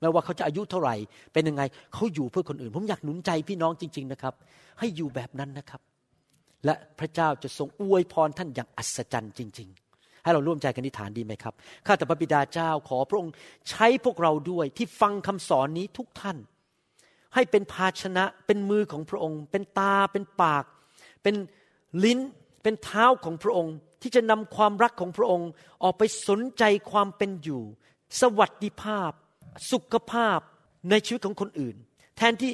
[0.00, 0.96] ไม่ว่าเขาจะอายุเท่าไหร่
[1.32, 1.62] เป็นยังไง
[1.94, 4.34] เขาอยู่เพื่อคนอื่น ผมอยากหนุนใจพี่น้องจริง ๆนะครับ
[4.78, 5.80] ให้อยู่แบบนั้นนะครับ
[6.64, 9.85] และพระเจ้าจะทรงอวยพรท่านอย่างอัศจรรย์จริง ๆ
[10.26, 11.54] ให้เราร่วมใจกันอธิษฐานดีไหมครับ
[11.86, 13.32] ข้าแต่พระบิดาเจ้าขอพระองค์
[13.70, 16.36] ใช้พวกเราด้วยที่ฟังคำสอนนี้ทุกท่าน
[17.34, 20.64] ให้เป็นภาชนะเป็นมือของพระองค์ เป็นตาเป็นปาก
[21.22, 21.34] เป็น
[22.04, 22.20] ลิ้น
[22.62, 25.48] เป็นเท้าของพระองค์ ที่จะนำความรักของพระองค์
[25.82, 27.62] ออกไปสนใจความเป็นอยู่
[28.20, 29.10] สวัสดิภาพ
[29.72, 30.38] สุขภาพ
[30.90, 31.76] ในชีวิตของคนอื่น
[32.16, 32.52] แทนที่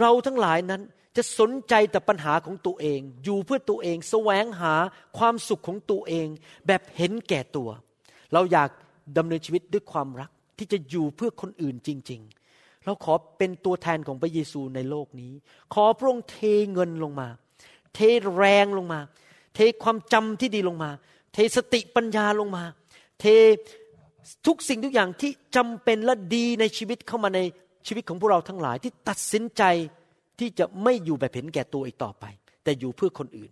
[0.00, 0.82] เราทั้งหลายนั้น
[1.16, 4.74] จะสนใจแต่ปัญหาของตัวเอง อยู่เพื่อตัวเองแสวงหา
[5.18, 6.26] ความสุขของตัวเอง
[6.66, 7.68] แบบเห็นแก่ตัว
[8.32, 8.70] เราอยาก
[9.18, 12.20] ดำเนินชีวิตด้วยความรักที่จะอยู่เพื่อคนอื่นจริง
[12.52, 15.32] ๆ เราขอเป็นตัวแทนของพระเยซูในโลกนี้
[15.74, 16.38] ขอพระองค์เท
[16.72, 17.28] เงินลงมา
[17.94, 18.00] เท
[18.36, 19.00] แรงลงมา
[19.54, 20.90] เทความจำที่ดีลงมา
[21.32, 22.64] เทสติปัญญาลงมา
[23.20, 23.24] เท
[24.46, 27.40] ทุกสิ่งทุกอย่างที่จำเป็นและดีในชีวิตเข้ามาใน
[27.86, 29.62] ชีวิตของพวกเราทั้งหลายที่ตัดสินใจ
[30.42, 32.24] ที่จะไม่อยู่แบบเห็นแก่ตัวอีกต่อไป
[32.64, 33.50] แต่อยู่เพื่อคนอื่น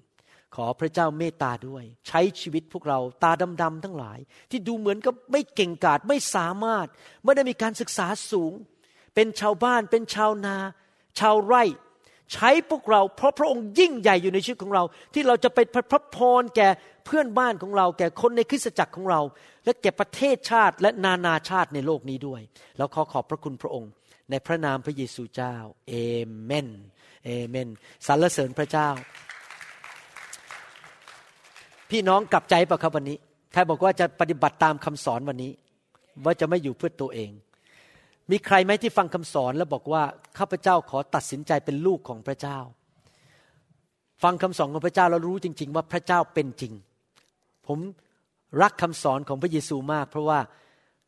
[0.54, 3.30] ขอพระเจ้าเมตตาด้วย ใช้ชีวิตพวกเราตา
[3.62, 4.18] ดำๆทั้งหลาย
[4.50, 6.86] ที่ดูเหมือนกับไม่เก่งกาจไม่สามารถ
[7.24, 8.52] ไม่ได้มีการศึกษาสูง
[9.14, 10.56] เป็นชาวบ้านเป็นชาวนา
[11.18, 11.64] ชาวไร่
[12.32, 14.82] ใช้พวกเราเพราะพระองค์ยิ่งใหญ่อยู่ในชีวิตของเรา
[15.14, 16.68] ที่เราจะไปพระพรแก่
[17.04, 19.20] เพื่อนบ้านของเรา แก่คนในคริสตจักรของเรา
[19.64, 22.40] และแก่ประเทศชาติและนานาชาติในโลกนี้ด้วย
[22.76, 23.90] แล้วขอขอบพระคุณพระองค์
[24.30, 25.54] ในพระนามพระเยซูเจ้า
[25.88, 25.94] เอ
[26.44, 26.68] เมน
[27.24, 27.68] เอเมน
[28.06, 28.88] สรรเสริญพระเจ้า
[31.90, 33.18] พี่น้องกลับใจปะครับวันนี้
[33.52, 35.52] ใครบอกว่าจะปฏิบัติตามคำสอนวันนี้
[36.24, 37.30] ว่าจะไม่อยู่เพื่อตัวเอง
[38.30, 40.02] มีใครไหมที่ฟังคำสอนแล้วบอกว่า
[40.38, 42.58] ข้าพเจ้าขอตัดสินใจเป็นลูกของพระเจ้า
[44.22, 46.72] ฟังคำสอนของพระเจ้าแล้วรู้จริง ๆ ว่าพระเจ้าเป็นจริง
[47.66, 47.78] ผม
[48.62, 50.38] รักคำสอนของพระเยซูมาก เพราะว่า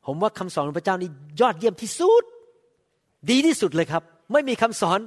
[0.07, 1.11] ผมว่าคำสอนของพระเจ้านี่
[1.41, 2.25] ยอดเยี่ยมที่สุด
[3.31, 4.03] ดีที่สุดเลยครับ
[4.33, 4.99] ไม่มีคำสอน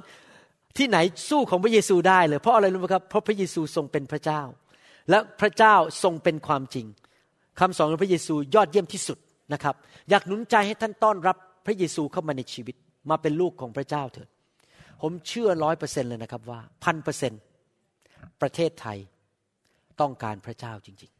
[0.78, 0.98] ที่ไหน
[1.28, 4.42] สู้ของพระเยซูได้เลย เพราะอะไรรู้ไหมครับ เพราะพระเยซูทรงเป็นพระเจ้า
[5.10, 6.86] และพระเจ้าทรงเป็นความจริง
[7.60, 9.18] คำสอนของพระเยซูยอดเยี่ยมที่สุด
[9.52, 9.74] นะครับ
[10.10, 11.36] อยากหนุนใจให้ท่านต้อนรับ
[11.66, 12.76] พระเยซูเข้ามาในชีวิต
[13.10, 14.28] มาเป็นลูกของพระเจ้าเถิด
[15.02, 17.32] ผมเชื่อร้อยเปอร์เซ็นเลยนะครับว่าพันเปอร์เซ็น
[18.40, 18.98] ประเทศไทย
[20.00, 21.12] ต้องการพระเจ้าจริง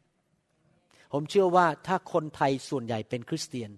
[0.51, 3.71] ๆ ผมเชื่อว่าถ้าคนไทยส่วนใหญ่เป็นคริสเตียน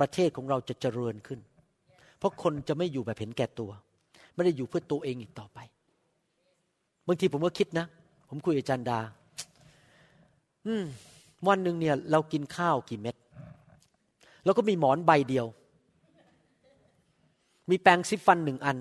[0.00, 1.40] ประเทศของเราจะเจริญขึ้น
[2.22, 3.70] เพราะคนจะไม่อยู่แบบเห็นแก่ตัว
[4.34, 5.58] ไม่ได้อยู่เพื่อตัวเองอีกต่อไป
[7.06, 7.86] บางทีผมก็คิดนะ
[8.28, 8.98] ผมคุยกับจันดา
[10.66, 10.84] อืม
[11.48, 13.16] วันหนึ่งเนี่ย เรากินข้าวกี่เม็ด
[14.44, 15.46] แล้วก็มีหมอนใบเดียว
[17.70, 18.76] มีแปรงซิฟฟันหนึ่งอัน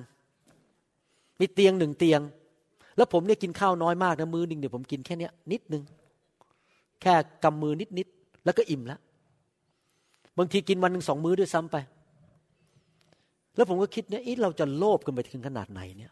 [1.40, 2.22] มีเตียงหนึ่งเตียง
[2.98, 5.84] แล้วผมเนี่ยกินข้าวน้อยมากนะมือหนึ่งเดี๋ยวผมกินแค่เนี้ยนิดนึง
[7.02, 7.14] แค่
[7.44, 8.08] กำมือนิดนิด
[8.46, 9.00] แล้วก็อิ่มแล้ว
[10.38, 11.78] บางทีกินวันหนึ่งสองมื้อด้วยซ้ำไป
[13.56, 16.12] แล้วผมก็คิดเนี่ยเราจะโลภกันไปถึงขนาดไหนเนี่ย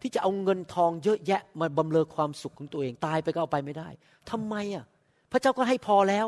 [0.00, 3.88] ที่จะเอาเงินทองเยอะแยะมาบำเรอความสุขของตัวเองตายไปก็เอาไปไม่ได้
[4.30, 4.84] ทำไมอะ
[5.32, 6.26] พระเจ้าก็ให้พอแล้ว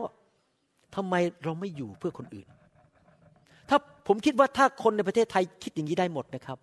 [0.97, 2.49] ทำไมเราไม่อยู่เพื่อคนอื่น
[3.69, 6.59] ถ้าผมคิดว่าถ้าคนในประเทศไทยคิดอย่างนี้ได้หมดนะครับ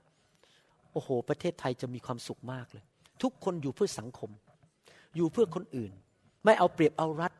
[0.93, 2.83] โอ้โห ประเทศไทยจะมีความสุขมากเลย
[3.23, 4.29] ทุกคนอยู่เพื่อสังคม
[5.15, 5.91] อยู่เพื่อคนอื่น
[6.45, 7.33] ไม่เอาเปรียบเอารัด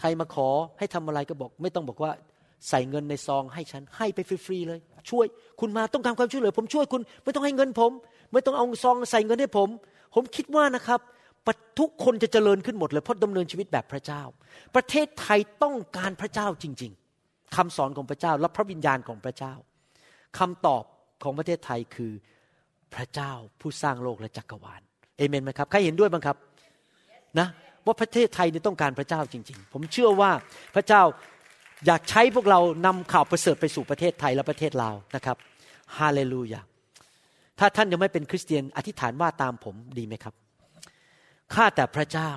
[0.00, 0.48] ใครมาขอ
[0.78, 2.12] ให้ทำอะไรก็บอก ไม่ต้องบอกว่า
[2.68, 5.26] ใส่เงินในซองให้ฉันให้ไปฟรีๆเลย ช่วย
[5.60, 7.90] คุณมาต้องการความช่วยเหลือ ผมช่วยคุณ ไม่ต้องให้เงินผม
[8.32, 9.68] ไม่ต้องเอาซองใส่เงินให้ผม
[10.14, 11.00] ผมคิดว่านะครับ
[11.80, 14.22] ทุกคนจะเจริญขึ้นหมดเลยเพราะดำเนินชีวิตแบบพระเจ้า
[14.74, 16.92] ประเทศไทยต้องการพระเจ้าจริง
[17.24, 19.54] ๆคำสอนของพระเจ้าและพระวิญญาณของพระเจ้า
[20.38, 20.84] คำตอบ
[21.22, 22.12] ของประเทศไทยคือ
[22.94, 24.82] พระเจ้าผู้สร้างโลกและจักรวาล
[25.16, 26.36] เอเมนไหมครับใครเห็นด้วยบ้างครับ
[27.38, 27.48] นะ
[27.86, 30.30] ว่าประเทศไทยนี่ต้องการพระเจ้าจริง ๆ ผมเชื่อว่า
[30.74, 31.02] พระเจ้า
[31.86, 35.36] อยากใช้พวกเรานำข่าวประเสริฐไปสู่ประเทศไทยและประเทศลาวนะครับ
[35.98, 36.60] ฮาเลลูยา
[37.58, 40.34] ถ้าท่านยังไม่เป็นคริสเตียนอธิษฐานว่าตามผมดีไหมครับ
[41.54, 42.30] ข้าแต่พระเจ้า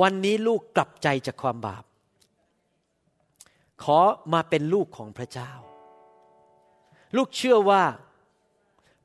[0.00, 1.84] วันนี้ลูกกลับใจจากความบาป
[3.82, 3.98] ขอ
[4.32, 5.52] มาเป็นลูกของพระเจ้า
[7.16, 7.82] ลูกเชื่อว่า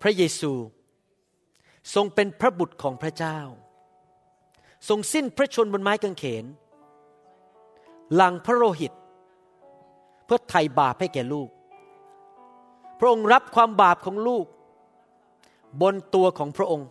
[0.02, 0.52] พระเยซู
[1.96, 3.40] ทรงเป็นพระบุตรของพระเจ้า
[4.90, 6.46] ทรงสิ้นพระชนบนไม้กางเขน
[8.14, 8.92] หลังพระโลหิต
[10.26, 11.50] เพื่อไถ่บาปให้แก่ลูก
[13.00, 14.46] พระองค์รับความบาปของลูก
[15.82, 16.88] บนตัวของพระองค์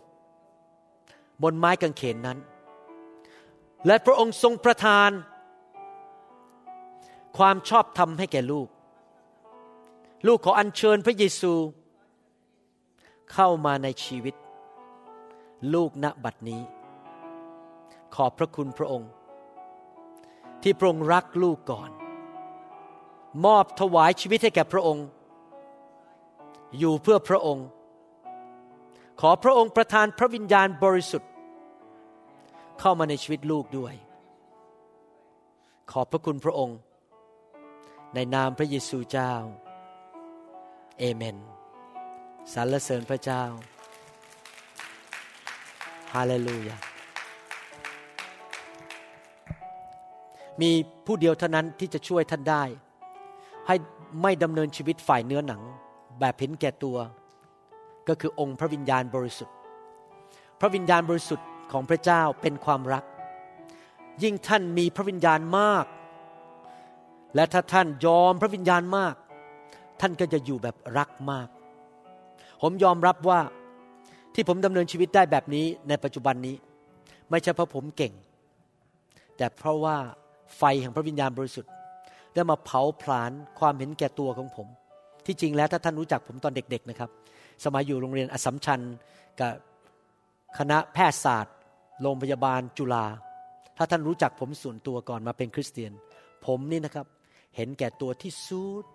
[1.43, 2.37] บนไม้กางเขนนั้น
[3.85, 5.09] และพระองค์ทรงประทาน
[7.37, 8.67] ความชอบธรรมให้แก่ลูก
[10.27, 11.53] ลูกขออัญเชิญพระเยซู
[13.33, 14.35] เข้ามาในชีวิต
[15.73, 16.61] ลูกณบัดนี้
[18.15, 19.09] ขอบพระคุณพระองค์
[20.63, 21.91] ที่พระองค์รักลูกก่อน
[23.45, 25.05] มอบถวายชีวิตให้แก่พระองค์
[26.79, 27.67] อยู่เพื่อพระองค์
[29.21, 31.31] ขอพระองค์ประทานพระวิญญาณบริสุทธิ์
[32.79, 33.93] เข้ามาในชีวิตลูกด้วย
[35.91, 36.77] ขอบพระคุณพระองค์
[38.13, 39.33] ในนามพระเยซูเจ้า
[40.99, 41.37] เอเมน
[42.53, 43.43] สรรเสริญพระเจ้า
[46.13, 46.92] ฮาเลลูยา
[50.61, 50.71] มี
[51.05, 52.63] ผู้เดียวเท่านั้นที่จะช่วยท่านได้
[53.67, 53.75] ให้
[54.21, 55.61] ไม่ดำเนินชีวิตฝ่ายเนื้อหนัง
[56.19, 56.97] แบบเห็นแก่ตัว
[58.07, 59.55] ก็คือองค์พระวิญญาณบริสุทธิ์
[60.59, 63.03] พระวิญญาณบริสุทธิ์ของพระเจ้าเป็นความรัก
[64.23, 65.85] ยิ่งท่านมีพระวิญญาณมาก
[67.35, 69.15] และถ้าท่านยอมพระวิญญาณมาก
[70.01, 71.47] ท่านก็จะอยู่แบบรักมาก
[72.61, 73.39] ผมยอมรับว่า
[74.33, 76.55] ที่ผมดำเนินชีวิตได้แบบนี้ในปัจจุบันนี้
[77.29, 78.13] ไม่ใช่เพราะผมเก่ง
[79.37, 79.97] แต่เพราะว่า
[80.57, 81.71] ไฟแห่งพระวิญญาณบริสุทธิ์
[82.33, 84.67] ได้มาเผาผลาญความเห็นแก่ตัวของผม
[85.25, 87.09] ที่จริงแล้วถ้าท่านรู้จักผมตอนเด็กๆนะครับ
[87.63, 88.79] สมัยอยู่โรงเรียนอสมชัญ
[89.39, 89.53] กับ
[90.57, 91.55] คณะแพทยศาสตร์
[92.01, 93.05] โรงพยาบาลจุฬา
[93.77, 95.91] ถ้าท่านรู้จักผมส่วนตัวก่อนมาเป็นคริสเตียน
[96.45, 97.05] ผมนี่นะครับ
[97.55, 98.85] เห็นแก่ตัวที่สุด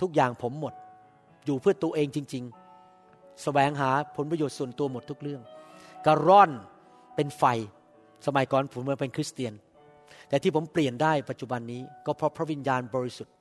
[0.00, 0.74] ทุกอย่างผมหมด
[1.44, 2.56] อยู่เพื่อตัวเองจริง ๆส
[3.42, 5.42] แสวงหาผลประโยชน์ส่วนตัวหมดทุกเรื่อง
[6.06, 6.50] กระร่อน
[7.14, 7.44] เป็นไฟ
[8.26, 9.52] สมัยก่อนผมเมาเป็นคริสเตียน
[10.28, 13.34] แต่ที่ผมเปลี่ยนได้ปัจจุบันนี้ก็เพราะพระวิญญาณบริสุทธิ์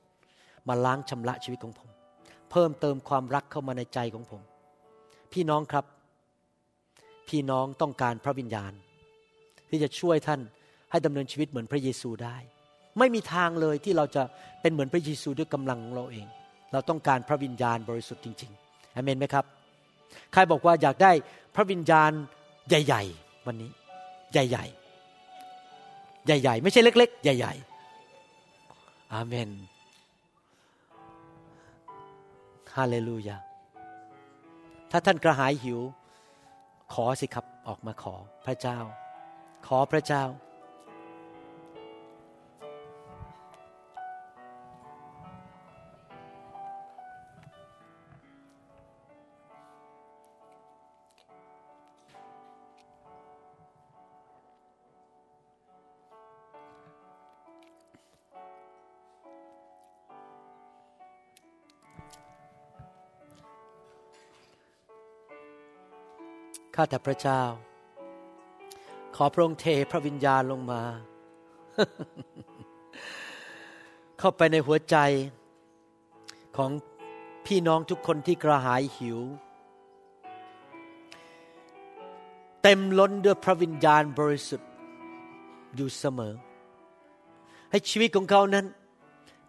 [0.68, 1.90] มาล้างชำระชีวิตของผม
[2.52, 4.42] เพิ่มเติมความรักเข้ามาในใจของผม
[5.34, 5.86] พี่น้องครับ
[7.30, 8.74] พี่น้องต้องการพระวิญญาณ
[9.70, 10.42] ที่จะช่วยท่าน
[10.92, 12.38] ให้ดำเนินชีวิตเหมือนพระเยซูได้
[13.00, 14.24] ไม่มีทางเลยที่เราจะ
[14.62, 16.28] เป็นเหมือนพระเยซูด้วยกำลังของเราเอง
[16.72, 19.46] เราต้องการพระวิญญาณบริสุทธิ์จริงๆอเมนไหมครับ
[20.34, 21.12] ใครบอกว่าอยากได้
[21.56, 22.12] พระวิญญาณ
[22.70, 23.72] ใหญ่ ๆ วันนี้
[24.34, 24.83] ใหญ่ ๆ
[26.26, 27.54] ใหญ่ ๆ ไม่ใช่เล็ก ๆ ใหญ่
[28.34, 29.50] ๆ อาเมน
[32.76, 33.38] ฮาเลลูยา
[34.92, 35.80] ถ้าท่านกระหายหิว
[36.94, 38.16] ขอสิครับออกมาขอ
[38.46, 38.80] พระเจ้า
[39.68, 40.24] ขอพระเจ้า
[66.76, 67.42] ข้าแต่พระเจ้า
[69.16, 70.82] ขอพระองค์เทพระวิญญาณลงมา
[74.20, 74.98] เข้าไปในหัวใจ
[76.58, 76.72] ของ
[77.46, 79.20] พี่น้องทุกคนที่กระหายหิว
[82.64, 84.70] เต็มล้นด้วยพระวิญญาณบริสุทธิ์
[85.76, 86.34] อยู่เสมอ
[87.72, 88.66] ให้ชีวิตของเขานั้น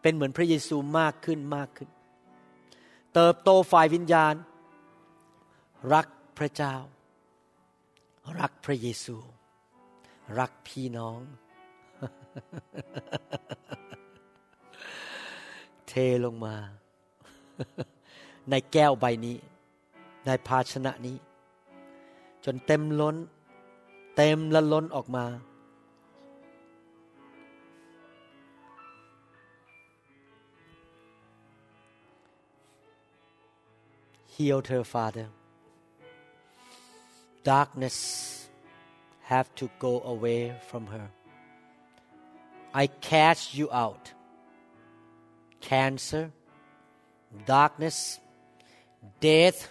[0.02, 1.88] เป็นเหมือนพระเยซูมากขึ้นมากขึ้น
[3.14, 4.34] เติบโตฝ่ายวิญญาณ
[5.92, 6.06] รัก
[6.38, 6.74] พระเจ้า
[8.40, 9.16] รักพระเยซู
[10.38, 11.20] รักพี่น้อง
[15.88, 15.92] เท
[16.24, 16.54] ลงมา
[18.50, 19.36] ในแก้วใบนี้
[20.26, 21.16] ในภาชนะนี้
[22.44, 23.16] จนเต็มล้น
[24.16, 25.26] เต็มละล้นออกมา
[34.34, 35.28] Heal her father
[37.45, 38.49] darkness
[39.22, 41.09] have to go away from her.
[42.74, 44.12] I cast you out.
[45.61, 46.32] Cancer
[47.47, 48.20] darkness
[49.20, 49.70] death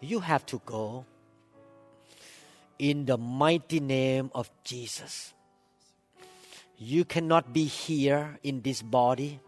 [0.00, 1.04] you have to go.
[2.78, 5.32] In the mighty name of jesus.
[6.76, 9.38] You cannot be here in this body.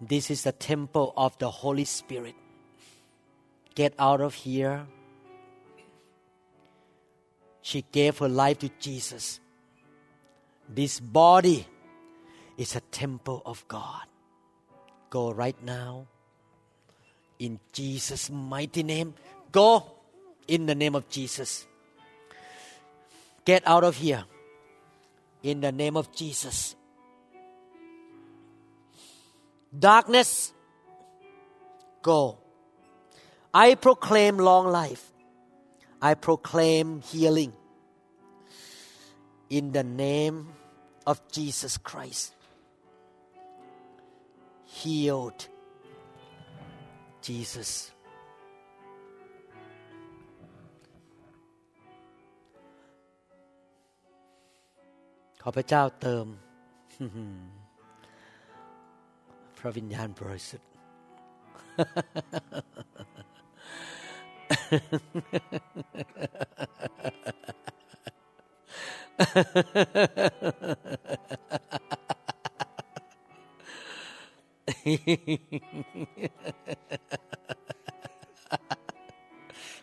[0.00, 2.34] This is the temple of the holy spirit.
[3.74, 4.86] Get out of here.
[7.62, 9.40] She gave her life to Jesus.
[10.68, 11.66] This body
[12.56, 14.06] is a temple of God.
[15.10, 16.06] Go right now.
[17.38, 19.14] In Jesus' mighty name.
[19.50, 19.84] Go
[20.46, 21.66] in the name of Jesus.
[23.44, 24.24] Get out of here.
[25.42, 26.76] In the name of Jesus.
[29.76, 30.52] Darkness,
[32.02, 32.38] go.
[33.54, 35.09] I proclaim long life.
[36.01, 37.53] I proclaim healing.
[39.49, 40.49] In the name
[41.05, 42.33] of Jesus Christ.
[44.65, 45.47] Healed.
[47.21, 47.91] Jesus.
[55.47, 56.25] ขอพระเจ้าเติม
[59.57, 60.69] พระวิญญาณบริสุทธิ์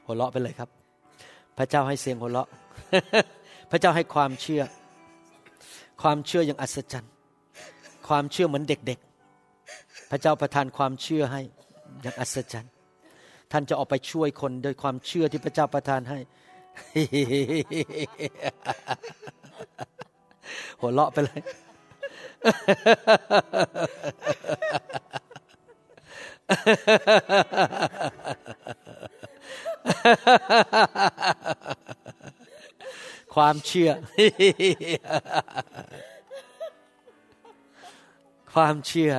[0.06, 0.70] หัวเราะไปเลยครับ
[1.58, 2.48] พระเจ้าให้เสียงหัวเราะ
[3.72, 4.62] พระเจ้าให้ความเชื่อ
[6.02, 7.12] ความเชื่ออย่างอัศจรรย์
[8.08, 11.42] ความเชื่อเหมือนเด็กๆ พระเจ้าประทานความเชื่อให้
[12.02, 12.72] อย่างอัศจรรย์
[13.52, 16.20] ท่านจะออกไปช่วยคนโดยความเชื่อที่พระเจ้าประทานให้
[20.80, 21.42] หัวเราะไปเลย
[33.36, 33.90] ความเชื่อ
[38.54, 39.12] ความเชื่อ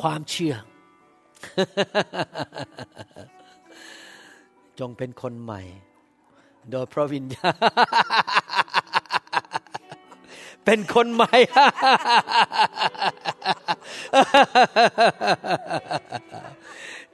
[0.00, 0.54] ความเชื่อ
[4.80, 5.62] จงเป็นคนใหม่
[6.70, 7.54] โดยพระวิญญาณ
[10.64, 11.36] เป็นคนใหม่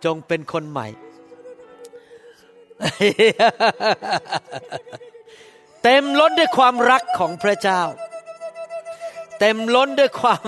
[0.05, 0.87] จงเป็นคนใหม่
[5.85, 7.83] เต็มล้นด้วยความรักของพระเจ้า
[9.41, 10.45] เต็มล้นด้วยความ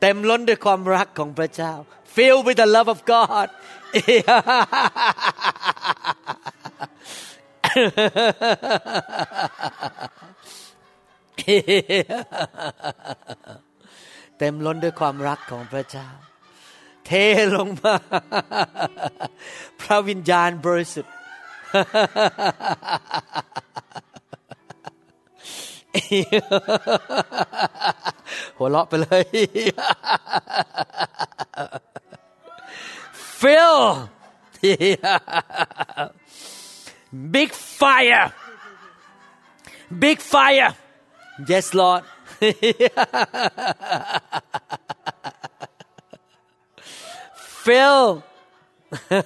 [0.00, 1.72] เต็มล้นด้วยความรักของพระเจ้า
[2.14, 3.48] filled with the love of God
[14.38, 16.08] เต็มล้นด้วยความรักของพระเจ้า
[17.06, 17.10] เท
[17.56, 17.94] ลงมา
[19.80, 21.14] พระวิญญาณบริสุทธิ์
[28.56, 29.22] หัวเราะไปเลย
[33.44, 34.08] fill
[37.30, 38.32] big fire!
[39.98, 40.74] Big fire!
[41.46, 42.04] Yes Lord.
[47.64, 48.22] Fill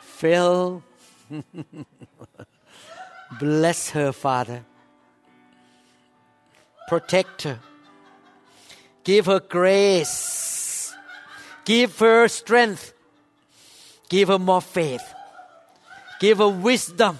[0.00, 0.82] fill
[3.38, 4.64] bless her father
[6.88, 7.58] protect her
[9.04, 10.94] give her grace
[11.64, 12.92] give her strength
[14.08, 15.14] give her more faith
[16.20, 17.18] give her wisdom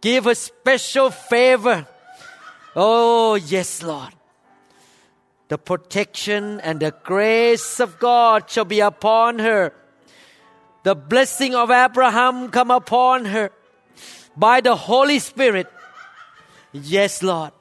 [0.00, 1.86] give her special favor
[2.78, 4.12] Oh, yes, Lord.
[5.48, 9.72] The protection and the grace of God shall be upon her.
[10.82, 13.50] The blessing of Abraham come upon her
[14.36, 15.72] by the Holy Spirit.
[16.72, 17.52] Yes, Lord.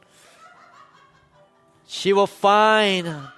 [1.87, 3.29] She will find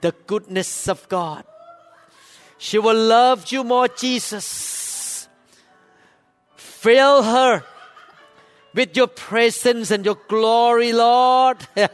[0.00, 1.44] the goodness of God.
[2.58, 5.28] She will love you more, Jesus.
[6.56, 7.64] Fill her
[8.74, 11.56] with your presence and your glory, Lord.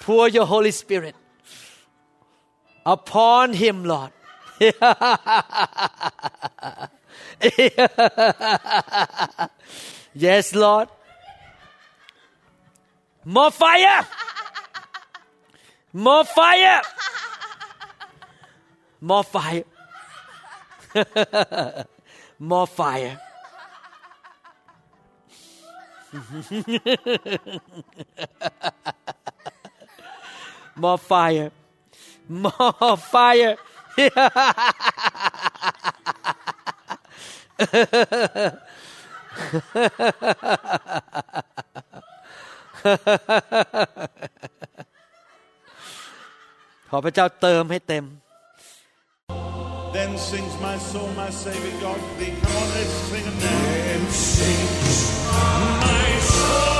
[0.00, 1.14] Pour your Holy Spirit
[2.84, 4.10] upon him, Lord.
[10.14, 10.88] yes, Lord.
[13.24, 14.06] More fire!
[15.92, 16.82] More fire!
[19.00, 19.64] More fire.
[22.40, 23.20] More fire.
[30.76, 31.52] More fire.
[32.28, 33.56] More fire.
[46.90, 48.04] ขอพระเจ้าเติมให้เต็ม
[49.96, 52.32] Then sings my soul, my Savior God to thee.
[52.42, 53.82] Come on, let's sing a name.
[53.88, 54.98] Then sings
[55.34, 56.79] my soul,